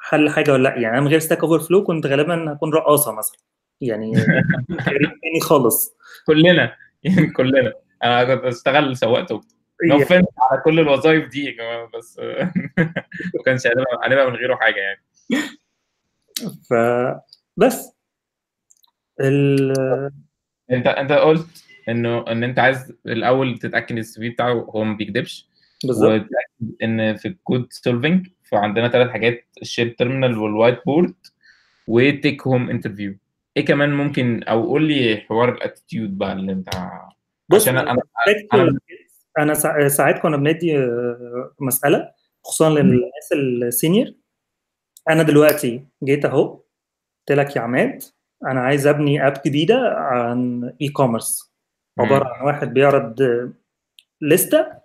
[0.02, 0.76] حل حاجة ولا لأ.
[0.76, 3.38] يعني أنا من غير Stack Overflow كنت غالبا هكون رقاصة مثلا.
[3.82, 4.12] يعني
[5.22, 5.96] تاني خالص.
[6.28, 6.76] كلنا.
[7.04, 7.74] يعني كلنا.
[8.04, 9.44] أنا كنت بشتغل سواق توك
[9.84, 12.20] توك no يعني offense على كل الوظائف دي يا جماعة بس
[13.36, 13.68] ما كانش
[14.06, 15.02] هنبقى من غيره حاجة يعني.
[16.70, 17.92] فبس
[19.22, 19.72] ال
[20.72, 25.50] انت انت قلت انه إن أنت عايز الأول تتأكد ال CV بتاعه هو ما بيكذبش
[25.84, 26.26] بالظبط.
[26.84, 31.16] إن في ال code solving فعندنا ثلاث حاجات ال shared terminal وال whiteboard
[31.88, 33.16] و take home interview
[33.58, 36.70] إيه كمان ممكن أو قول لي حوار ال attitude بقى اللي انت
[37.50, 38.80] بص عشان أنا أنا
[39.40, 42.12] أنا سا- ساعات كنا بندي آه، مسألة
[42.44, 44.14] خصوصا للناس ال senior.
[45.10, 46.44] أنا دلوقتي جيت أهو
[47.28, 48.04] قلت لك يا عماد
[48.46, 51.54] أنا عايز أبني app جديدة عن e-commerce
[52.00, 53.22] عبارة عن واحد بيعرض
[54.22, 54.80] لستة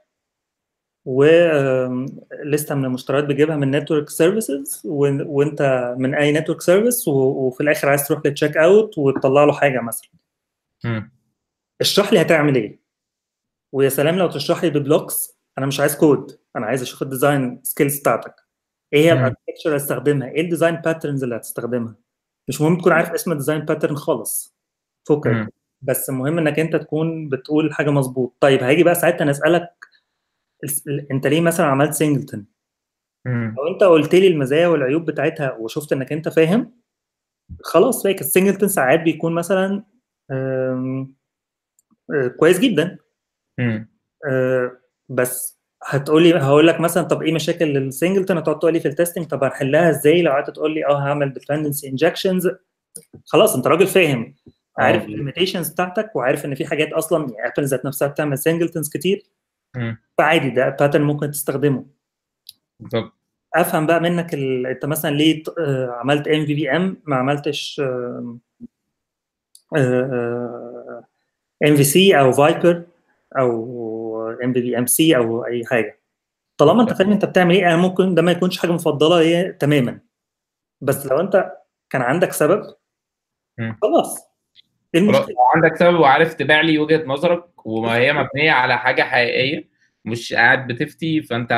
[1.04, 8.08] ولستة من المشتريات بيجيبها من network services وإنت من أي network service وفي الآخر عايز
[8.08, 10.10] تروح لل checkout وتطلع له حاجة مثلا.
[11.80, 12.83] اشرح لي هتعمل إيه؟
[13.74, 17.11] ويا سلام لو تشرح لي ب blocks أنا مش عايز كود أنا عايز أشوف ال
[17.11, 18.34] design skills بتاعتك.
[18.92, 19.12] إيه هي.
[19.12, 21.94] ال architecture اللي هتستخدمها إيه ال design patterns اللي هتستخدمها؟
[22.48, 24.56] مش مهم تكون عارف اسم ال design pattern خالص.
[25.08, 25.54] فكك.
[25.82, 28.36] بس المهم إنك أنت تكون بتقول حاجة مظبوط.
[28.40, 29.74] طيب هيجي بقى ساعتها أنا أسألك
[31.10, 32.46] أنت ليه مثلا عملت singleton
[33.26, 33.54] مم.
[33.58, 36.80] لو أنت قلت لي المزايا والعيوب بتاعتها وشفت إنك أنت فاهم
[37.62, 39.84] خلاص فاك ال singleton ساعات بيكون مثلا
[40.30, 41.06] آه،
[42.38, 42.98] كويس جدا.
[43.60, 44.72] آه،
[45.08, 48.93] بس هتقولي هقول لك مثلا طب إيه مشاكل ال singleton؟ هتقعد تقول لي في ال
[48.93, 52.54] testing طب هنحلها إزاي؟ لو قعدت تقول لي أه هعمل dependency injections.
[53.26, 54.34] خلاص أنت راجل فاهم.
[54.78, 55.06] عارف آه.
[55.06, 59.22] ال limitations بتاعتك وعارف إن في حاجات أصلا يعني Apple ذات نفسها بتعمل singletons كتير.
[59.76, 59.98] مم.
[60.18, 61.84] فعادي ده pattern ممكن تستخدمه.
[62.80, 63.12] بالظبط.
[63.54, 64.66] أفهم بقى منك ال...
[64.66, 67.82] أنت مثلا ليه آه، عملت MVVM ما عملتش
[71.66, 72.82] MVC أو VIPER
[73.38, 76.00] أو ام في بي ام سي أو أي حاجة.
[76.56, 80.00] طالما أنت فاهم أنت بتعمل إيه أنا ممكن ده ما يكونش حاجة مفضلة هي تماما.
[80.80, 81.52] بس لو أنت
[81.90, 82.62] كان عندك سبب.
[83.82, 84.28] خلاص.
[84.94, 89.68] المشكلة؟ لو عندك سبب وعارف تبيع لي وجهة نظرك وما هي مبنية على حاجة حقيقية
[90.04, 91.52] مش قاعد بتفتي فأنت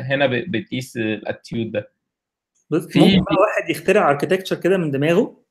[0.00, 1.92] هنا بتقيس ال attitude ده.
[2.70, 5.44] بس في- ممكن واحد يخترع architecture كده من دماغه.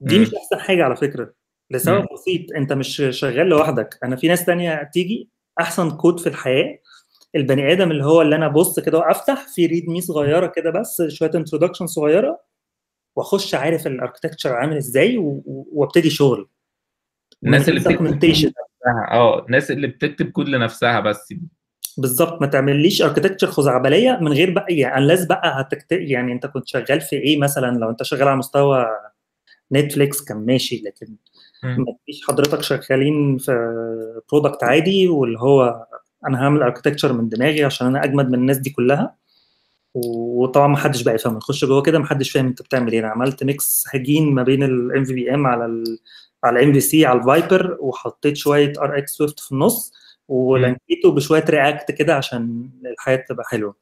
[0.00, 0.18] دي.
[0.18, 1.34] مش أحسن حاجة على فكرة.
[1.72, 2.06] لسبب.
[2.12, 3.98] بسيط انت مش شغال لوحدك.
[4.04, 5.28] أنا في ناس تانية تيجي
[5.60, 6.78] احسن كود في الحياة
[7.36, 11.30] البني آدم اللي هو اللي أنا ابص كده وافتح في README صغيرة كده بس شوية
[11.34, 12.40] introduction صغيرة
[13.16, 15.16] واخش عارف ال architecture عامل إزاي
[15.46, 16.48] وابتدي شغل.
[17.44, 18.52] الناس اللي بتكتب
[19.10, 21.34] آه الناس اللي بتكتب كود لنفسها بس.
[21.98, 22.40] بالظبط.
[22.40, 25.92] ما تعمليش architecture خزعبلية من غير بقى يعني unless بقى هتكت...
[25.92, 28.86] يعني انت كنت شغال في إيه مثلا؟ لو انت شغال على مستوى
[29.72, 31.16] Netflix كان ماشي لكن
[31.78, 33.52] ما تجيش حضرتك شغالين في
[34.32, 35.86] product عادي واللي هو
[36.28, 39.14] أنا هعمل architecture من دماغي عشان أنا أجمد من الناس دي كلها.
[39.94, 43.00] وطبعا ما حدش بقى يفهم نخش جوه كده ما حدش فاهم أنت بتعمل إيه.
[43.00, 45.98] أنا عملت mix هجين ما بين ال MVVM على ال
[46.44, 49.92] على MVC على ال VIPER وحطيت شوية RxSwift في النص
[50.28, 53.81] و linkيته بشوية React كده عشان الحياة تبقى حلوة.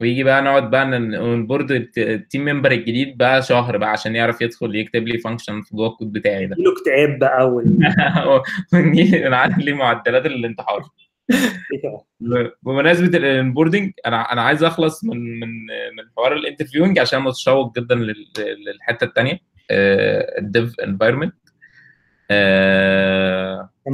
[0.00, 4.40] ويجي بقى نقعد بقى ن board ال team member الجديد بقى شهر بقى عشان يعرف
[4.40, 6.56] يدخل يكتب لي function في جوه الكود بتاعي ده.
[6.58, 7.64] له اكتئاب بقى
[9.58, 10.82] ليه معدلات الانتحار.
[12.62, 15.48] بمناسبة ال onboarding أنا أنا عايز أخلص من من
[15.96, 19.38] من حوار ال interviewing عشان متشوق جدا للحتة الثانية
[20.38, 21.34] ال dev environment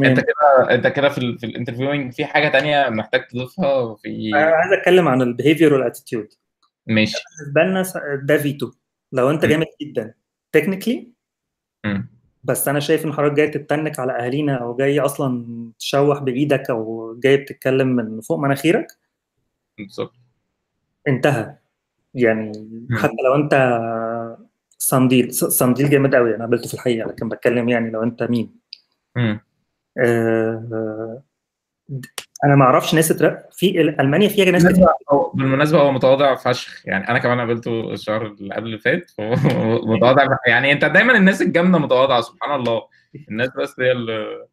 [0.05, 4.45] انت كده انت كده في في ال interviewing في حاجة تانية محتاج تضيفها في أنا
[4.45, 6.29] عايز أتكلم عن ال behavior وال attitude
[6.87, 7.17] ماشي.
[7.55, 7.85] بالنسبة لنا
[8.23, 8.73] ده فيتو
[9.13, 10.15] لو أنت جامد جدا.
[10.53, 11.13] technically
[12.45, 15.47] بس أنا شايف إن حضرتك جاي تتنك على أهالينا أو جاي أصلا
[15.79, 18.87] تشوح بإيدك أو جاي بتتكلم من فوق مناخيرك.
[19.79, 20.15] بالظبط.
[21.09, 21.57] انتهى.
[22.15, 22.53] يعني
[22.93, 23.55] حتى لو أنت
[24.83, 27.09] صنديل صنديل جامد قوي أنا قابلته في الحقيقة.
[27.09, 28.61] لكن بتكلم يعني لو أنت مين.
[29.99, 31.23] آه
[32.45, 33.13] أنا ما أعرفش ناس
[33.53, 34.87] في ألمانيا فيها ناس كتير.
[35.35, 36.87] بالمناسبة هو متواضع فشخ.
[36.87, 39.11] يعني أنا كمان قابلته الشهر اللي قبل اللي فات
[39.91, 42.83] متواضع يعني أنت دايما الناس الجامدة متواضعة سبحان الله.
[43.29, 44.47] الناس بس هي اللي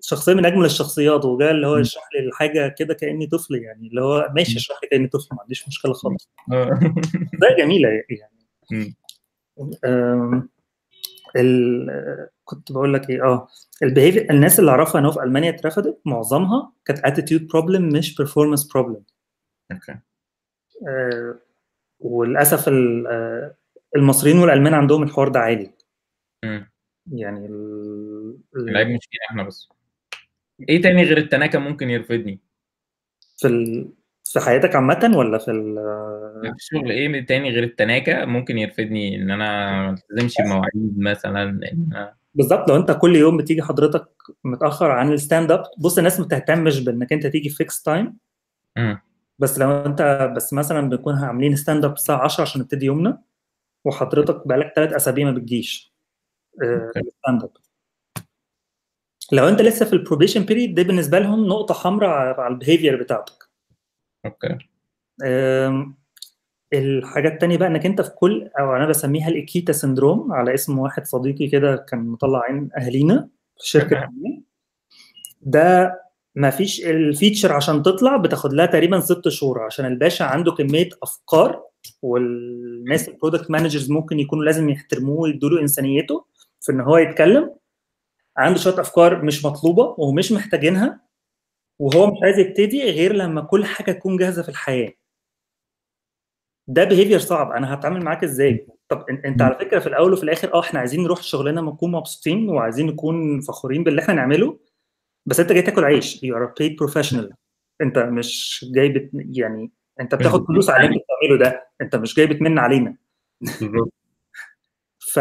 [0.00, 3.88] شخصية من أجمل الشخصيات وجاء اللي هو يشرح لي الحاجة كده كأني طفل يعني.
[3.88, 6.30] اللي هو ماشي اشرح لي كأني طفل ما عنديش مشكلة خالص.
[7.40, 8.94] ده جميلة يعني.
[12.44, 13.48] كنت بقول لك إيه آه
[13.82, 18.72] ال behavior الناس اللي أعرفها أنا في ألمانيا اترفضت معظمها كانت attitude problem مش performance
[18.72, 19.02] problem
[19.72, 19.98] okay.
[20.88, 21.38] آه
[22.00, 22.70] وللأسف
[23.96, 25.72] المصريين والألمان عندهم الحوار ده عالي.
[26.44, 26.70] امم
[27.12, 27.46] يعني
[28.56, 29.68] العيب مش فينا إحنا بس.
[30.68, 32.40] إيه تاني غير التناكة ممكن يرفضني
[33.36, 33.92] في ال...
[34.32, 35.74] في حياتك عامة ولا في ال
[36.42, 42.08] في الشغل إيه تاني غير التناكة؟ ممكن يرفضني إن أنا ما التزمش بمواعيد مثلا إن
[42.34, 44.08] بالظبط لو أنت كل يوم بتيجي حضرتك
[44.44, 48.16] متأخر عن ال stand-up بص الناس ما بتهتمش بإنك أنت تيجي fixed time
[49.38, 53.22] بس لو أنت بس مثلا بنكون عاملين stand-up الساعة 10 عشان نبتدي يومنا
[53.84, 55.94] وحضرتك بقالك ثلاث أسابيع ما بتجيش
[57.22, 57.50] stand-up
[59.32, 63.02] لو أنت لسه في ال probation period ده بالنسبة لهم نقطة حمراء على ال behavior
[63.02, 63.47] بتاعتك.
[64.26, 64.58] okay.
[66.72, 71.06] الحاجات التانية بقى إنك أنت في كل أو أنا بسميها الإكيتا syndrome على اسم واحد
[71.06, 73.28] صديقي كده كان مطلع عين أهالينا
[73.60, 74.08] في شركة
[75.42, 76.00] ده
[76.34, 80.88] ما فيش ال feature عشان تطلع بتاخد لها تقريبا ست شهور عشان الباشا عنده كمية
[81.02, 81.62] أفكار
[82.02, 86.24] والناس ال product managers ممكن يكونوا لازم يحترموه ويدوا له إنسانيته
[86.60, 87.54] في إن هو يتكلم.
[88.36, 91.00] عنده شوية أفكار مش مطلوبة ومش محتاجينها.
[91.78, 94.92] وهو مش عايز يبتدي غير لما كل حاجة تكون جاهزة في الحياة.
[96.66, 97.50] ده behavior صعب.
[97.50, 101.02] أنا هتعامل معاك إزاي؟ طب أنت على فكرة في الأول وفي الآخر آه إحنا عايزين
[101.02, 104.60] نروح شغلنا نكون مبسوطين وعايزين نكون فخورين باللي إحنا نعمله
[105.26, 106.22] بس أنت جاي تاكل عيش.
[106.22, 107.32] you are paid professional
[107.80, 109.10] أنت مش جاي بت...
[109.14, 111.68] يعني أنت بتاخد فلوس على اللي أنت بتعمله ده.
[111.80, 112.96] أنت مش جاي بتمن علينا.
[115.12, 115.20] ف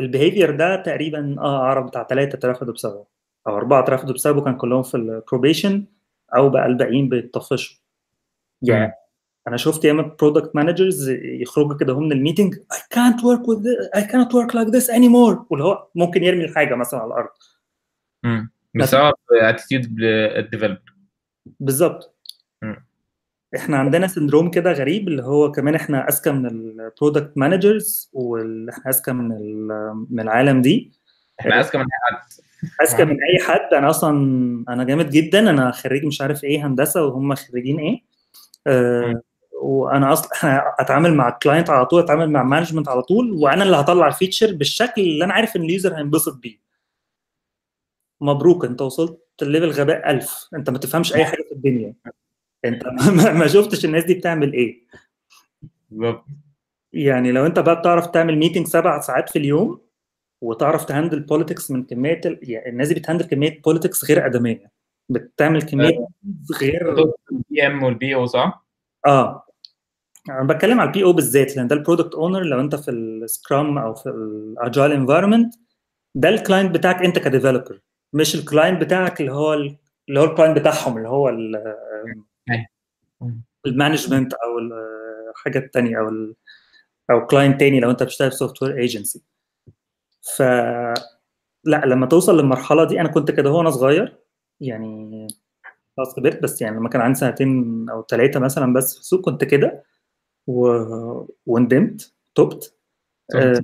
[0.00, 3.17] ال behavior ده تقريبا آه اعرف بتاع ثلاثة اترفضوا بسببه
[3.48, 5.84] أو أربعة اترفضوا بسببه كان كلهم في ال probation
[6.36, 7.76] أو بقى الباقيين بيتطفشوا
[8.62, 8.92] يعني
[9.48, 13.58] أنا شفت ياما product managers يخرجوا كده هم من ال meeting I can't work with
[13.62, 15.46] this I cannot work like this anymore.
[15.50, 17.30] واللي هو ممكن يرمي الحاجة مثلا على الأرض.
[18.24, 20.82] امم بسبب attitude ال developer
[21.60, 22.14] بالظبط.
[23.56, 28.90] إحنا عندنا syndrome كده غريب اللي هو كمان إحنا أذكى من ال product managers وإحنا
[28.90, 29.28] أذكى من
[30.10, 30.92] من العالم دي.
[31.40, 32.22] إحنا اذكى من أي حد.
[32.82, 33.74] اذكى من أي حد.
[33.74, 34.10] أنا أصلا
[34.68, 35.50] أنا جامد جدا.
[35.50, 38.04] أنا خريج مش عارف إيه هندسة وهم خريجين إيه.
[38.66, 39.22] أه
[39.62, 40.30] وأنا أصلا
[40.80, 44.12] أتعامل مع ال client على طول أتعامل مع management على طول وأنا اللي هطلع ال
[44.12, 46.58] feature بالشكل اللي أنا عارف إن ال user هينبسط بيه.
[48.20, 48.64] مبروك.
[48.64, 51.94] أنت وصلت level غباء 1000 أنت ما تفهمش أي حاجة في الدنيا.
[52.64, 52.86] أنت
[53.40, 54.86] ما شفتش الناس دي بتعمل إيه.
[55.90, 56.24] بالظبط.
[56.92, 59.80] يعني لو أنت بقى بتعرف تعمل meeting سبع ساعات في اليوم
[60.40, 62.38] وتعرف ت handle politics من كمية ال...
[62.42, 64.70] يعني الناس دي بت handle كمية politics غير آدمية.
[65.08, 66.06] بتعمل كمية
[66.60, 66.92] غير
[67.32, 68.66] ال PM وال PO صح؟
[69.06, 69.44] آه.
[70.30, 73.05] أنا بتكلم على ال PO بالذات لأن ده ال product owner لو أنت في ال
[73.05, 75.54] Scrum أو في ال agile environment
[76.14, 77.80] ده ال client بتاعك أنت ك developer
[78.12, 79.76] مش ال client بتاعك اللي هو ال-
[80.08, 81.74] اللي هو ال client بتاعهم اللي هو ال-
[83.66, 84.58] ال management أو
[85.30, 86.34] الحاجة الثانية أو ال
[87.10, 89.22] أو client تاني لو أنت بتشتغل في software agency
[90.36, 90.42] ف
[91.64, 94.18] لا لما توصل للمرحلة دي أنا كنت كده وأنا صغير
[94.60, 95.26] يعني
[95.96, 99.44] خلاص كبرت بس يعني لما كان عندي سنتين أو ثلاثة مثلا بس في السوق كنت
[99.44, 99.84] كده
[100.46, 100.68] و...
[101.46, 102.74] وندمت تبت
[103.34, 103.62] آه،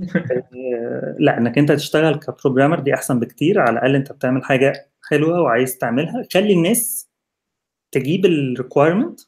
[0.00, 5.40] آه، لا إنك أنت تشتغل كبروجرامر دي أحسن بكتير على الأقل أنت بتعمل حاجة حلوة
[5.40, 7.10] وعايز تعملها خلي الناس
[7.92, 9.20] تجيب الريكويرمنت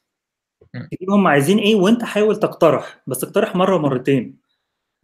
[0.75, 0.89] مم.
[0.93, 4.44] تجيب هم عايزين إيه وأنت حاول تقترح بس اقترح مرة ومرتين.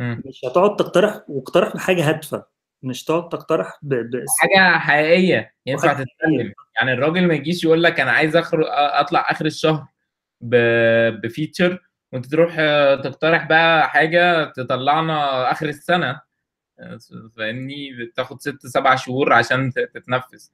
[0.00, 2.44] مش هتقعد تقترح واقترح بحاجة هادفة.
[2.82, 3.94] مش تقعد تقترح ب...
[3.94, 4.24] ب...
[4.40, 8.64] حاجة حقيقية ينفع تتكلم يعني الراجل ما يجيش يقول لك أنا عايز أخر...
[8.70, 9.86] أطلع آخر الشهر
[10.40, 10.56] ب...
[11.20, 11.78] ب feature
[12.12, 12.54] وأنت تروح
[13.04, 16.20] تقترح بقى حاجة تطلعنا آخر السنة.
[17.36, 20.44] فاهمني؟ بتاخد ست سبع شهور عشان ت- تتنفذ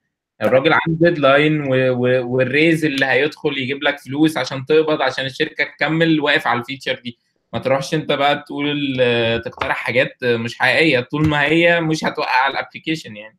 [0.42, 1.74] الراجل عنده deadline و...
[1.74, 2.26] و...
[2.26, 6.65] وال raise اللي هيدخل يجيب لك فلوس عشان تقبض عشان الشركة تكمل واقف على ال
[6.65, 7.18] feature دي.
[7.56, 12.48] ما تروحش انت بقى تقول آه، تقترح حاجات مش حقيقية طول ما هي مش هتوقع
[12.48, 13.38] ال application يعني.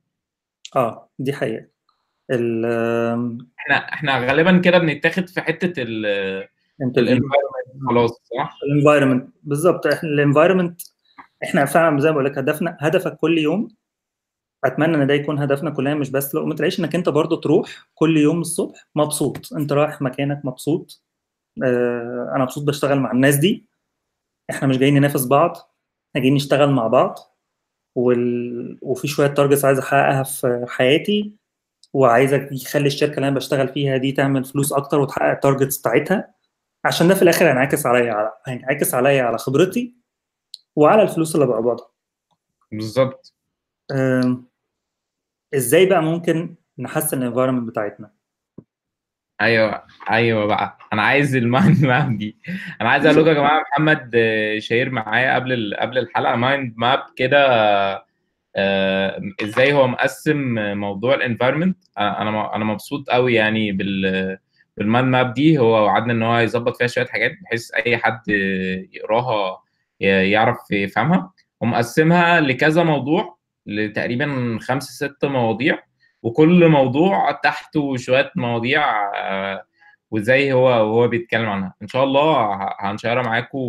[0.76, 1.65] آه دي حقيقة.
[2.32, 2.65] ال
[3.59, 6.05] إحنا إحنا غالبا كده بنتاخد في حتة ال
[6.82, 9.88] ال environment خلاص صح؟ ال environment بالظبط.
[9.88, 10.82] إحنا ال environment
[11.43, 13.68] إحنا فعلا زي ما بقول لك هدفنا هدفك كل يوم
[14.65, 18.18] أتمنى إن ده يكون هدفنا كلنا مش بس لقمه العيش إنك أنت برضو تروح كل
[18.18, 19.53] يوم الصبح مبسوط.
[19.53, 21.03] أنت رايح مكانك مبسوط.
[21.63, 23.68] آه أنا مبسوط بشتغل مع الناس دي.
[24.50, 25.52] إحنا مش جايين ننافس بعض
[26.10, 27.20] إحنا جايين نشتغل مع بعض
[27.95, 28.80] وال...
[28.82, 31.32] وفي شوية targets عايز أحققها في حياتي
[31.93, 36.34] وعايزك يخلي الشركة اللي أنا بشتغل فيها دي تعمل فلوس أكتر وتحقق ال targets بتاعتها.
[36.86, 39.95] عشان ده في الآخر هينعكس عليا على هينعكس عليا على خبرتي
[40.76, 41.88] وعلى الفلوس اللي بقبضها.
[42.72, 43.34] بالظبط.
[45.56, 48.12] إزاي بقى ممكن نحسن ال environment بتاعتنا؟
[49.41, 50.77] أيوه أيوه بقى.
[50.93, 52.38] أنا عايز ال mind map دي.
[52.81, 54.11] أنا عايز أقول لكم يا جماعة محمد
[54.57, 56.35] شهير معايا قبل قبل الحلقة.
[56.36, 57.38] mind map كده
[58.55, 60.38] آه، إزاي هو مقسم
[60.77, 64.38] موضوع ال environment أنا أنا مبسوط قوي يعني بال
[64.78, 65.57] بال mind map دي.
[65.59, 68.21] هو وعدنا إن هو يظبط فيها شوية حاجات بحيث أي حد
[68.93, 69.63] يقراها
[69.99, 71.33] يعرف يفهمها.
[71.61, 75.79] ومقسمها لكذا موضوع لتقريبا خمس ست مواضيع.
[76.24, 79.63] وكل موضوع تحته شوية مواضيع آه،
[80.11, 81.74] وازاي هو هو بيتكلم عنها.
[81.82, 83.59] إن شاء الله هن share ها معاكم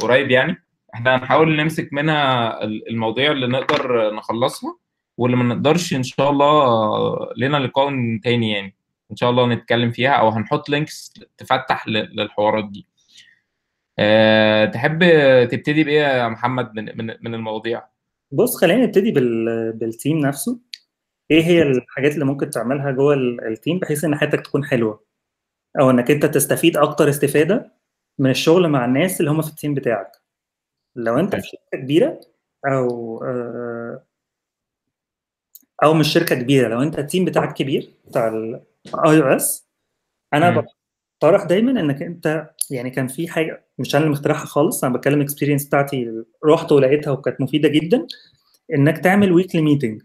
[0.00, 0.56] قريب يعني.
[0.94, 4.76] إحنا هنحاول نمسك منها ال- المواضيع اللي نقدر نخلصها
[5.18, 7.88] واللي ما نقدرش إن شاء الله لنا لقاء
[8.24, 8.74] تاني يعني.
[9.10, 12.86] إن شاء الله نتكلم فيها أو هنحط links تفتح للحوارات دي.
[13.98, 14.98] أه تحب
[15.50, 17.82] تبتدي بإيه يا محمد من من من المواضيع؟
[18.32, 19.72] بص خلينا نبتدي بال...
[19.72, 20.58] بال team نفسه.
[21.30, 25.04] إيه هي الحاجات اللي ممكن تعملها جوه ال- ال team بحيث إن حياتك تكون حلوة؟
[25.80, 27.72] أو إنك أنت تستفيد أكتر استفادة
[28.18, 30.12] من الشغل مع الناس اللي هم في ال team بتاعك.
[30.96, 32.20] لو أنت في شركة كبيرة
[32.66, 34.04] أو آه،
[35.84, 38.62] أو مش شركة كبيرة لو أنت ال team بتاعك كبير بتاع ال
[38.94, 39.68] iOS
[40.34, 40.64] أنا.
[41.22, 45.20] بقترح دايما إنك أنت يعني كان في حاجة مش أنا اللي مخترعها خالص أنا بتكلم
[45.20, 48.06] experience بتاعتي رحت ولقيتها وكانت مفيدة جدا
[48.74, 50.02] إنك تعمل weekly meeting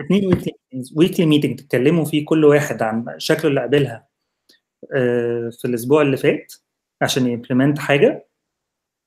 [0.00, 0.52] اثنين weekly
[0.96, 4.06] weekly meeting تتكلموا فيه كل واحد عن مشكلة اللي قابلها
[4.94, 6.52] آه، في الأسبوع اللي فات
[7.02, 8.26] عشان ي implement حاجة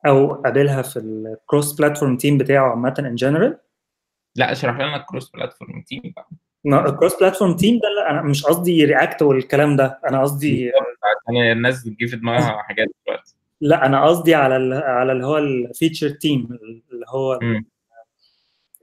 [0.08, 3.58] أو قابلها في ال cross-platform team بتاعه عامة in general
[4.36, 6.28] لا اشرح لنا ال cross-platform team بقى.
[6.90, 10.72] ال cross-platform team ده لا، أنا مش قصدي React والكلام ده أنا قصدي
[11.28, 13.36] عشان الناس بتجي في دماغها حاجات دلوقتي.
[13.62, 16.58] لا أنا قصدي على ال على اللي هو ال feature team
[16.92, 17.66] اللي هو مم.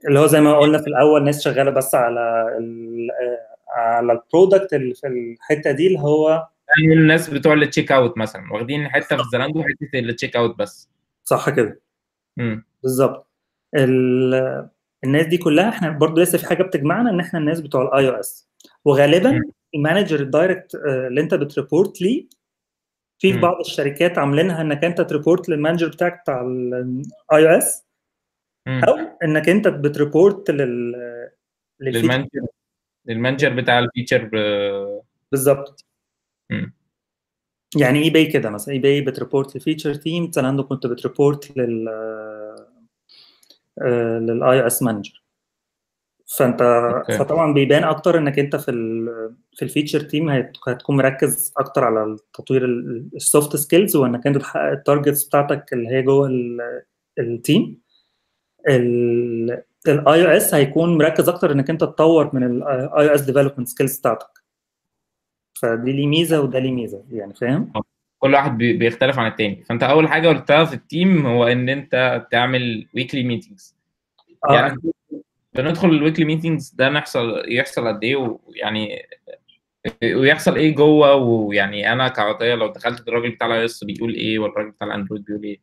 [0.07, 3.07] اللي هو زي ما قلنا في الأول ناس شغالة بس على ال
[3.75, 6.47] على ال product اللي في الحتة دي اللي هو
[6.79, 10.89] يعني الناس بتوع ال checkout مثلا واخدين حتة في Zalando وحتة ال checkout بس
[11.23, 11.81] صح كده.
[12.83, 13.27] بالظبط
[13.75, 14.69] ال-
[15.03, 18.49] الناس دي كلها إحنا برضو لسه في حاجة بتجمعنا إن إحنا الناس بتوع ال iOS
[18.85, 19.41] وغالبا.
[19.75, 22.27] ال manager ال direct آه، اللي انت بت report ليه
[23.19, 23.39] في.
[23.39, 27.85] بعض الشركات عاملينها إنك أنت ت report لل manager بتاعك بتاع ال iOS
[28.67, 28.81] مم.
[28.83, 30.91] أو إنك أنت بت report لل
[31.79, 32.01] لل feature.
[32.01, 32.47] لل manager.
[33.05, 35.01] لل manager بتاع ال feature ب-
[35.31, 35.85] بالظبط.
[36.49, 36.73] مم.
[37.77, 38.73] يعني eBay كده مثلا.
[38.73, 40.31] eBay بت report لل feature team.
[40.31, 41.85] Zalando كنت بت report لل
[44.21, 45.23] لل iOS manager.
[46.37, 47.17] فأنت okay.
[47.17, 49.05] فطبعا بيبان أكتر إنك أنت في ال
[49.55, 50.29] في ال feature team
[50.67, 52.65] هتكون مركز أكتر على تطوير
[53.15, 56.29] ال soft skills وإنك أنت تحقق ال targets بتاعتك اللي هي جوه
[57.19, 57.81] ال team.
[58.69, 64.27] ال iOS هيكون مركز أكتر إنك أنت تطور من ال iOS development skills بتاعتك.
[65.61, 67.71] فدي ليه ميزة وده ليه ميزة يعني فاهم؟
[68.19, 69.63] كل واحد بي- بيختلف عن التاني.
[69.63, 73.75] فأنت أول حاجة قلتها في ال team هو إن أنت تعمل weekly meetings
[74.49, 74.53] آه.
[74.53, 74.77] يعني
[75.53, 79.05] بندخل ال weekly meetings ده نحصل يحصل قد إيه ويعني
[80.03, 84.71] ويحصل إيه جوه ويعني أنا كعطية لو دخلت الراجل بتاع ال iOS بيقول إيه والراجل
[84.71, 85.59] بتاع ال Android بيقول إيه.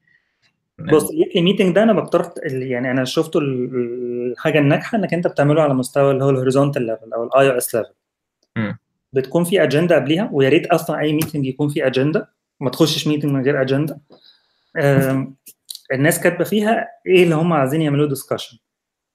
[0.80, 5.26] بص ال weekly meeting ده أنا بقترح يعني أنا شفته ال- الحاجة الناجحة إنك أنت
[5.26, 7.92] بتعمله على مستوى اللي هو ال horizontal level أو ال iOS level.
[9.12, 12.28] بتكون في اجنده قبليها ويا ريت أصلا أي meeting يكون في اجنده
[12.60, 14.00] ما تخشش meeting من غير اجنده
[15.92, 18.58] الناس كاتبة فيها إيه اللي هم عايزين يعملوه discussion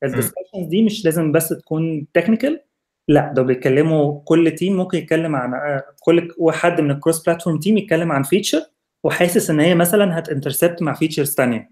[0.04, 2.62] ال discussions دي مش لازم بس تكون technical
[3.08, 7.60] لا ده بيتكلموا كل team ممكن يتكلم عن آه، كل واحد من ال cross platform
[7.60, 8.62] team يتكلم عن feature
[9.04, 11.72] وحاسس إن هي مثلا هت intersect مع features ثانية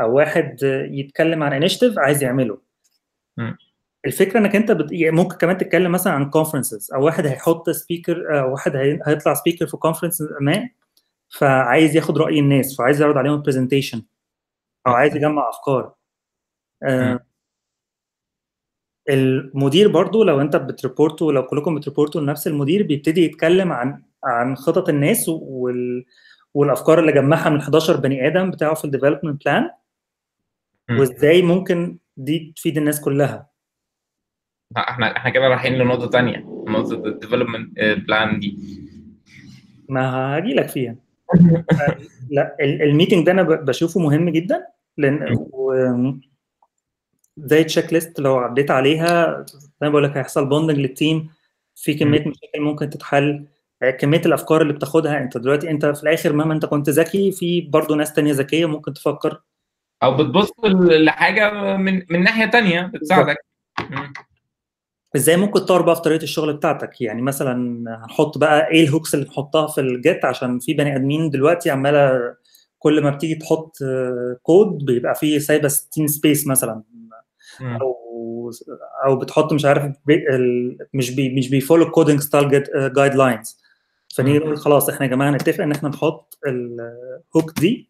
[0.00, 2.58] أو واحد آه، يتكلم عن initiative عايز يعمله.
[4.06, 4.92] الفكرة إنك أنت بت...
[4.92, 9.00] يعني ممكن كمان تتكلم مثلا عن conferences أو واحد هيحط speaker أو واحد هي...
[9.06, 10.68] هيطلع speaker في conference ما
[11.38, 14.02] فعايز ياخد رأي الناس فعايز يعرض عليهم presentation
[14.86, 15.94] أو عايز يجمع أفكار.
[16.82, 17.26] آه.
[19.08, 23.24] المدير برضو لو أنت بت report وا لو كلكم بت report وا لنفس المدير بيبتدي
[23.24, 26.04] يتكلم عن عن خطط الناس وال
[26.60, 29.70] والأفكار اللي جمعها من 11 بني آدم بتاعه في ال development plan.
[30.90, 33.50] وإزاي ممكن دي تفيد الناس كلها.
[34.76, 36.36] إحنا إحنا كده رايحين لنقطة ثانية
[36.68, 38.58] نقطة ال development plan دي.
[39.88, 40.96] ما هاجي لك فيها.
[42.30, 45.36] لا ال- ال meeting ده أنا بشوفه مهم جدا لأن
[47.36, 51.30] زي checklist لو عديت عليها زي ما بقول لك هيحصل bonding لل team
[51.74, 53.26] في كمية مشاكل ممكن تتحل.
[53.26, 53.55] آه،
[54.00, 55.18] كمية الأفكار اللي بتاخدها.
[55.18, 58.94] أنت دلوقتي أنت في الآخر مهما أنت كنت ذكي في برضه ناس تانية ذكية ممكن
[58.94, 59.42] تفكر.
[60.02, 60.50] أو بتبص
[60.80, 63.36] لحاجة من من ناحية تانية بتساعدك.
[65.16, 67.54] إزاي ممكن تطور بقى في طريقة الشغل بتاعتك؟ يعني مثلا
[68.04, 71.70] هنحط بقى إيه ال hooks اللي نحطها في ال Git عشان في بني آدمين دلوقتي
[71.70, 72.34] عمالة
[72.78, 76.82] كل ما بتيجي تحط آه، كود بيبقى فيه سايبه 60 space مثلا.
[77.62, 78.06] أو
[79.06, 80.24] أو بتحط مش عارف بي
[80.94, 83.65] مش بي مش بي follow ال coding style guidelines
[84.16, 87.88] فنيجي نقول خلاص إحنا يا جماعة نتفق إن إحنا نحط ال hook دي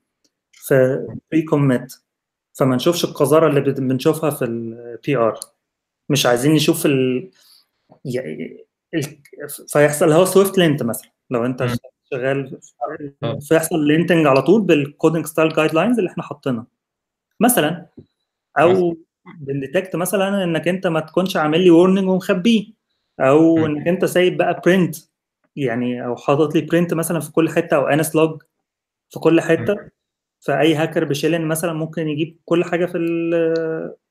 [0.53, 1.95] في pre-commit
[2.59, 5.41] فما نشوفش القذارة اللي بنشوفها في ال PR
[6.09, 7.31] مش عايزين نشوف ال...
[8.05, 8.64] يعني
[8.95, 9.18] ال...
[9.68, 11.11] فيحصل هو SwiftLint مثلا.
[11.31, 11.66] لو أنت.
[12.11, 12.59] شغال
[13.22, 13.39] آه.
[13.39, 16.66] فيحصل linting على طول بال coding style guidelines اللي إحنا حاطينها.
[17.41, 17.87] مثلا.
[18.59, 18.97] أو
[19.41, 22.66] بن detect مثلا إنك أنت ما تكونش عامل لي warning ومخبيه.
[23.20, 23.66] أو.
[23.66, 24.97] إنك أنت سايب بقى print
[25.57, 28.43] يعني أو حاطط لي print مثلا في كل حتة أو NSLog
[29.11, 29.77] في كل حتة
[30.41, 33.31] فأي هاكر بشيلن مثلا ممكن يجيب كل حاجة في ال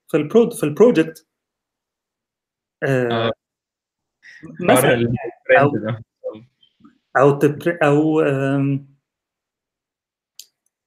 [0.08, 1.28] في البرو في البروجكت
[2.84, 3.32] آه آه.
[4.60, 6.04] مثلا الترند ده.
[7.18, 7.78] أو تبر...
[7.84, 8.22] أو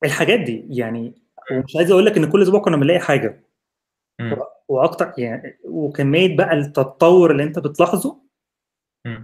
[0.05, 1.15] الحاجات دي يعني
[1.53, 3.45] ومش عايز أقول لك إن كل أسبوع كنا بنلاقي حاجة.
[4.69, 8.28] وأكتر يعني وكمية بقى التطور اللي أنت بتلاحظه.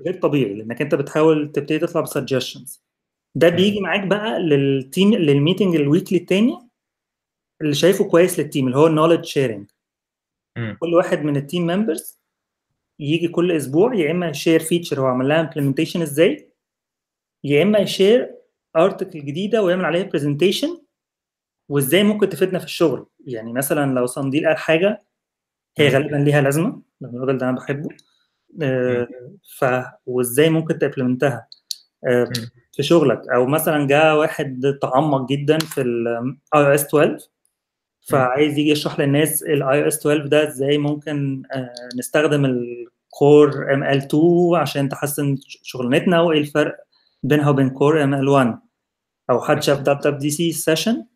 [0.07, 2.83] غير طبيعي لأنك أنت بتحاول تبتدي تطلع ب suggestions
[3.35, 3.49] ده.
[3.49, 6.59] بيجي معاك بقى لل team لل meeting ال weekly التاني
[7.61, 9.71] اللي شايفه كويس لل team اللي هو ال knowledge sharing.
[10.79, 12.21] كل واحد من ال team members
[13.01, 16.51] يجي كل أسبوع يا إما ي share feature هو عمل لها implementation إزاي
[17.45, 18.35] يا إما ي share
[18.77, 20.85] article جديدة ويعمل عليها presentation
[21.69, 25.05] وإزاي ممكن تفيدنا في الشغل يعني مثلا لو Sundell قال حاجة
[25.79, 25.89] هي.
[25.89, 27.89] غالبا ليها لازمة لأن الراجل ده أنا بحبه
[29.59, 29.65] ف
[30.07, 31.49] وازاي ممكن ت implement ها
[32.07, 32.29] آه،.
[32.73, 33.23] في شغلك.
[33.35, 37.19] أو مثلا جاء واحد تعمق جدا في ال iOS 12
[38.09, 43.97] فعايز يجي يشرح للناس ال iOS 12 ده إزاي ممكن آه، نستخدم ال Core ML
[43.97, 46.77] 2 عشان تحسن شغلانتنا وإيه الفرق
[47.23, 48.59] بينها وبين Core ML 1
[49.31, 51.07] أو حد شاف WWDC session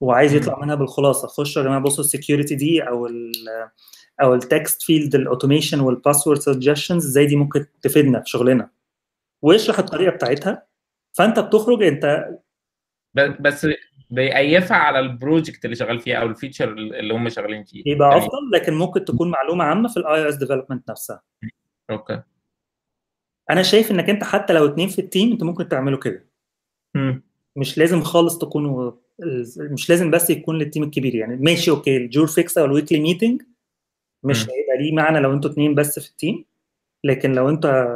[0.00, 1.28] وعايز يطلع منها بالخلاصة.
[1.28, 3.32] خشوا يا جماعة بصوا ال security دي أو ال
[4.22, 8.70] أو ال text field ال automation وال password suggestions إزاي دي ممكن تفيدنا في شغلنا.
[9.42, 10.66] ويشرح الطريقة بتاعتها.
[11.12, 12.28] فأنت بتخرج أنت
[13.40, 13.66] بس
[14.10, 17.82] بيقيفها على ال project اللي شغال فيه أو ال feature اللي هم شغالين فيه.
[17.86, 21.22] يبقى يعني أفضل لكن ممكن تكون معلومة عامة في ال iOS development نفسها.
[21.90, 22.22] okay.
[23.50, 26.26] أنا شايف إنك أنت حتى لو اتنين في ال team أنت ممكن تعملوا كده.
[27.56, 28.92] مش لازم خالص تكونوا
[29.58, 31.36] مش لازم بس يكون لل team الكبير يعني.
[31.36, 31.96] ماشي okay.
[31.96, 33.42] ال jour fixe أو ال weekly meeting
[34.24, 34.40] مش.
[34.40, 36.44] هيبقى ليه معنى لو أنتوا اتنين بس في ال team
[37.04, 37.86] لكن لو انت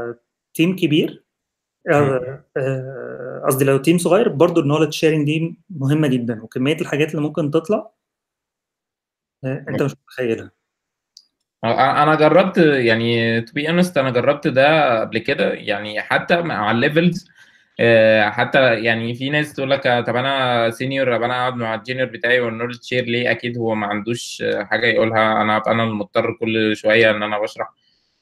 [0.54, 1.24] team كبير
[1.92, 7.10] آه، آه، قصدي لو team صغير برضو ال knowledge sharing دي مهمة جدا وكمية الحاجات
[7.10, 7.90] اللي ممكن تطلع
[9.44, 10.50] آه، انت مش متخيلها.
[11.64, 17.28] أنا جربت يعني to be أنا جربت ده قبل كده يعني حتى مع ال levels
[18.30, 21.79] حتى يعني في ناس تقول لك آه، طب أنا senior طب أنا أقعد مع ال
[21.79, 25.42] junior بتاعي وال knowledge share ليه؟ أكيد هو ما عندوش آه، حاجة يقولها.
[25.42, 27.68] أنا أبقى أنا المضطر كل شوية إن أنا بشرح.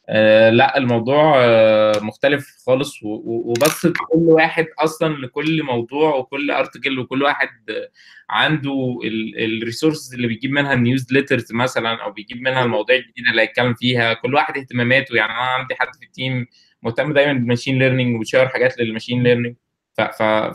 [0.09, 3.01] آه، لأ الموضوع آه، مختلف خالص.
[3.03, 7.89] وبس كل واحد أصلا لكل موضوع وكل article وكل واحد آه،
[8.31, 8.99] عنده
[9.39, 13.75] ال resources اللي بيجيب منها ال newsletters مثلا أو بيجيب منها المواضيع الجديده اللي هيتكلم
[13.75, 14.13] فيها.
[14.15, 15.17] كل واحد اهتماماته.
[15.17, 16.47] يعني أنا عندي حد في ال team
[16.87, 19.57] مهتم دايما بال machine learning وبي share حاجات لل machine learning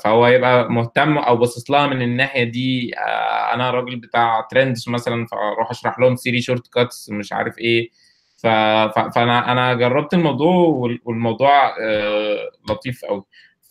[0.04, 5.26] فهو يبقى مهتم أو باصص لها من الناحية دي آه، أنا راجل بتاع trends مثلا
[5.26, 7.90] فأروح أشرح لهم Siri shortcuts مش عارف إيه.
[8.44, 13.24] فأنا أنا جربت الموضوع وال- والموضوع آه، لطيف قوي.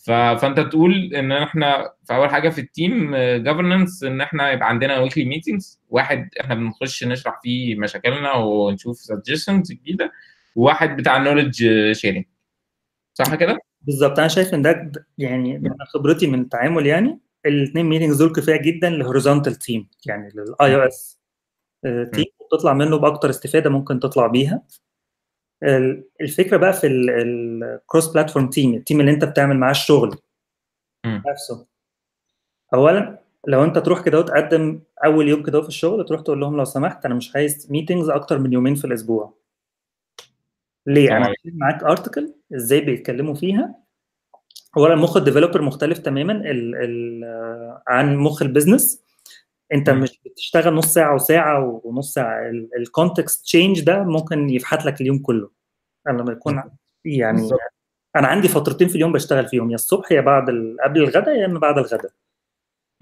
[0.05, 4.99] فأنت تقول إن إحنا في أول حاجة في ال team governance إن إحنا يبقى عندنا
[4.99, 10.11] weekly meetings واحد إحنا بنخش نشرح فيه مشاكلنا ونشوف suggestions جديدة
[10.55, 12.25] وواحد بتاع knowledge sharing
[13.25, 14.19] صح كده؟ بالظبط.
[14.19, 18.89] أنا شايف إن ده يعني من خبرتي من التعامل يعني الاثنين meetings دول كفاية جدا
[18.89, 24.63] ل horizontal team يعني للاي أو team تطلع منه بأكتر استفادة ممكن تطلع بيها.
[25.63, 30.17] ال- الفكرة بقى في ال cross platform team ال team اللي أنت بتعمل معاه الشغل.
[31.05, 31.67] نفسه.
[32.73, 36.65] اولا لو أنت تروح كده وتقدم أول يوم كده في الشغل تروح تقول لهم لو
[36.65, 39.40] سمحت أنا مش عايز meetings أكتر من يومين في الأسبوع.
[40.87, 41.35] ليه أنا طبعاً.
[41.45, 43.75] معاك article إزاي بيتكلموا فيها
[44.77, 49.03] اولا مخ ال developer مختلف تماما ال ال آه، عن مخ ال business
[49.73, 49.89] أنت.
[49.89, 55.19] مش بتشتغل نص ساعة وساعة ونص ساعة ال context change ده ممكن يفحت لك اليوم
[55.19, 55.49] كله
[56.07, 56.61] أنا لما يكون
[57.05, 57.59] يعني بالظبط.
[58.15, 60.45] أنا عندي فترتين في اليوم بشتغل فيهم يا الصبح يا بعد.
[60.83, 62.11] قبل الغداء يا إما بعد الغداء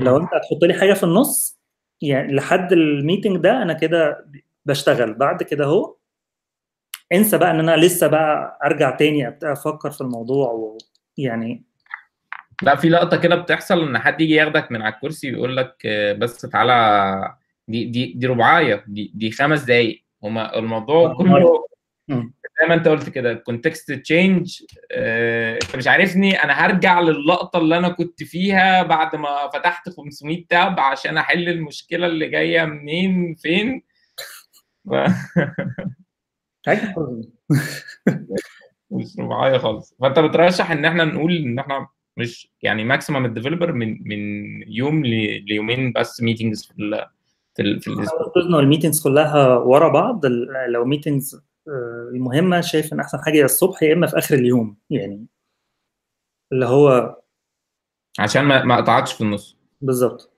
[0.01, 0.17] لو.
[0.17, 1.59] أنت هتحط لي حاجة في النص
[2.01, 4.25] يعني لحد ال meeting ده أنا كده
[4.65, 5.95] بشتغل بعد كده أهو
[7.11, 10.75] انسى بقى ان أنا لسه بقى ارجع تاني ابدا أفكر في الموضوع
[11.17, 11.63] ويعني
[12.61, 16.13] لا في لقطة كده بتحصل إن حد يجي ياخدك من على الكرسي ويقول لك آه،
[16.13, 17.35] بس تعالى
[17.67, 21.17] دي دي دي رباعية دي دي خمس دقايق هما الموضوع آه.
[21.17, 21.65] كله.
[22.61, 27.89] زي ما انت قلت كده context change انت مش عارفني أنا هرجع للقطة اللي أنا
[27.89, 33.83] كنت فيها بعد ما فتحت 500 tab عشان أحل المشكلة اللي جاية منين فين
[38.91, 39.95] مش رباعيه خالص.
[40.01, 41.87] فأنت بترشح إن إحنا نقول إن إحنا
[42.17, 44.19] مش يعني maximum ال developer من من
[44.67, 47.05] يوم ليومين بس meetings في ال
[47.55, 47.89] في, ال في
[48.59, 50.25] ال meetings كلها ورا بعض.
[50.69, 51.41] لو meetings
[52.13, 55.25] المهمة شايف إن أحسن حاجة يا الصبح يا إما في آخر اليوم يعني.
[56.51, 57.17] اللي هو
[58.19, 59.57] عشان ما ما أقطعكش في النص.
[59.81, 60.35] بالظبط.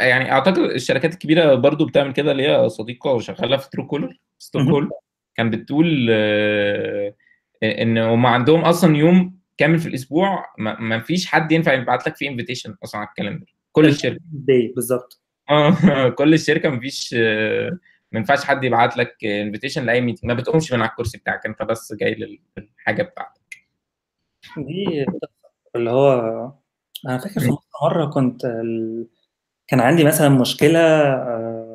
[0.00, 4.90] يعني أعتقد الشركات الكبيرة برضو بتعمل كده اللي هي صديقة شغالة في ترو كولر ستوكهولم
[5.36, 7.14] كان بتقول آه،
[7.62, 12.28] إن هم عندهم أصلا يوم كامل في الأسبوع ما فيش حد ينفع يبعت لك فيه
[12.28, 14.20] invitation أصلا على ال calendar كل الشركة
[14.74, 15.22] بالظبط.
[15.50, 17.70] آه كل الشركة ما فيش آه،
[18.12, 21.62] ما ينفعش حد يبعت لك invitation لأي meeting ما بتقومش من على الكرسي بتاعك أنت
[21.62, 23.66] بس جاي للحاجة بتاعتك.
[24.56, 25.06] دي
[25.76, 26.12] اللي هو
[27.08, 29.06] أنا فاكر في مرة كنت ال...
[29.68, 31.65] كان عندي مثلا مشكلة آه،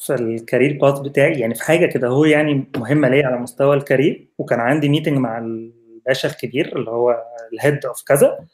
[0.00, 3.76] في ال career path بتاعي يعني في حاجة كده هو يعني مهمة ليا على مستوى
[3.76, 8.46] ال career وكان عندي meeting مع الباشا الكبير اللي هو ال head of كذا.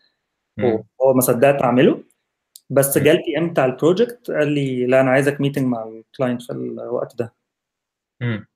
[0.62, 2.02] وهو ما صدقت أعمله.
[2.70, 5.92] بس جه ال PM بتاع ال project قال لي لا أنا عايزك meeting مع ال
[5.92, 7.34] client في الوقت ده.
[8.20, 8.46] مم.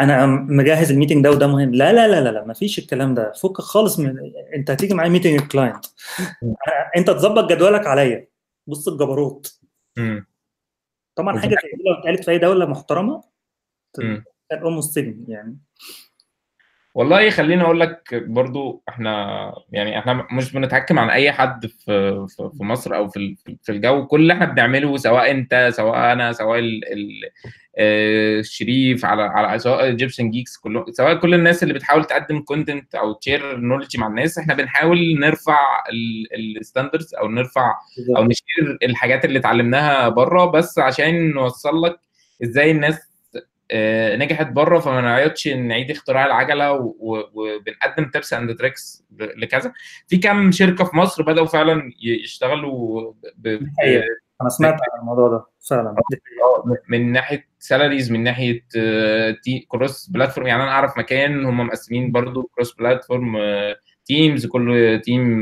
[0.00, 1.74] أنا مجهز ال meeting ده وده مهم.
[1.74, 3.32] لا لا لا لا لا ما فيش الكلام ده.
[3.32, 4.16] فك خالص من
[4.54, 5.86] أنت هتيجي معايا meeting ال client
[6.96, 8.28] أنت تظبط جدولك عليا.
[8.66, 9.60] بص الجبروت.
[9.98, 10.31] مم.
[11.14, 13.24] طبعا حاجة زي دي لو اتقالت في أي دولة محترمة.
[14.50, 15.58] كان أم السجن يعني
[16.94, 22.26] والله خليني أقول لك برضو إحنا يعني إحنا مش بنتحكم عن أي حد في
[22.58, 24.06] في مصر أو في في الجو.
[24.06, 27.10] كل اللي إحنا بنعمله سواء أنت سواء أنا سواء ال ال
[27.78, 32.94] آه، الشريف على على سواء Egyptian Geeks كله سواء كل الناس اللي بتحاول تقدم content
[32.94, 35.58] أو ت share knowledge مع الناس إحنا بنحاول نرفع
[36.60, 37.74] ال standards أو نرفع
[38.16, 41.96] أو ن share الحاجات اللي اتعلمناها بره بس عشان نوصل لك
[42.42, 43.11] إزاي الناس
[44.16, 49.72] نجحت بره فما نعيطش نعيد اختراع العجلة وبنقدم tips and tricks لكذا.
[50.08, 53.58] في كام شركة في مصر بدأوا فعلا يشتغلوا ب-.
[54.42, 55.90] أنا سمعت عن الموضوع ده فعلا.
[55.90, 58.64] آه، من ناحية salaries من ناحية
[59.68, 63.38] cross platform يعني أنا أعرف مكان هم مقسمين برضو cross platform
[64.04, 65.40] teams كل team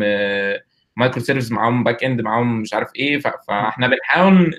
[0.96, 3.18] microservice معاهم backend معاهم مش عارف إيه.
[3.18, 4.54] فإحنا بنحاول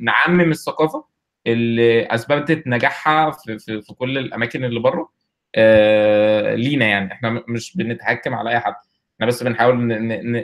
[0.00, 1.17] نعمم الثقافة.
[1.52, 5.12] اللي أثبتت نجاحها في, في, في كل الأماكن اللي بره
[5.54, 8.74] آه لينا يعني إحنا م- مش بنتحكم على أي حد
[9.14, 9.76] إحنا بس بنحاول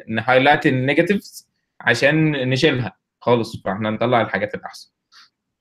[0.09, 1.49] ن highlight ال negatives
[1.81, 4.91] عشان نشيلها خالص فإحنا نطلع الحاجات الأحسن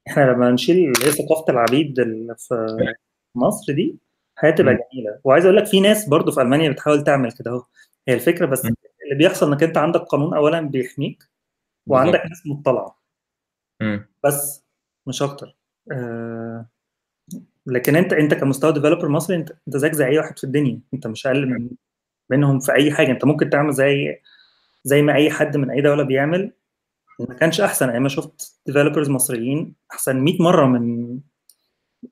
[0.08, 1.96] إحنا لما نشيل اللي هي ثقافة العبيد
[2.38, 2.76] في
[3.36, 3.96] مصر دي
[4.38, 4.74] هتبقى.
[4.74, 7.64] جميلة وعايز أقول لك في ناس برضو في ألمانيا بتحاول تعمل كده أهو
[8.08, 8.74] هي الفكرة بس مم.
[9.04, 11.24] اللي بيحصل إنك أنت عندك قانون اولا بيحميك
[11.88, 12.22] وعندك.
[12.30, 13.00] ناس مطلعة.
[14.24, 14.63] بس
[15.08, 15.56] مش أكتر.
[15.92, 16.66] آه
[17.66, 20.80] لكن أنت أنت كمستوى developer مصري أنت أنت زيك زي أي واحد في الدنيا.
[20.94, 21.70] أنت مش أقل من
[22.32, 23.12] منهم في أي حاجة.
[23.12, 24.22] أنت ممكن تعمل زي
[24.84, 26.52] زي ما أي حد من أي دولة بيعمل.
[27.20, 27.98] ما كانش أحسن.
[27.98, 31.20] ما شفت developers مصريين أحسن 100 مرة من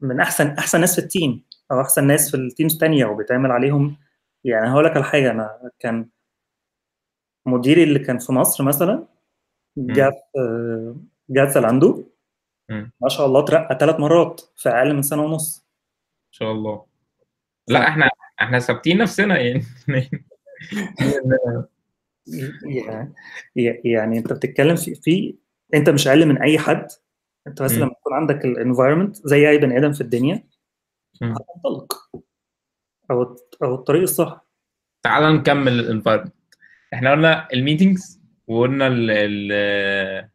[0.02, 3.52] من أحسن أحسن ناس في ال team أو أحسن ناس في ال teams تانية وبيتعمل
[3.52, 3.98] عليهم.
[4.44, 5.32] يعني هقول لك على حاجة.
[5.32, 6.10] أنا كان
[7.46, 9.08] مديري اللي كان في مصر مثلا
[9.78, 10.96] جاب آه،
[11.30, 12.11] جاب Zalando
[12.72, 12.92] مم.
[13.02, 15.66] ما شاء الله اترقى ثلاث مرات في أقل من سنة ونص.
[16.28, 16.86] إن شاء الله.
[17.68, 18.10] لا إحنا
[18.42, 19.64] إحنا ثابتين نفسنا يعني.
[23.56, 25.36] يعني يعني أنت بتتكلم في في
[25.74, 26.88] أنت مش أقل من أي حد.
[27.48, 27.74] أنت بس.
[27.74, 30.44] لما يكون عندك ال environment زي أي بني آدم في الدنيا.
[31.22, 32.10] هتنطلق.
[33.12, 34.46] أو أو الطريق الصح.
[35.04, 36.34] تعال نكمل ال environment
[36.94, 40.31] إحنا قلنا ال meetings وقلنا ال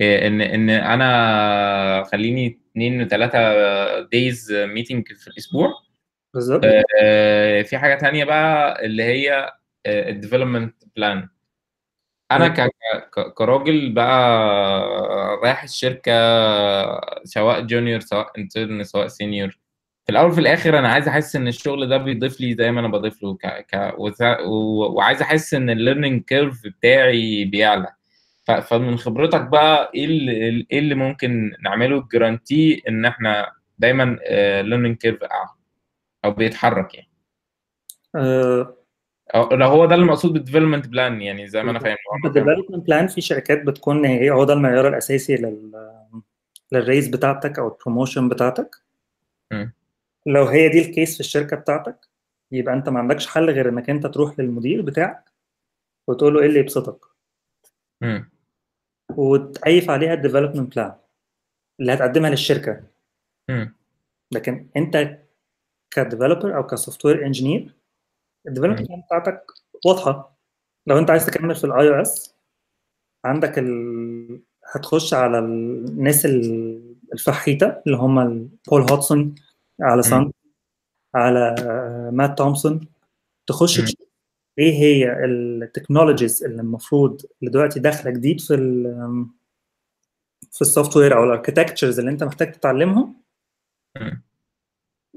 [0.00, 3.38] إن إن أنا خليني اثنين ثلاثة
[4.00, 5.72] days meeting في الأسبوع.
[6.34, 6.62] بالظبط.
[7.02, 9.52] آه، في حاجة تانية بقى اللي هي
[9.86, 11.28] ال development plan
[12.32, 12.48] أنا
[13.34, 14.40] كراجل بقى
[15.42, 16.12] رايح الشركة
[17.24, 19.50] سواء junior سواء intern سواء senior
[20.06, 22.88] في الأول في الآخر أنا عايز أحس إن الشغل ده بيضيف لي زي ما أنا
[22.88, 23.46] بضيف له ك...
[23.46, 23.94] ك...
[24.46, 27.94] وعايز أحس إن ال learning curve بتاعي بيعلى.
[28.48, 34.96] فمن خبرتك بقى إيه اللي إيه اللي ممكن نعمله guarantee إن إحنا دايما ال learning
[34.96, 35.48] curve أعلى؟
[36.24, 37.10] أو بيتحرك يعني؟
[38.14, 38.76] آه،
[39.34, 41.96] أو لو هو ده المقصود بال development plan يعني زي ما أنا فاهم.
[42.24, 45.72] ال development plan في شركات بتكون هي هو ده المعيار الأساسي لل
[46.72, 48.76] لل raise بتاعتك أو ال promotion بتاعتك.
[50.26, 51.96] لو هي دي ال case في الشركة بتاعتك
[52.52, 55.24] يبقى أنت ما عندكش حل غير إنك أنت تروح للمدير بتاعك
[56.06, 57.04] وتقول له إيه اللي يبسطك.
[58.00, 58.30] مم.
[59.16, 60.94] وتأيف عليها ال development plan
[61.80, 62.82] اللي هتقدمها للشركة.
[63.50, 63.74] مم.
[64.32, 65.18] لكن انت
[65.90, 67.74] ك developer أو ك software engineer
[68.48, 68.88] ال development.
[68.88, 69.46] plan بتاعتك
[69.86, 70.38] واضحة.
[70.86, 72.34] لو انت عايز تكمل في ال iOS
[73.24, 74.40] عندك ال...
[74.74, 79.34] هتخش على الناس ال- الفحيتة اللي هم Paul Hudson
[79.80, 82.80] على Sundell آه، Mattt Thompson
[83.46, 83.80] تخش
[84.58, 88.84] إيه هي ال technologies اللي المفروض اللي دلوقتي داخله جديد في ال
[90.52, 93.22] في ال software أو ال architectures اللي أنت محتاج تتعلمهم.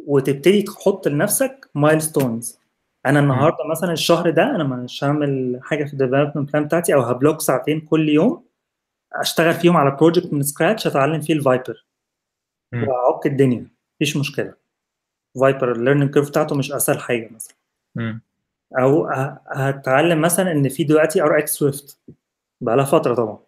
[0.08, 2.60] وتبتدي تحط لنفسك milestones
[3.06, 7.02] أنا النهارده مثلا الشهر ده أنا مش هعمل حاجة في ال development plan بتاعتي أو
[7.02, 8.46] ه block ساعتين كل يوم
[9.14, 11.86] أشتغل فيهم على project من scratch أتعلم فيه ال VIPER.
[12.74, 13.68] وأعك الدنيا.
[13.96, 14.54] مفيش مشكلة.
[15.40, 17.56] VIPER ال learning curve بتاعته مش أسهل حاجة مثلا.
[18.80, 19.06] أو
[19.48, 22.00] هتعلم مثلا إن في دلوقتي RxSwift
[22.62, 23.40] بقى لها فترة طبعا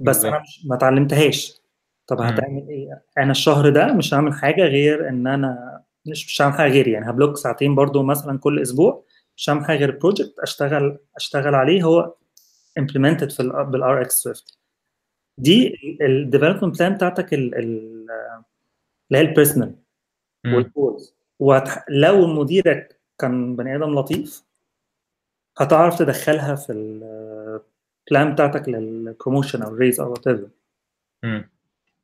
[0.00, 0.24] بس.
[0.24, 1.60] أنا مش ما اتعلمتهاش
[2.06, 2.20] طب.
[2.20, 6.70] هتعمل إيه أنا الشهر ده مش هعمل حاجة غير إن أنا مش مش هعمل حاجة
[6.72, 9.04] غير يعني ه block ساعتين برضو مثلا كل أسبوع
[9.36, 12.14] مش هعمل حاجة غير project أشتغل أشتغل عليه هو
[12.80, 14.58] implemented في بال RxSwift
[15.38, 18.06] دي ال development plan بتاعتك ال- ال-
[19.10, 19.74] اللي هي ال personal.
[20.46, 24.44] وال goals ولو مديرك كان بني آدم لطيف
[25.58, 30.48] هتعرف تدخلها في ال plan بتاعتك لل promotion أو ال raise أو whatever.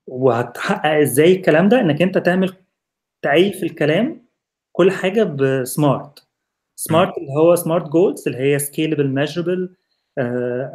[0.07, 2.53] وهتحقق إزاي الكلام ده؟ إنك أنت تعمل
[3.23, 4.25] تأيف الكلام
[4.73, 6.27] كل حاجة ب SMART
[6.77, 9.71] SMART اللي هو SMART goals اللي هي scalable measurable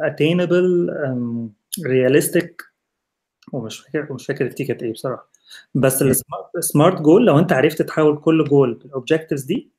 [0.00, 0.90] attainable
[1.86, 2.62] realistic
[3.52, 5.30] ومش فاكر مش فاكر ال T كانت إيه بصراحة.
[5.74, 6.02] بس
[6.56, 9.70] ال SMART goal لو أنت عرفت تحول كل goal بال objectives دي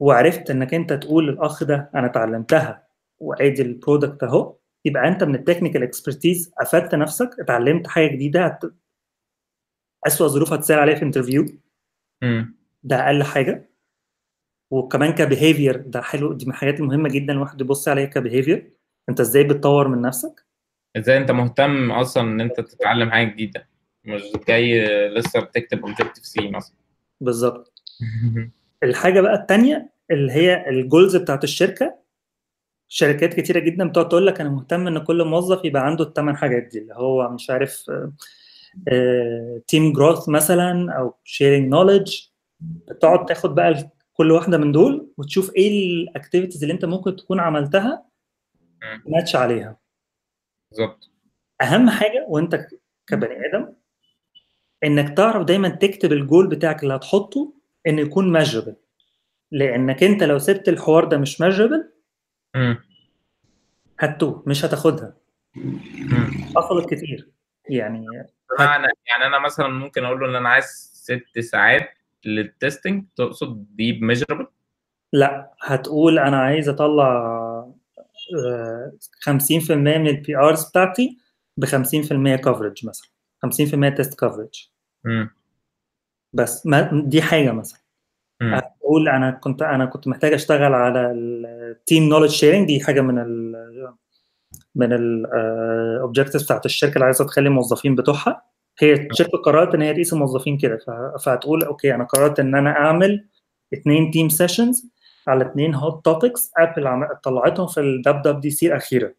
[0.00, 2.86] وعرفت إنك أنت تقول للأخ ده أنا اتعلمتها
[3.18, 8.58] وادي ال product أهو يبقى أنت من ال technical expertise افدت نفسك اتعلمت حاجة جديدة.
[10.06, 11.46] اسوء ظروف هتسأل عليها في interview.
[12.82, 13.70] ده أقل حاجة.
[14.70, 18.70] وكمان ك behavior ده حلو دي من الحاجات المهمة جدا الواحد يبص عليها ك behavior
[19.08, 20.46] أنت إزاي بتطور من نفسك؟
[20.96, 23.68] إزاي أنت مهتم أصلا إن أنت تتعلم حاجة جديدة؟
[24.04, 26.76] مش جاي لسه بتكتب Objective-C مثلا.
[27.20, 27.72] بالظبط.
[28.82, 32.04] الحاجة بقى الثانية اللي هي ال goals بتاعت الشركة.
[32.88, 36.62] شركات كتيرة جدا بتقعد تقول لك أنا مهتم إن كل موظف يبقى عنده الثمان حاجات
[36.62, 37.90] دي اللي هو مش عارف
[39.66, 42.16] team growth مثلا أو sharing knowledge
[42.60, 47.40] بتقعد تاخد بقى كل واحدة من دول وتشوف إيه ال activities اللي أنت ممكن تكون
[47.40, 48.06] عملتها
[49.06, 49.76] ماتش عليها.
[50.70, 51.10] بالظبط.
[51.62, 52.66] أهم حاجة وأنت
[53.06, 53.72] كبني آدم
[54.84, 57.54] إنك تعرف دايما تكتب الجول بتاعك اللي هتحطه
[57.86, 58.76] انه يكون measurable
[59.50, 61.92] لأنك أنت لو سبت الحوار ده مش measurable
[64.00, 65.16] هتوه مش هتاخدها.
[66.56, 67.30] حصلت كتير.
[67.68, 68.06] يعني
[68.60, 71.88] أنا يعني أنا مثلا ممكن أقول له إن أنا عايز ست ساعات
[72.24, 74.46] لل testing تقصد دي measurable
[75.12, 77.34] لا هتقول أنا عايز أطلع
[79.28, 81.18] 50% من ال PRs بتاعتي
[81.56, 81.68] ب 50%
[82.36, 83.08] coverage مثلا.
[83.46, 84.70] 50% test coverage
[86.34, 87.80] بس ما دي حاجة مثلا.
[88.42, 93.18] هتقول أنا كنت أنا كنت محتاج أشتغل على ال team knowledge sharing دي حاجة من
[93.18, 93.54] ال
[94.74, 98.42] من ال objectives بتاعت الشركة اللي عايزة تخلي الموظفين بتوعها.
[98.78, 100.78] هي الشركة قررت إن هي تقيس الموظفين كده
[101.24, 103.28] فهتقول okay أنا قررت إن أنا أعمل
[103.74, 104.90] اثنين team sessions
[105.28, 109.14] على اثنين hot topics Apple طلعتهم في ال WWDC الأخيرة.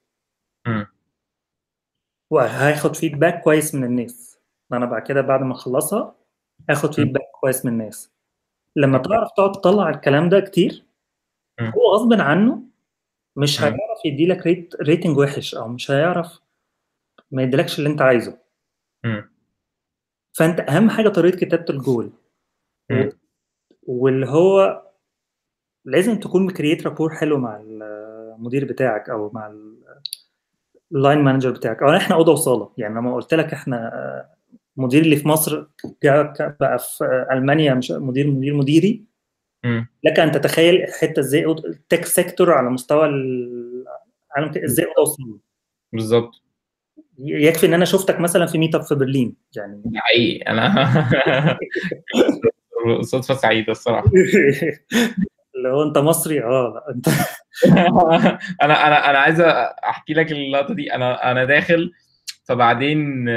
[2.32, 4.40] وهاخد feedback كويس من الناس.
[4.74, 6.16] أنا بعد كده بعد ما أخلصها
[6.70, 8.12] هاخد feedback كويس من الناس.
[8.76, 10.86] لما تعرف تقعد تطلع الكلام ده كتير
[11.62, 12.64] هو غصب عنه
[13.36, 16.40] مش هيعرف يدي لك rate rating وحش أو مش هيعرف
[17.32, 18.38] ما يديلكش اللي أنت عايزه.
[20.38, 22.12] فأنت أهم حاجة طريقة كتابة الجول.
[23.84, 24.82] واللي هو
[25.86, 29.56] لازم تكون م create rapport حلو مع المدير بتاعك أو مع
[30.92, 31.84] ال line manager بتاعك.
[31.84, 32.74] أو إحنا اوضه وصالة.
[32.78, 34.35] يعني لما قلت لك إحنا
[34.78, 35.66] مدير اللي في مصر
[36.60, 39.04] بقى في ألمانيا مش مدير مدير مديري.
[40.04, 45.40] لك أن تتخيل الحته إزاي ال tech sector على مستوى العالم إزاي اوضه وصاله
[45.94, 46.32] بالظبط.
[47.20, 49.84] يكفي إن أنا شفتك مثلا في ميت اب في برلين يعني.
[49.96, 50.38] حقيقي.
[50.52, 50.76] أنا
[53.02, 54.12] صدفة سعيدة الصراحة.
[55.56, 57.08] اللي هو أنت مصري آه أنت
[58.64, 59.40] أنا أنا أنا عايز
[59.84, 60.94] أحكي لك اللقطة دي.
[60.94, 61.92] أنا أنا داخل
[62.46, 63.30] فبعدين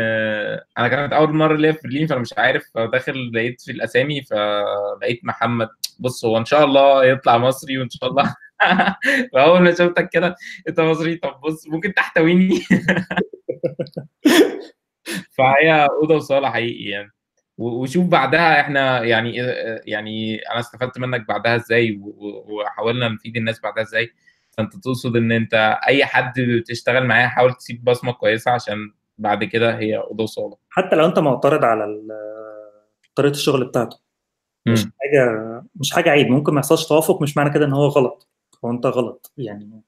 [0.78, 5.20] أنا كانت أول مرة ليا في برلين فأنا مش عارف فداخل لقيت في الأسامي فلقيت
[5.24, 5.68] محمد.
[5.98, 8.34] بص هو إن شاء الله يطلع مصري وإن شاء الله
[9.34, 10.36] فأول ما شفتك كده
[10.68, 12.50] أنت مصري؟ طب بص ممكن تحتويني؟
[15.38, 17.10] فهي أوضة وصالة حقيقي يعني.
[17.58, 19.36] وشوف بعدها إحنا يعني
[19.86, 24.10] يعني أنا استفدت منك بعدها إزاي وحاولنا نفيد الناس بعدها إزاي.
[24.50, 29.78] فأنت تقصد إن أنت أي حد بتشتغل معاه حاول تسيب بصمة كويسة عشان بعد كده
[29.78, 30.56] هي أوضة وصالة.
[30.70, 32.02] حتى لو أنت معترض على
[33.14, 33.98] طريقة الشغل بتاعته.
[34.68, 34.90] مش م.
[35.00, 36.26] حاجة مش حاجة عيب.
[36.28, 38.28] ممكن ما يحصلش توافق مش معنى كده إن هو غلط.
[38.64, 39.32] هو أنت غلط.
[39.36, 39.82] يعني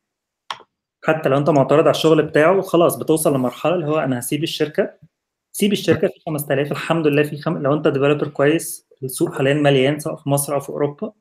[1.04, 4.98] حتى لو أنت معترض على الشغل بتاعه خلاص بتوصل لمرحلة اللي هو أنا هسيب الشركة.
[5.52, 7.58] سيب الشركة في 5000 الحمد لله في خم...
[7.58, 11.12] لو أنت ديفلوبر كويس السوق حاليا مليان سواء في مصر أو في أوروبا.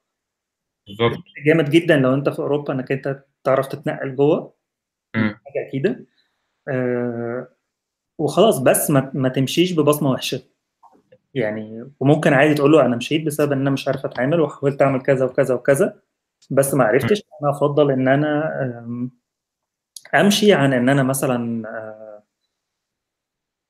[0.88, 1.18] بالظبط.
[1.45, 4.53] جامد جدا لو أنت في أوروبا إنك أنت تعرف تتنقل جوه.
[5.16, 6.05] حاجة أكيدة.
[6.68, 7.47] آه
[8.20, 10.41] وخلاص بس ما, ما تمشيش ببصمة وحشة.
[11.34, 15.02] يعني وممكن عادي تقول له أنا مشيت بسبب إن أنا مش عارف أتعامل وحاولت أعمل
[15.02, 16.02] كذا وكذا وكذا
[16.49, 19.10] بس ما عرفتش أنا أفضل إن أنا
[20.15, 21.64] أمشي عن إن أنا مثلا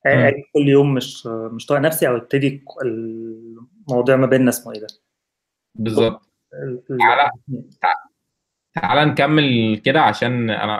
[0.06, 4.86] أجي كل يوم مش مش طايق نفسي أو أبتدي الموضوع ما بيننا اسمه إيه ده؟
[5.74, 6.22] بالظبط.
[6.98, 7.30] تعالى
[8.74, 10.74] تعالى نكمل كده عشان أنا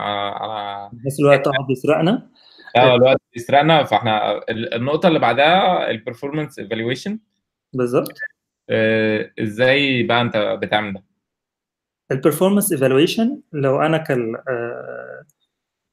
[0.45, 2.31] أنا بحس الوقت قاعد بيسرقنا
[2.77, 7.19] آه الوقت بيسرقنا فاحنا النقطة اللي بعدها ال performance evaluation
[7.73, 8.13] بالظبط.
[8.71, 11.03] آه إزاي بقى أنت بتعمل ده؟
[12.13, 15.25] ال performance evaluation لو أنا ك ال آه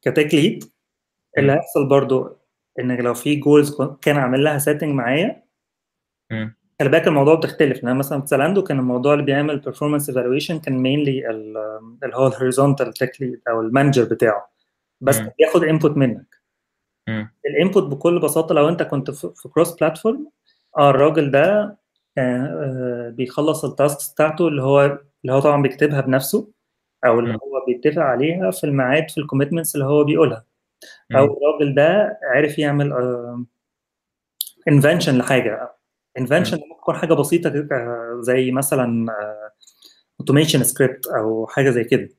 [0.02, 0.64] ك tech lead
[1.38, 2.38] اللي هيحصل برضو
[2.80, 5.44] إن لو في goals كان عامل لها setting معايا
[6.80, 7.84] خلي بالك الموضوع بتختلف.
[7.84, 12.34] لأن مثلا في Zalando كان الموضوع اللي بيعمل performance evaluation كان mainly اللي هو ال
[12.34, 14.50] horizontal tech lead أو ال manager بتاعه.
[15.02, 15.20] بس.
[15.40, 16.37] بياخد input منك.
[17.46, 20.30] ال input بكل بساطة لو انت كنت في cross platform
[20.78, 21.78] آه الراجل ده
[22.18, 24.82] آه بيخلص ال tasks بتاعته اللي هو
[25.22, 26.52] اللي هو طبعا بيكتبها بنفسه
[27.06, 27.34] أو اللي.
[27.34, 30.46] هو بيتفق عليها في الميعاد في ال commitments اللي هو بيقولها.
[31.16, 31.26] أو.
[31.26, 32.94] الراجل ده عارف يعمل
[34.68, 35.72] invention لحاجة.
[36.18, 39.06] invention ممكن تكون حاجة بسيطة آه، زي مثلا
[40.20, 42.10] automation script أو حاجة زي كده.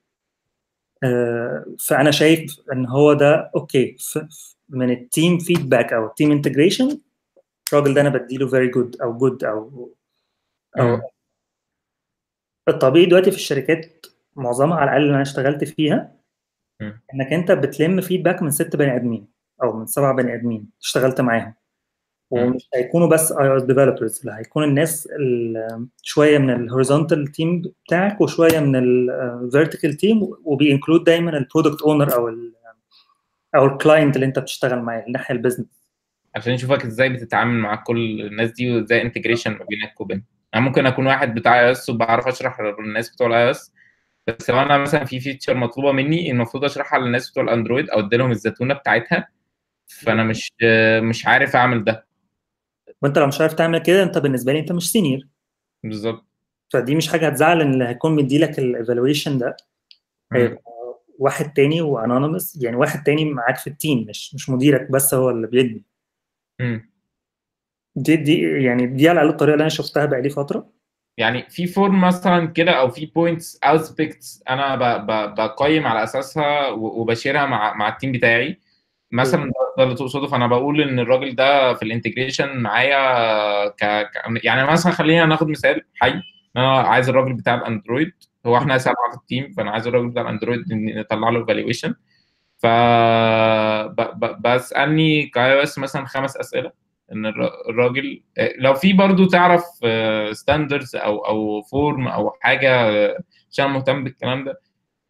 [1.04, 3.96] آه، فأنا شايف إن هو ده okay
[4.68, 6.98] من ال team feedback أو ال team integration
[7.72, 9.92] الراجل ده أنا بديله very good أو good أو
[10.78, 11.00] أو.
[12.68, 16.18] الطبيعي دلوقتي في الشركات معظمها على الأقل اللي أنا اشتغلت فيها.
[17.14, 19.28] إنك أنت بتلم feedback من ست بني آدمين
[19.62, 21.54] أو من سبع بني آدمين اشتغلت معاهم.
[22.30, 28.20] ومش هيكونوا بس iOS developers اللي هيكون الناس ال- شوية من ال horizontal team بتاعك
[28.20, 32.54] وشوية من ال vertical team وبي include دايما ال product owner أو ال
[33.54, 35.66] أو ال client اللي أنت بتشتغل معاه الناحيه ال business
[36.36, 40.86] عشان يشوفك إزاي بتتعامل مع كل الناس دي وإزاي integration ما بينك وبين يعني ممكن
[40.86, 43.72] أكون واحد بتاع iOS وبعرف أشرح للناس بتوع ال iOS
[44.26, 48.30] بس لو أنا مثلا في feature مطلوبة مني المفروض أشرحها للناس بتوع الأندرويد أو اديلهم
[48.30, 49.28] الزتونة بتاعتها
[49.86, 50.52] فأنا مش
[51.02, 52.06] مش عارف أعمل ده.
[53.02, 55.20] وأنت لو مش عارف تعمل كده أنت بالنسبة لي أنت مش senior
[55.84, 56.24] بالظبط.
[56.72, 59.56] فدي مش حاجة هتزعل إن اللي هيكون مديلك ال evaluation ده.
[61.18, 65.14] واحد تاني و anonymous يعني واحد تاني معاك في ال team مش مش مديرك بس
[65.14, 65.84] هو اللي بيدي.
[67.96, 70.68] دي دي يعني دي على الأقل الطريقة اللي أنا شفتها بقالي فترة.
[71.18, 76.68] يعني في form مثلا كده أو في points aspects أنا ب- ب- بقيم على أساسها
[76.68, 78.60] وب share ها مع مع ال team بتاعي.
[79.12, 84.10] مثلا ده ده اللي تقصده فأنا بقول إن الراجل ده في ال integration معايا ك...
[84.10, 84.44] ك...
[84.44, 86.22] يعني مثلا خلينا ناخد مثال حي
[86.56, 88.12] أنا عايز الراجل بتاع الأندرويد.
[88.46, 91.94] هو إحنا سبعه في ال team فأنا عايز الراجل بتاع الأندرويد نطلع له evaluation
[92.58, 92.66] ف.
[94.44, 96.72] بسألني ك iOS مثلا خمس أسئلة
[97.12, 98.22] إن الر- الراجل
[98.58, 99.64] لو في برضو تعرف
[100.32, 103.18] standards أو أو form أو حاجة آه،
[103.52, 104.60] عشان مهتم بالكلام ده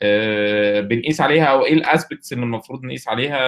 [0.03, 3.39] آه، بنقيس عليها أو إيه ال aspects اللي المفروض نقيس عليها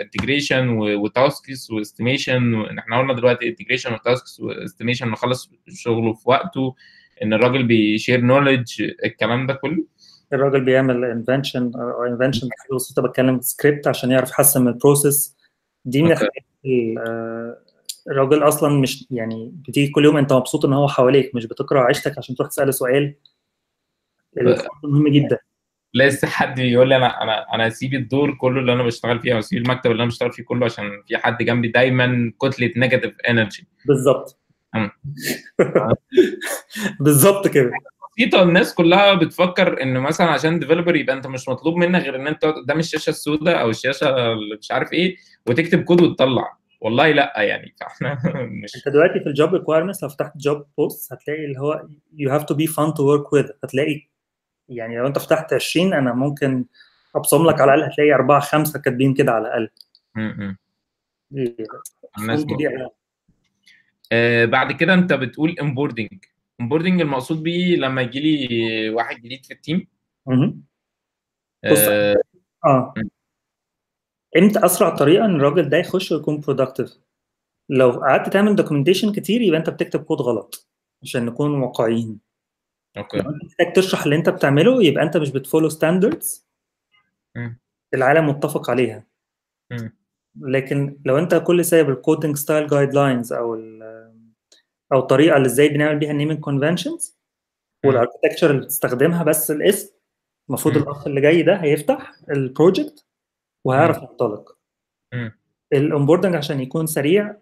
[0.00, 6.12] integration و tasks و estimation إحنا قلنا دلوقتي integration و tasks و estimation نخلص شغله
[6.12, 6.74] في وقته
[7.22, 9.84] إن الراجل بي share knowledge الكلام ده كله؟
[10.32, 15.36] الراجل بيعمل invention أو invention بس بتكلم سكريبت عشان يعرف يحسن ال process
[15.84, 16.12] دي من.
[16.12, 16.32] الحاجات
[16.66, 17.56] ال- آه،
[18.10, 22.18] الراجل أصلا مش يعني بتيجي كل يوم أنت مبسوط إن هو حواليك مش بتكره عيشتك
[22.18, 23.14] عشان تروح تسأله سؤال.
[24.84, 25.38] مهم جدا.
[25.94, 29.38] لسه حد يقول لي أنا أنا أنا اسيب الدور كله اللي أنا بشتغل فيه أو
[29.38, 33.68] اسيب المكتب اللي أنا بشتغل فيه كله عشان في حد جنبي دايما كتلة negative energy
[33.86, 34.38] بالظبط.
[37.00, 37.70] بالظبط كده.
[38.18, 42.26] بسيطة الناس كلها بتفكر إن مثلا عشان developer يبقى أنت مش مطلوب منك غير إن
[42.26, 45.16] أنت قدام الشاشة السوداء أو الشاشة اللي مش عارف إيه
[45.46, 46.58] وتكتب كود وتطلع.
[46.80, 48.18] والله لأ يعني فاحنا
[48.64, 51.82] مش أنت دلوقتي في ال job requirements لو فتحت job post هتلاقي اللي هو
[52.16, 53.52] you have to be fun to work with.
[53.64, 54.08] هتلاقي
[54.68, 56.64] يعني لو أنت فتحت 20 أنا ممكن
[57.16, 59.68] أبصم لك على الأقل هتلاقي أربعة خمسة كاتبين كده على الأقل.
[60.14, 60.56] م- م.
[61.30, 61.56] دي-
[62.18, 62.44] الناس
[64.46, 66.24] بعد كده انت بتقول onboarding
[66.60, 69.86] onboarding المقصود بيه لما يجي لي واحد جديد في ال team.
[71.72, 72.16] بص آه
[72.66, 73.08] آه م.
[74.36, 76.90] إمتى أسرع طريقة إن الراجل ده يخش ويكون productive
[77.68, 80.68] لو قعدت تعمل documentation كتير يبقى أنت بتكتب كود غلط
[81.02, 82.20] عشان نكون واقعيين
[82.96, 86.46] okay لو أنت محتاج تشرح اللي أنت بتعمله يبقى أنت مش بت follow standards.
[87.94, 89.06] العالم متفق عليها
[89.72, 89.88] م.
[90.40, 93.54] لكن لو انت كل سايب ال coding style guidelines أو
[94.92, 97.18] أو الطريقة اللي إزاي بنعمل بيها ال naming conventions.
[97.86, 99.94] وال architecture اللي بتستخدمها بس الاسم
[100.48, 100.76] المفروض.
[100.76, 103.06] الاخ اللي جاي ده هيفتح ال project
[103.64, 104.56] وهيعرف ينطلق.
[105.72, 107.36] ال onboarding عشان يكون سريع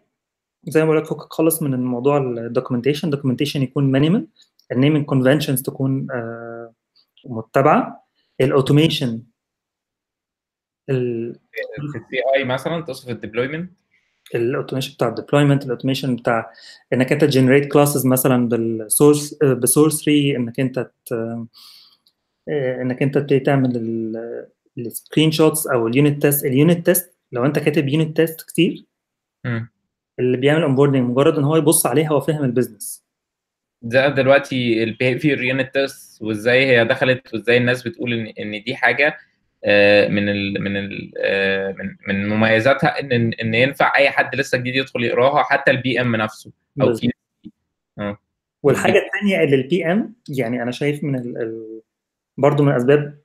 [0.64, 4.26] زي ما بقول لك خالص من الموضوع ال documentation ال documentation يكون minimal
[4.72, 6.72] ال naming conventions تكون آه،
[7.26, 8.06] متبعة
[8.40, 9.22] ال automation
[10.90, 13.70] في ال C اي مثلا توصف ال deployment؟
[14.34, 16.52] ال automation بتاع ال deployment ال automation بتاع
[16.92, 21.46] إنك أنت ت generate classes مثلا بال source ب source free إنك أنت آه،
[22.82, 23.76] إنك أنت تبتدي تعمل
[24.78, 28.84] ال screenshots أو ال unit test ال unit test لو أنت كاتب unit test كتير
[29.46, 29.60] م.
[30.18, 33.04] اللي بيعمل onboarding مجرد إن هو يبص عليها هو فاهم ال business
[33.82, 38.76] ده دلوقتي ال behavior unit test وإزاي هي دخلت وإزاي الناس بتقول إن إن دي
[38.76, 39.16] حاجة.
[40.08, 44.74] من ال من ال آه، من من مميزاتها إن إن ينفع أي حد لسه جديد
[44.74, 47.10] يدخل يقراها حتى ال PM نفسه أو في
[48.62, 51.82] والحاجة الثانية اللي ال PM يعني أنا شايف من ال ال
[52.36, 53.20] برضه من اسباب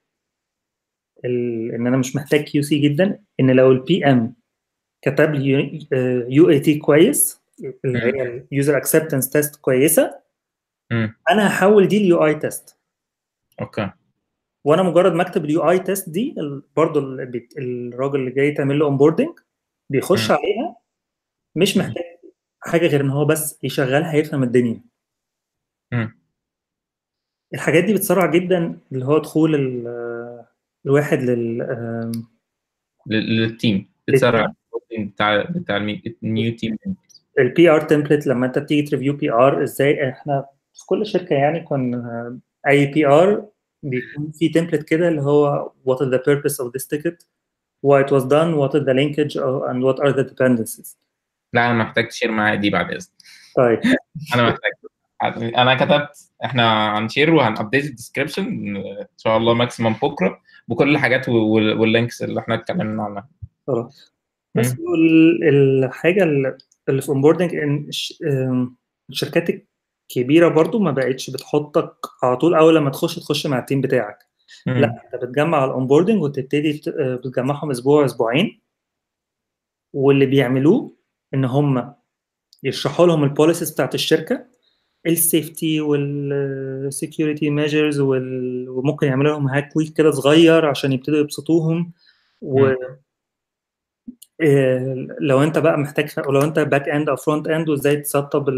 [1.25, 4.33] إن أنا مش محتاج QC جدا إن لو ال PM
[5.01, 5.79] كتب لي
[6.29, 7.41] UAT كويس
[7.85, 10.19] اللي هي ال user acceptance test كويسة
[10.91, 11.15] مم.
[11.31, 12.77] أنا هحول دي ل UI test
[13.61, 13.91] okay.
[14.65, 16.35] وأنا مجرد ما اكتب ال UI test دي
[16.75, 16.99] برضه
[17.57, 19.39] الراجل اللي جاي تعمل له onboarding
[19.89, 20.31] بيخش.
[20.31, 20.75] عليها
[21.55, 22.03] مش محتاج
[22.59, 24.81] حاجة غير إن هو بس يشغلها يفهم الدنيا.
[27.53, 30.45] الحاجات دي بتسرع جدا اللي هو دخول ال-
[30.85, 32.11] الواحد لل-
[33.07, 33.89] لل team.
[34.07, 34.53] بتسرع
[34.99, 35.77] بتاع بتاع
[36.23, 36.77] ال new team
[37.39, 41.59] ال PR template لما أنت بتيجي ت review PR إزاي؟ إحنا في كل شركة يعني
[41.59, 43.49] كنا أي PR
[43.89, 47.25] بيكون في template كده اللي هو what is the purpose of this ticket
[47.87, 49.35] why it was done what is the linkage
[49.69, 50.97] and what are the dependencies.
[51.53, 53.09] لا أنا محتاج ت share معايا دي بعد إذنك.
[53.55, 53.79] طيب.
[54.35, 54.71] أنا محتاج.
[55.55, 58.43] أنا كتبت إحنا هن share وهن update ال description
[58.77, 63.29] إن شاء الله maximum بكرة بكل الحاجات وال- وال links اللي إحنا اتكلمنا عنها.
[63.67, 64.13] خلاص.
[64.55, 64.75] بس
[65.49, 66.23] الحاجة
[66.89, 68.23] اللي في onboarding إن الش-
[70.09, 74.17] الكبيره برضو ما بقتش بتحطك على طول أول لما تخش تخش مع ال team بتاعك
[74.67, 74.73] مم.
[74.77, 78.61] لا أنت بتجمع ال onboarding وتبتدي آه، بتجمعهم أسبوع أسبوعين
[79.93, 80.95] واللي بيعملوه
[81.33, 81.93] إن هم
[82.63, 84.45] يشرحوا لهم ال policies بتاعت الشركة
[85.07, 91.93] ال safety وال security measures وممكن يعملوا لهم hack week كده صغير عشان يبتدوا يبسطوهم
[92.41, 92.67] و.
[94.41, 98.49] إيه، لو أنت بقى محتاج ولو أنت backend أو frontend وإزاي تسطب.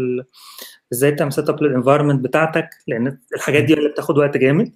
[0.92, 4.72] إزاي تعمل setup لل environment بتاعتك لأن الحاجات دي اللي بتاخد وقت جامد.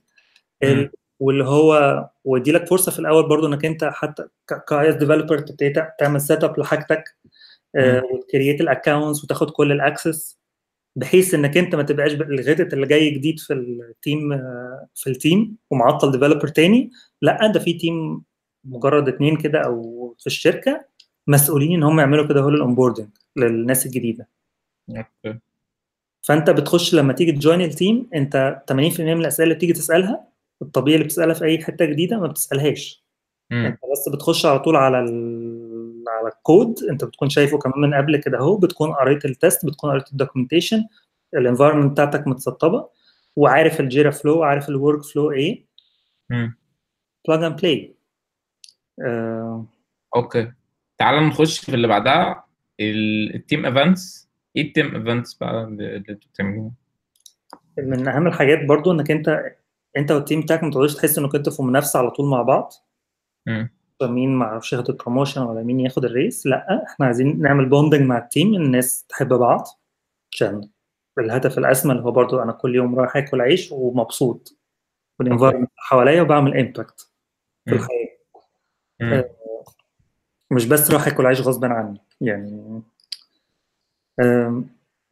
[1.21, 4.25] واللي هو ودي لك فرصة في الأول برضو إنك أنت حتى
[4.69, 7.05] ك iOS developer تبتدي تع- تعمل setup لحاجتك
[7.75, 8.03] مم.
[8.13, 10.39] وت create ال accounts وتاخد كل ال access
[10.97, 15.20] بحيث إنك أنت ما تبقاش الغيتت اللي جاي جديد في ال team آه، في ال
[15.20, 16.91] team ومعطل developer تاني
[17.23, 18.23] لأ ده في team
[18.65, 20.85] مجرد اتنين كده أو في الشركة
[21.27, 24.29] مسؤولين إن هم يعملوا كده هو ال onboarding للناس الجديدة
[24.91, 25.39] okay
[26.23, 30.29] فأنت بتخش لما تيجي ت join ال team أنت 80% من الأسئلة اللي بتيجي تسألها
[30.63, 33.05] الطبيعي اللي بتسألها في أي حتة جديدة ما بتسألهاش.
[33.51, 33.67] مم.
[33.67, 36.05] أنت بس بتخش على طول على ال...
[36.09, 39.91] على الكود أنت بتكون شايفه كمان من قبل كده أهو بتكون قريت ال test بتكون
[39.91, 40.85] قريت ال documentation
[41.35, 42.89] ال environment بتاعتك متسطبة
[43.37, 45.67] وعارف ال Jira flow عارف ال workflow إيه.
[47.29, 47.95] plug and play
[50.17, 50.53] okay.
[50.99, 52.45] تعال نخش في اللي بعدها
[52.81, 56.71] ال team events إيه ال team events بقى اللي أنتوا بتعملوها؟
[57.79, 59.55] من أهم الحاجات برضو إنك أنت
[59.97, 62.73] أنت وال team بتاعك ما تقعدوش تحس انكم أنتوا في منافسة على طول مع بعض.
[64.03, 67.69] مين ما أعرفش ياخد ال promotion ولا مين ياخد ال raise لأ إحنا عايزين نعمل
[67.69, 69.65] bonding مع ال team الناس تحب بعض
[70.33, 70.69] عشان
[71.19, 74.59] الهدف الأسمى اللي هو برضو أنا كل يوم رايح آكل عيش ومبسوط
[75.21, 77.11] وال environment حواليا وبعمل impact
[77.65, 77.75] في.
[77.75, 78.19] الحياة
[79.01, 79.25] مم.
[80.51, 82.83] مش بس رايح آكل عيش غصب عني يعني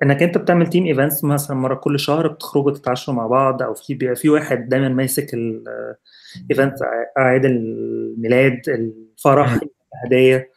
[0.02, 3.94] إنك أنت بتعمل team events مثلا مرة كل شهر بتخرجوا تتعشوا مع بعض أو في
[3.94, 6.74] بيبقى في واحد دايما ماسك ال event
[7.18, 9.60] اعياد الميلاد الفرح.
[10.04, 10.48] الهدايا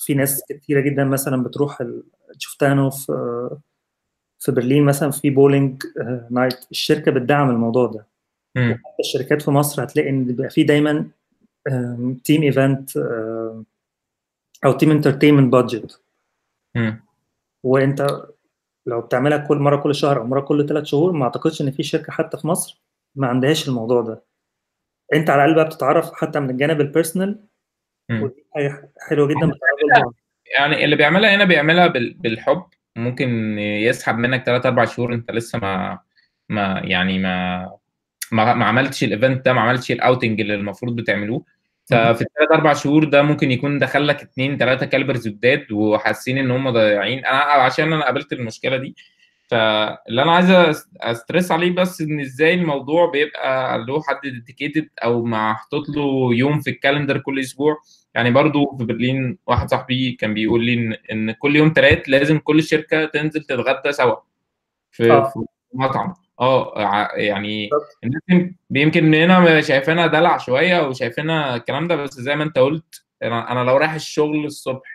[0.00, 2.02] في ناس كتيرة جدا مثلا بتروح ال...
[2.38, 3.50] شفتها أنا في
[4.38, 5.82] في برلين مثلا في bowling
[6.30, 8.06] night الشركة بتدعم الموضوع ده
[8.56, 8.78] مم.
[9.00, 11.06] الشركات في مصر هتلاقي إن بيبقى في دايما
[12.24, 12.90] team event
[14.64, 16.00] أو team entertainment budget.
[17.66, 18.06] وانت
[18.86, 21.82] لو بتعملها كل مرة كل شهر أو مرة كل ثلاث شهور ما أعتقدش إن في
[21.82, 22.82] شركة حتى في مصر
[23.14, 24.24] ما عندهاش الموضوع ده.
[25.14, 27.40] أنت على الأقل بقى بتتعرف حتى من الجانب ال personal
[28.10, 28.22] مم.
[28.22, 30.14] ودي حاجة حلوة جدا بتقابل بعض
[30.58, 32.62] يعني اللي بيعملها هنا بيعملها بال- بالحب.
[32.96, 35.98] ممكن يسحب منك 3 4 شهور أنت لسه ما
[36.48, 37.58] ما يعني ما
[38.32, 41.44] ما, ما عملتش ال event ده ما عملتش ال outing اللي المفروض بتعملوه.
[41.90, 46.50] ففي الثلاث أربع شهور ده ممكن يكون دخل لك اثنين ثلاثة calibers جداد وحاسين إن
[46.50, 47.24] هم ضايعين.
[47.26, 48.96] أنا عشان أنا قابلت المشكلة دي
[49.48, 50.50] فاللي أنا عايز
[51.00, 56.60] أ stress عليه بس إن إزاي الموضوع بيبقى له حد dedicated أو محطوط له يوم
[56.60, 57.76] في ال calendar كل أسبوع.
[58.14, 62.62] يعني برضو في برلين واحد صاحبي كان بيقول لي إن كل يوم تلات لازم كل
[62.62, 64.16] شركة تنزل تتغدى سوا
[64.92, 65.24] في آه.
[65.30, 65.40] في
[65.74, 66.14] مطعم.
[66.40, 67.98] آه ع- يعني بالظبط.
[68.04, 73.04] الناس يم- يمكن هنا شايفينها دلع شوية وشايفينها الكلام ده بس زي ما انت قلت
[73.22, 74.88] أنا أنا لو رايح الشغل الصبح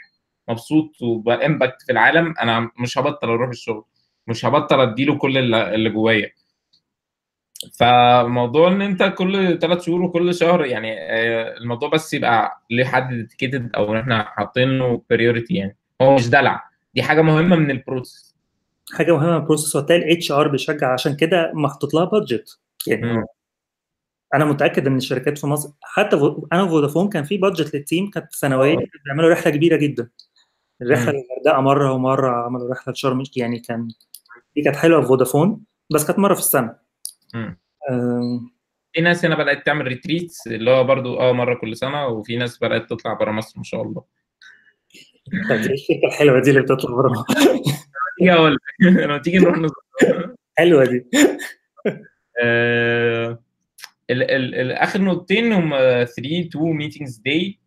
[0.49, 3.83] مبسوط وب impact في العالم أنا مش هبطل أروح الشغل
[4.27, 6.31] مش هبطل أديله كل اللي اللي جوايا.
[7.79, 13.09] فموضوع إن أنت كل ثلاث شهور وكل شهر يعني آه، الموضوع بس يبقى ليه حد
[13.09, 15.77] dedicated أو إن إحنا حاطين له priority يعني.
[16.01, 16.63] هو مش دلع
[16.93, 18.30] دي حاجة مهمة من ال process
[18.93, 23.25] حاجة مهمة ال process وهتلاقي ال HR بيشجع عشان كده محطوط لها budget يعني مم.
[24.33, 26.15] أنا متأكد إن الشركات في مصر حتى
[26.53, 28.83] أنا فودافون كان في budget لل team كانت سنويه آه.
[29.05, 30.09] بيعملوا رحلة كبيرة جدا
[30.81, 31.11] الرحلة.
[31.11, 33.87] للغردقة مرة ومرة عملوا رحلة لشرم يعني كان
[34.55, 35.61] دي كانت حلوة في فودافون
[35.93, 36.75] بس كانت مرة في السنة.
[37.35, 38.51] أم،
[38.93, 42.57] في ناس هنا بدأت تعمل retreats اللي هو برضو آه مرة كل سنة وفي ناس
[42.63, 44.03] بدأت تطلع بره مصر ما شاء الله
[45.49, 47.71] طب إيه الشركة الحلوة دي اللي بتطلع بره تيجي
[48.29, 48.61] أقول لك
[49.03, 49.57] لما تيجي نروح
[50.57, 51.05] حلوة دي.
[52.43, 53.39] آه،
[54.09, 57.59] ال ال ال آخر نقطتين هم 3 2 meetings day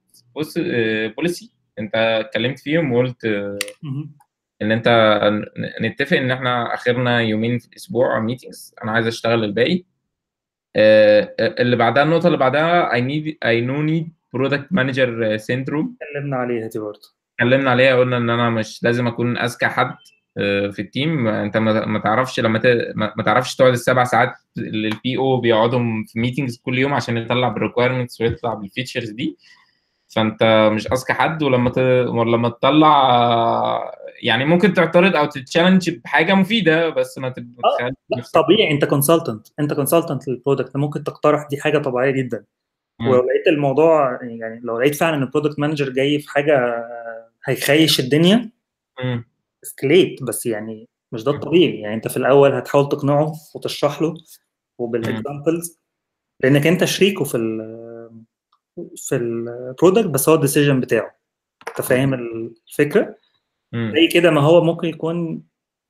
[1.17, 3.27] policy انت اتكلمت فيهم وقلت
[3.83, 4.15] مهم.
[4.63, 4.89] ان انت
[5.81, 9.85] نتفق ان إحنا آخرنا يومين في الأسبوع meetings أنا عايز أشتغل الباقي.
[10.77, 14.07] آه، اللي بعدها النقطة اللي بعدها I need I no need
[14.37, 15.09] product manager
[15.47, 15.89] syndrome.
[16.03, 17.15] اتكلمنا عليها دي برضه.
[17.35, 19.87] اتكلمنا عليها قلنا إن أنا مش لازم أكون أذكى حد.
[19.89, 20.14] آه،
[20.71, 21.29] في ال team.
[21.29, 22.67] انت ما تعرفش لما ت...
[22.95, 27.49] ما تعرفش تقعد السبع ساعات اللي ال PO بيقعدهم في meetings كل يوم عشان يطلع
[27.49, 29.37] بال requirements ويطلع بال features دي.
[30.15, 31.43] فانت مش أذكى حد.
[31.43, 31.79] ولما ت...
[32.09, 33.93] ولما تطلع آه،
[34.23, 37.91] يعني ممكن تعترض أو ت challenge بحاجة مفيدة بس ما تب- آه،
[38.35, 38.71] طبيعي.
[38.71, 42.45] انت consultant انت consultant لل product ممكن تقترح دي حاجة طبيعية جدا.
[43.01, 43.09] مم.
[43.09, 46.85] ولو لقيت الموضوع يعني لو لقيت فعلا إن ال product manager جاي في حاجة
[47.45, 48.51] هيخش الدنيا
[49.05, 49.25] مم.
[49.65, 51.81] escalate بس يعني مش ده الطبيعي.
[51.81, 54.15] يعني انت في الأول هتحاول تقنعه وتشرح له
[54.79, 55.81] وبال examples
[56.41, 57.85] لأنك انت شريكه في ال
[58.97, 61.17] في ال product بس هو ال decision بتاعه.
[61.69, 63.19] انت فاهم الفكرة.
[63.95, 65.43] زي كده ما هو ممكن يكون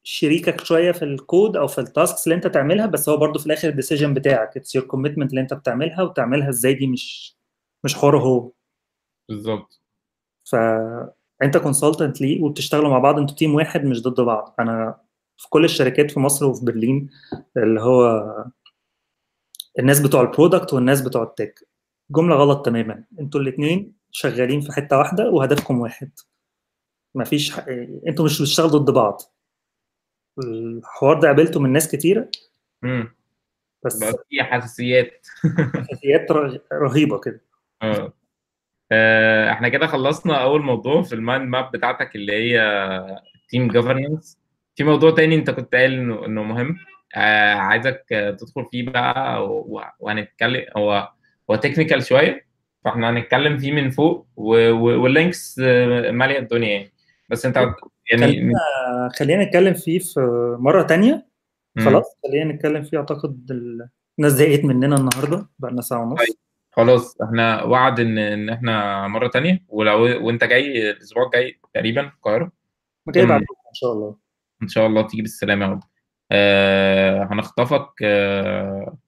[0.03, 3.47] شريكك شوية في الكود أو في ال tasks اللي انت تعملها بس هو برضه في
[3.47, 4.57] الآخر ال decision بتاعك.
[4.57, 7.37] it's your commitment اللي انت بتعملها وتعملها إزاي دي مش
[7.85, 8.53] مش حواره هو.
[9.29, 9.81] بالظبط.
[11.45, 14.55] فانت consultant ليه وبتشتغلوا مع بعض؟ أنتوا team واحد مش ضد بعض.
[14.59, 15.01] أنا
[15.37, 17.11] في كل الشركات في مصر وفي برلين
[17.57, 18.25] اللي هو
[19.79, 21.69] الناس بتوع ال product والناس بتوع ال tech
[22.11, 23.05] جملة غلط تماما.
[23.21, 26.11] أنتوا الاثنين شغالين في حتة واحدة وهدفكم واحد.
[27.15, 27.65] مفيش ح...
[28.09, 29.23] أنتوا مش بتشتغلوا ضد بعض.
[30.45, 32.31] الحوار ده قابلته من ناس كتيرة.
[32.83, 33.15] مم.
[33.85, 35.27] بس بقى في حساسيات.
[35.75, 36.27] حساسيات
[36.73, 37.41] رهيبة كده.
[37.83, 38.13] آه.
[39.53, 44.39] إحنا كده خلصنا أول موضوع في ال mind map بتاعتك اللي هي team governance
[44.77, 46.77] في موضوع تاني انت كنت قايل انه إنه مهم.
[47.17, 49.47] آه، عايزك آه، تدخل فيه بقى
[50.01, 51.09] وهنتكلم هو
[51.51, 52.47] هو technical شوية
[52.85, 56.93] فاحنا هنتكلم فيه من فوق وال links آه، مالية الدنيا يعني.
[57.31, 57.77] بس انت يعني
[58.27, 58.59] خلينا
[59.19, 60.21] خلينا نتكلم فيه في
[60.61, 61.27] مرة تانية.
[61.85, 62.99] خلاص خلينا نتكلم فيه.
[62.99, 63.89] أعتقد ال-
[64.19, 66.19] الناس زهقت مننا النهارده بقى لنا ساعة ونص.
[66.19, 66.37] طيب.
[66.77, 72.53] خلاص إحنا وعد ان ان إحنا مرة تانية ولو وانت جاي الأسبوع الجاي تقريبا القاهرة.
[73.09, 73.41] جاي بعد.
[73.41, 74.17] إن شاء الله.
[74.63, 75.83] إن شاء الله تيجي بالسلامة يا رب.
[76.33, 78.99] آه هنخطفك آه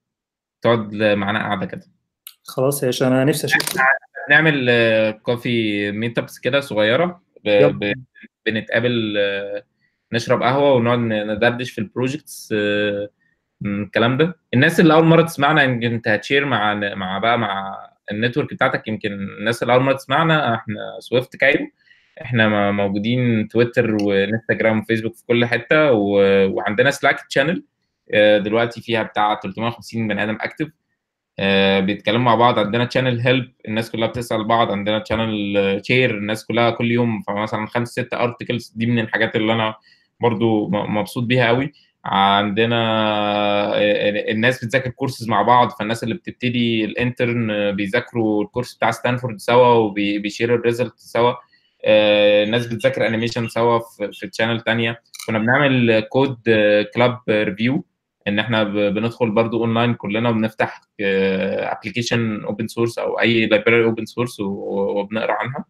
[0.61, 1.85] تقعد معانا قاعدة كده.
[2.43, 3.77] خلاص يا أنا نفسي أشوف
[4.29, 4.71] نعمل
[5.23, 7.49] coffee meetups كده صغيرة ب...
[7.49, 7.93] ب...
[8.45, 9.63] بنتقابل آه
[10.13, 13.09] نشرب قهوة ونقعد ندردش في ال projects آه
[13.65, 14.35] الكلام ده.
[14.53, 17.77] الناس اللي أول مرة تسمعنا يمكن أنت هت share مع مع بقى مع
[18.11, 21.67] ال network بتاعتك يمكن الناس اللي أول مرة تسمعنا إحنا Swift Cairo.
[22.21, 26.19] إحنا موجودين تويتر وإنستجرام وفيسبوك في كل حتة و...
[26.53, 27.63] وعندنا Slack channel
[28.43, 30.67] دلوقتي فيها بتاع 350 بني آدم active
[31.85, 36.69] بيتكلموا مع بعض عندنا channel help الناس كلها بتسأل بعض عندنا channel share الناس كلها
[36.69, 39.75] كل يوم فمثلا خمس ست articles دي من الحاجات اللي أنا
[40.19, 41.71] برضو مبسوط بيها قوي
[42.05, 42.77] عندنا
[44.31, 49.39] الناس بتذاكر كورسز مع بعض فالناس اللي بتبتدي ال intern بيذاكروا ال course بتاع ستانفورد
[49.39, 51.33] سوا وبيشيروا ال result سوا.
[51.85, 53.79] آه، الناس بتذاكر animation سوا
[54.11, 55.01] في channel تانية.
[55.27, 56.37] كنا بنعمل كود
[56.95, 57.85] club review
[58.27, 64.39] إن إحنا بندخل برضو اونلاين كلنا وبنفتح application open source أو أي library open source
[64.39, 65.65] وبنقرأ عنها.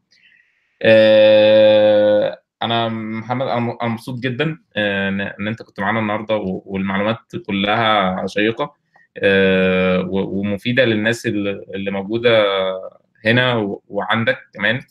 [0.82, 5.10] آه، أنا محمد أنا مبسوط جدا آه،
[5.40, 6.36] ان أنت كنت معانا النهارده
[6.66, 7.18] والمعلومات
[7.48, 8.74] كلها شيقة
[9.18, 12.44] آه، و- ومفيدة للناس اللي اللي موجودة
[13.26, 14.82] هنا و- وعندك كمان.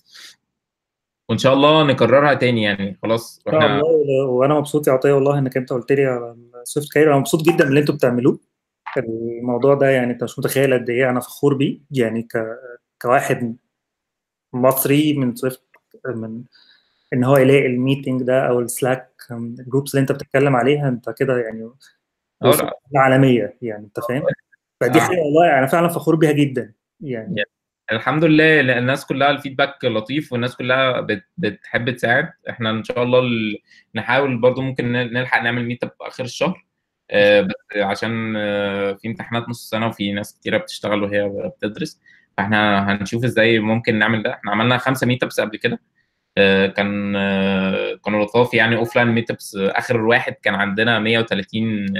[1.28, 5.12] وإن شاء الله نكررها تاني يعني خلاص إن شاء الله و- وأنا مبسوط يا عطية
[5.12, 7.94] والله إنك أنت قلت لي على ال Swift Cairo أنا مبسوط جدا من اللي أنتوا
[7.94, 8.40] بتعملوه.
[8.98, 11.78] الموضوع ده يعني أنت مش متخيل قد إيه أنا فخور بيه.
[11.90, 12.46] يعني ك...
[13.02, 13.56] كواحد
[14.52, 15.62] مصري من Swift
[16.14, 16.42] من
[17.12, 20.88] إن هو يلاقي ال meeting ده أو ال Slack ال groups اللي أنت بتتكلم عليها
[20.88, 21.70] أنت كده يعني
[22.96, 24.22] عالمية يعني أنت فاهم؟
[24.80, 25.02] فدي آه.
[25.02, 27.42] حاجة والله أنا فعلا فخور بيها جدا يعني.
[27.92, 32.32] الحمد لله الناس كلها ال feedback لطيف والناس كلها بت بتحب تساعد.
[32.50, 33.58] إحنا إن شاء الله ال-
[33.94, 36.66] نحاول برضو ممكن نلحق نعمل meetup آخر الشهر.
[37.10, 41.28] آه، بس عشان آه، في امتحانات نص سنة وفي ناس كتيرة بتشتغل وهي
[41.58, 42.00] بتدرس.
[42.36, 44.30] فإحنا هنشوف إزاي ممكن نعمل ده.
[44.34, 45.78] إحنا عملنا خمسة meetups قبل كده.
[46.38, 51.96] آه، كان آه، كانوا لطاف يعني offline meetups آخر واحد كان عندنا 130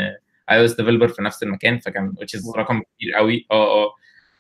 [0.51, 3.47] iOS developer في نفس المكان فكان which رقم كبير قوي.
[3.51, 3.91] آه آه.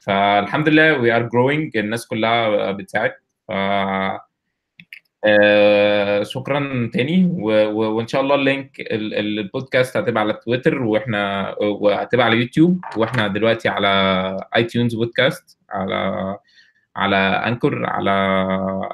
[0.00, 3.12] فالحمد لله we are growing الناس كلها بتساعد.
[3.48, 3.52] ف
[5.24, 7.30] آه، شكرا تاني.
[7.32, 12.26] و- و- وإن شاء الله ال link ال- ال- البودكاست هتبقى على تويتر وإحنا وهتبقى
[12.26, 13.88] على يوتيوب وإحنا دلوقتي على
[14.56, 16.36] iTunes podcast على
[16.96, 18.10] على Anchor على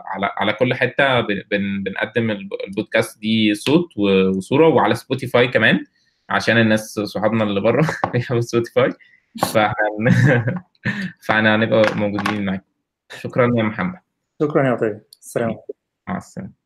[0.07, 2.31] على على كل حتة بن بنقدم
[2.67, 3.97] البودكاست دي صوت
[4.37, 5.85] وصورة وعلى سبوتيفاي كمان
[6.29, 8.93] عشان الناس صحابنا اللي بره بيحبوا سبوتيفاي
[9.53, 10.63] فاحنا
[11.27, 12.63] فاحنا هنبقى موجودين معاكم.
[13.21, 13.99] شكرا يا محمد.
[14.43, 15.05] شكرا يا عطية.
[15.21, 15.57] السلام
[16.09, 16.62] مع السلامة.